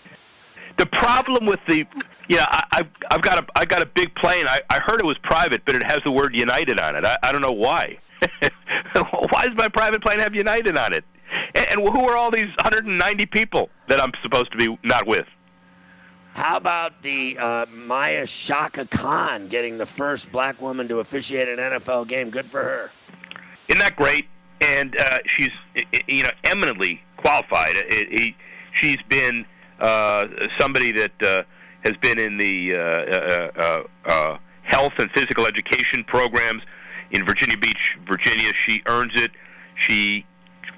The 0.79 0.87
problem 0.87 1.47
with 1.47 1.61
the 1.69 1.87
yeah, 2.29 2.45
I, 2.49 2.65
I've 2.73 2.89
I've 3.11 3.23
got 3.23 3.39
a 3.39 3.47
I 3.57 3.65
got 3.65 3.83
a 3.83 3.87
big 3.87 4.15
plane. 4.17 4.47
I, 4.47 4.61
I 4.69 4.81
heard 4.81 5.01
it 5.01 5.07
was 5.07 5.17
private, 5.23 5.63
but 5.65 5.77
it 5.77 5.83
has 5.85 6.01
the 6.05 6.11
word 6.11 6.35
United 6.35 6.81
on 6.81 6.97
it. 6.97 7.05
I, 7.05 7.17
I 7.23 7.33
don't 7.33 7.41
know 7.41 7.53
why. 7.53 7.99
why 9.31 9.47
does 9.47 9.57
my 9.57 9.69
private 9.69 10.03
plane 10.03 10.19
have 10.19 10.35
United 10.35 10.77
on 10.77 10.93
it? 10.93 11.05
And, 11.55 11.67
and 11.71 11.89
who 11.89 12.09
are 12.09 12.17
all 12.17 12.31
these 12.31 12.47
190 12.63 13.27
people 13.27 13.71
that 13.89 14.03
I'm 14.03 14.13
supposed 14.23 14.51
to 14.53 14.59
be 14.59 14.77
not 14.83 15.07
with? 15.07 15.27
How 16.37 16.59
about 16.59 17.01
the 17.01 17.39
uh, 17.39 17.65
Maia 17.73 18.27
Chaka 18.27 18.85
Khan 18.85 19.49
getting 19.49 19.79
the 19.79 19.87
first 19.87 20.31
black 20.31 20.61
woman 20.61 20.87
to 20.89 21.01
officiate 21.01 21.49
an 21.49 21.57
NFL 21.57 22.09
game? 22.09 22.29
Good 22.29 22.45
for 22.51 22.63
her. 22.63 22.91
Isn't 23.69 23.83
that 23.83 23.97
great? 23.97 24.27
And 24.61 24.95
uh, 25.01 25.19
she's 25.29 25.49
you 26.07 26.25
know 26.25 26.31
eminently 26.45 27.01
qualified. 27.17 27.77
It, 27.77 28.09
it, 28.11 28.35
she's 28.83 28.99
been 29.09 29.47
uh, 29.81 30.27
somebody 30.59 30.93
that 30.93 31.23
uh, 31.23 31.43
has 31.85 31.97
been 32.03 32.21
in 32.21 32.37
the 32.37 32.75
uh, 32.75 32.81
uh, 32.81 33.51
uh, 33.57 33.83
uh, 34.05 34.39
health 34.65 34.93
and 34.99 35.11
physical 35.13 35.47
education 35.47 36.05
programs 36.07 36.63
in 37.13 37.25
Virginia 37.25 37.57
Beach, 37.57 37.97
Virginia. 38.07 38.53
She 38.67 38.83
earns 38.89 39.13
it. 39.15 39.31
She 39.89 40.27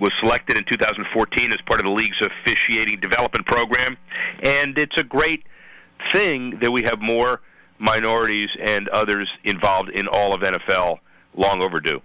was 0.01 0.13
selected 0.21 0.57
in 0.57 0.65
2014 0.65 1.51
as 1.51 1.57
part 1.67 1.81
of 1.81 1.87
the 1.87 1.93
league's 1.93 2.21
officiating 2.21 3.01
development 3.01 3.47
program, 3.47 3.97
and 4.43 4.79
it's 4.79 4.97
a 4.97 5.05
great 5.05 5.45
thing 6.13 6.59
that 6.61 6.71
we 6.71 6.83
have 6.83 7.01
more 7.01 7.41
minorities 7.79 8.49
and 8.61 8.89
others 8.89 9.29
involved 9.45 9.91
in 9.91 10.09
all 10.09 10.35
of 10.35 10.41
NFL. 10.41 10.99
Long 11.35 11.63
overdue. 11.63 12.01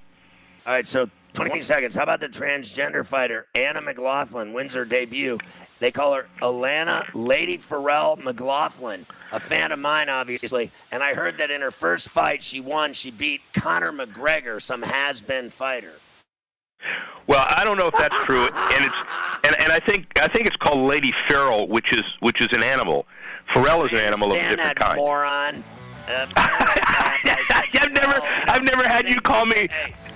All 0.66 0.74
right, 0.74 0.88
so 0.88 1.10
20 1.34 1.62
seconds. 1.62 1.96
How 1.96 2.04
about 2.04 2.20
the 2.20 2.30
transgender 2.30 3.06
fighter 3.06 3.48
Anna 3.56 3.82
McLaughlin 3.82 4.54
wins 4.54 4.74
her 4.76 4.86
debut? 4.86 5.40
They 5.80 5.92
call 5.92 6.14
her 6.14 6.28
Alana 6.42 7.06
Lady 7.14 7.58
Ferrall 7.58 8.16
McLaughlin, 8.18 9.06
a 9.32 9.40
fan 9.40 9.72
of 9.72 9.80
mine, 9.80 10.08
obviously. 10.08 10.72
And 10.92 11.04
I 11.04 11.14
heard 11.14 11.38
that 11.40 11.52
in 11.52 11.62
her 11.62 11.72
first 11.72 12.10
fight 12.10 12.42
she 12.44 12.62
won. 12.62 12.94
She 12.94 13.12
beat 13.12 13.42
Conor 13.54 13.92
McGregor, 13.92 14.62
some 14.62 14.82
has-been 14.82 15.50
fighter. 15.50 15.94
Well, 17.28 17.46
I 17.48 17.64
don't 17.64 17.78
know 17.78 17.88
if 17.88 17.96
that's 17.98 18.16
true, 18.26 18.46
and 18.46 18.86
it's 18.86 18.96
and, 19.46 19.56
and 19.62 19.72
I 19.72 19.80
think 19.80 20.08
I 20.22 20.28
think 20.28 20.48
it's 20.48 20.56
called 20.58 20.80
Lady 20.80 21.14
Feral, 21.28 21.68
which 21.68 21.94
is 21.94 22.04
which 22.20 22.42
is 22.42 22.48
an 22.52 22.64
animal. 22.64 23.06
Ferrall 23.54 23.86
is 23.86 23.92
an 23.92 24.00
animal 24.00 24.32
of 24.32 24.38
a 24.38 24.40
different 24.40 24.58
that, 24.60 24.76
kind. 24.80 24.98
Moron. 24.98 25.64
Uh, 26.08 26.28
I've 26.36 27.92
never, 27.94 28.20
I've 28.50 28.64
never 28.64 28.88
had 28.88 29.08
you 29.08 29.22
call 29.22 29.46
me. 29.46 29.70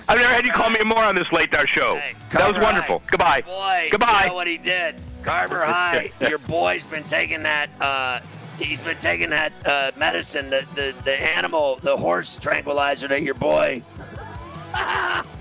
I've 0.08 0.18
never 0.18 0.34
had 0.34 0.46
you 0.46 0.52
call 0.52 0.70
me 0.70 0.78
a 0.80 0.84
moron 0.84 1.04
on 1.04 1.14
this 1.14 1.30
late 1.32 1.50
night 1.52 1.68
show. 1.68 1.96
Hey, 1.96 2.14
that 2.32 2.46
was 2.52 2.62
wonderful. 2.62 2.98
High. 3.00 3.10
Goodbye. 3.10 3.40
Boy, 3.42 3.88
Goodbye. 3.90 4.22
You 4.24 4.28
know 4.28 4.34
what 4.34 4.46
he 4.46 4.58
did? 4.58 5.00
Carver 5.22 5.64
High, 5.64 6.10
your 6.28 6.38
boy's 6.38 6.86
been 6.86 7.04
taking 7.04 7.42
that. 7.42 7.70
Uh, 7.80 8.20
he's 8.58 8.82
been 8.82 8.98
taking 8.98 9.30
that 9.30 9.52
uh, 9.64 9.92
medicine, 9.96 10.50
the, 10.50 10.64
the 10.74 10.94
the 11.04 11.12
animal, 11.12 11.78
the 11.82 11.96
horse 11.96 12.36
tranquilizer 12.36 13.08
that 13.08 13.22
your 13.22 13.34
boy. 13.34 13.82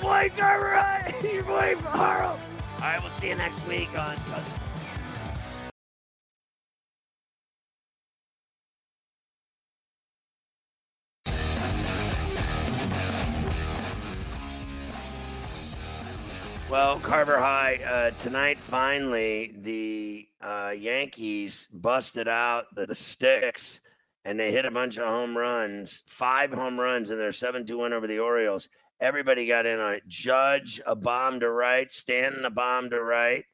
boy 0.00 0.30
Carver 0.36 0.74
High, 0.74 1.14
your 1.32 1.44
boy 1.44 1.76
Harl. 1.76 2.38
All 2.74 2.80
right, 2.80 3.00
we'll 3.00 3.10
see 3.10 3.28
you 3.28 3.34
next 3.34 3.66
week 3.66 3.96
on. 3.98 4.16
Well, 16.70 17.00
Carver 17.00 17.38
High, 17.38 17.80
uh, 17.84 18.10
tonight 18.10 18.60
finally 18.60 19.54
the 19.58 20.28
uh, 20.42 20.74
Yankees 20.76 21.66
busted 21.72 22.28
out 22.28 22.66
the, 22.74 22.86
the 22.86 22.94
sticks 22.94 23.80
and 24.26 24.38
they 24.38 24.52
hit 24.52 24.66
a 24.66 24.70
bunch 24.70 24.98
of 24.98 25.06
home 25.06 25.36
runs, 25.36 26.02
five 26.06 26.52
home 26.52 26.78
runs 26.78 27.08
in 27.08 27.16
their 27.16 27.32
7 27.32 27.64
2 27.64 27.78
win 27.78 27.94
over 27.94 28.06
the 28.06 28.18
Orioles. 28.18 28.68
Everybody 29.00 29.46
got 29.46 29.66
in 29.66 29.78
on 29.78 29.94
it. 29.94 30.08
Judge, 30.08 30.80
a 30.86 30.96
bomb 30.96 31.40
to 31.40 31.50
right. 31.50 31.90
Stanton, 31.90 32.44
a 32.44 32.50
bomb 32.50 32.90
to 32.90 33.02
right. 33.02 33.44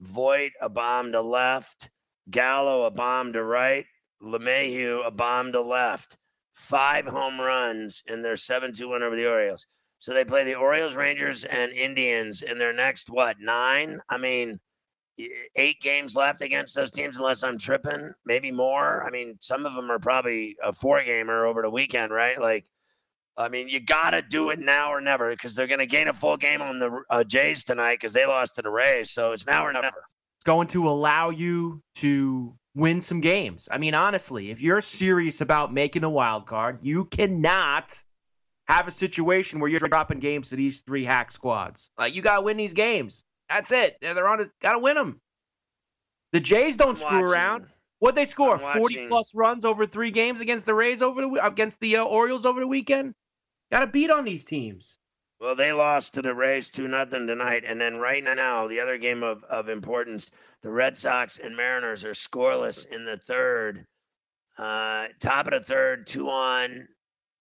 Voit, 0.00 0.52
a 0.60 0.68
bomb 0.68 1.12
to 1.12 1.20
left. 1.20 1.90
Gallo, 2.30 2.84
a 2.84 2.90
bomb 2.90 3.32
to 3.34 3.44
right. 3.44 3.84
LeMahieu, 4.22 5.06
a 5.06 5.10
bomb 5.10 5.52
to 5.52 5.60
left. 5.60 6.16
Five 6.54 7.06
home 7.06 7.40
runs 7.40 8.02
in 8.06 8.22
their 8.22 8.36
7 8.36 8.72
2 8.72 8.88
win 8.88 9.02
over 9.02 9.16
the 9.16 9.28
Orioles. 9.28 9.66
So 9.98 10.12
they 10.12 10.24
play 10.24 10.44
the 10.44 10.54
Orioles, 10.54 10.94
Rangers, 10.94 11.44
and 11.44 11.72
Indians 11.72 12.42
in 12.42 12.58
their 12.58 12.74
next 12.74 13.08
what 13.08 13.36
nine? 13.40 14.00
I 14.08 14.18
mean, 14.18 14.60
eight 15.56 15.80
games 15.80 16.16
left 16.16 16.42
against 16.42 16.74
those 16.74 16.90
teams, 16.90 17.16
unless 17.16 17.42
I'm 17.42 17.58
tripping. 17.58 18.12
Maybe 18.24 18.50
more. 18.50 19.04
I 19.04 19.10
mean, 19.10 19.36
some 19.40 19.64
of 19.64 19.74
them 19.74 19.90
are 19.90 19.98
probably 19.98 20.56
a 20.62 20.72
four 20.72 21.02
gamer 21.02 21.46
over 21.46 21.62
the 21.62 21.70
weekend, 21.70 22.12
right? 22.12 22.40
Like, 22.40 22.66
I 23.36 23.48
mean, 23.48 23.68
you 23.68 23.80
got 23.80 24.10
to 24.10 24.22
do 24.22 24.50
it 24.50 24.60
now 24.60 24.92
or 24.92 25.00
never 25.00 25.30
because 25.30 25.54
they're 25.54 25.66
going 25.66 25.80
to 25.80 25.86
gain 25.86 26.08
a 26.08 26.12
full 26.12 26.36
game 26.36 26.62
on 26.62 26.78
the 26.78 27.02
uh, 27.10 27.24
Jays 27.24 27.64
tonight 27.64 27.98
because 28.00 28.12
they 28.12 28.26
lost 28.26 28.56
to 28.56 28.62
the 28.62 28.70
Rays. 28.70 29.10
So 29.10 29.32
it's 29.32 29.46
now 29.46 29.66
or 29.66 29.72
never. 29.72 29.88
It's 29.88 30.44
going 30.44 30.68
to 30.68 30.88
allow 30.88 31.30
you 31.30 31.82
to 31.96 32.54
win 32.74 33.00
some 33.00 33.20
games. 33.20 33.68
I 33.70 33.78
mean, 33.78 33.94
honestly, 33.94 34.50
if 34.50 34.60
you're 34.60 34.80
serious 34.80 35.40
about 35.40 35.72
making 35.72 36.04
a 36.04 36.10
wild 36.10 36.46
card, 36.46 36.78
you 36.82 37.06
cannot 37.06 38.02
have 38.66 38.88
a 38.88 38.92
situation 38.92 39.60
where 39.60 39.68
you're 39.68 39.80
dropping 39.80 40.20
games 40.20 40.50
to 40.50 40.56
these 40.56 40.80
three 40.80 41.04
hack 41.04 41.32
squads. 41.32 41.90
Like 41.98 42.14
you 42.14 42.22
got 42.22 42.36
to 42.36 42.42
win 42.42 42.56
these 42.56 42.72
games. 42.72 43.24
That's 43.48 43.72
it. 43.72 43.96
They're 44.00 44.28
on 44.28 44.40
it. 44.40 44.50
Got 44.60 44.72
to 44.72 44.78
win 44.78 44.94
them. 44.94 45.20
The 46.32 46.40
Jays 46.40 46.76
don't 46.76 46.90
I'm 46.90 46.96
screw 46.96 47.22
watching. 47.22 47.32
around. 47.32 47.66
What 47.98 48.14
they 48.14 48.26
score? 48.26 48.58
Forty 48.58 49.06
plus 49.08 49.34
runs 49.34 49.64
over 49.64 49.86
three 49.86 50.10
games 50.10 50.40
against 50.40 50.66
the 50.66 50.74
Rays 50.74 51.00
over 51.00 51.20
the 51.20 51.46
against 51.46 51.80
the 51.80 51.98
uh, 51.98 52.04
Orioles 52.04 52.44
over 52.44 52.60
the 52.60 52.66
weekend. 52.66 53.14
Got 53.74 53.80
to 53.80 53.86
beat 53.88 54.12
on 54.12 54.24
these 54.24 54.44
teams. 54.44 54.98
Well, 55.40 55.56
they 55.56 55.72
lost 55.72 56.14
to 56.14 56.22
the 56.22 56.32
Rays 56.32 56.70
2 56.70 56.86
nothing 56.86 57.26
tonight. 57.26 57.64
And 57.66 57.80
then 57.80 57.96
right 57.96 58.22
now, 58.22 58.68
the 58.68 58.78
other 58.78 58.98
game 58.98 59.24
of, 59.24 59.42
of 59.50 59.68
importance, 59.68 60.30
the 60.62 60.70
Red 60.70 60.96
Sox 60.96 61.40
and 61.40 61.56
Mariners 61.56 62.04
are 62.04 62.12
scoreless 62.12 62.86
in 62.86 63.04
the 63.04 63.16
third. 63.16 63.84
Uh, 64.56 65.08
top 65.18 65.48
of 65.48 65.52
the 65.54 65.58
third, 65.58 66.06
two 66.06 66.28
on, 66.28 66.86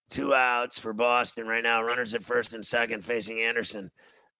two 0.09 0.33
outs 0.33 0.79
for 0.79 0.91
Boston 0.91 1.45
right 1.45 1.61
now. 1.61 1.83
Runners 1.83 2.15
at 2.15 2.23
first 2.23 2.55
and 2.55 2.65
second 2.65 3.05
facing 3.05 3.39
Anderson. 3.39 3.91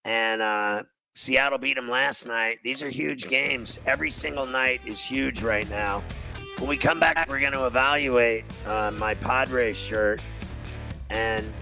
And 0.04 0.42
uh, 0.42 0.82
Seattle 1.14 1.60
beat 1.60 1.76
them 1.76 1.92
last 1.92 2.26
night. 2.26 2.58
These 2.64 2.82
are 2.82 2.90
huge 2.90 3.30
games. 3.30 3.80
Every 3.86 4.10
single 4.10 4.48
night 4.48 4.82
is 4.84 5.04
huge 5.04 5.44
right 5.44 5.70
now. 5.70 6.04
When 6.58 6.70
we 6.70 6.76
come 6.78 7.00
back, 7.00 7.30
we're 7.30 7.40
going 7.40 7.54
to 7.54 7.68
evaluate 7.68 8.46
uh, 8.66 8.90
my 8.98 9.14
Padres 9.14 9.78
shirt 9.78 10.24
and 11.12 11.54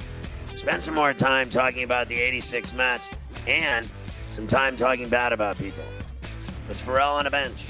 spend 0.56 0.84
some 0.84 0.96
more 0.96 1.14
time 1.14 1.50
talking 1.50 1.84
about 1.84 2.08
the 2.08 2.20
86 2.20 2.74
Mets 2.74 3.10
and 3.48 3.90
some 4.30 4.48
time 4.48 4.78
talking 4.78 5.10
bad 5.10 5.34
about 5.34 5.58
people. 5.58 5.84
It's 6.70 6.82
Ferrall 6.82 7.16
on 7.16 7.28
a 7.28 7.32
bench. 7.32 7.66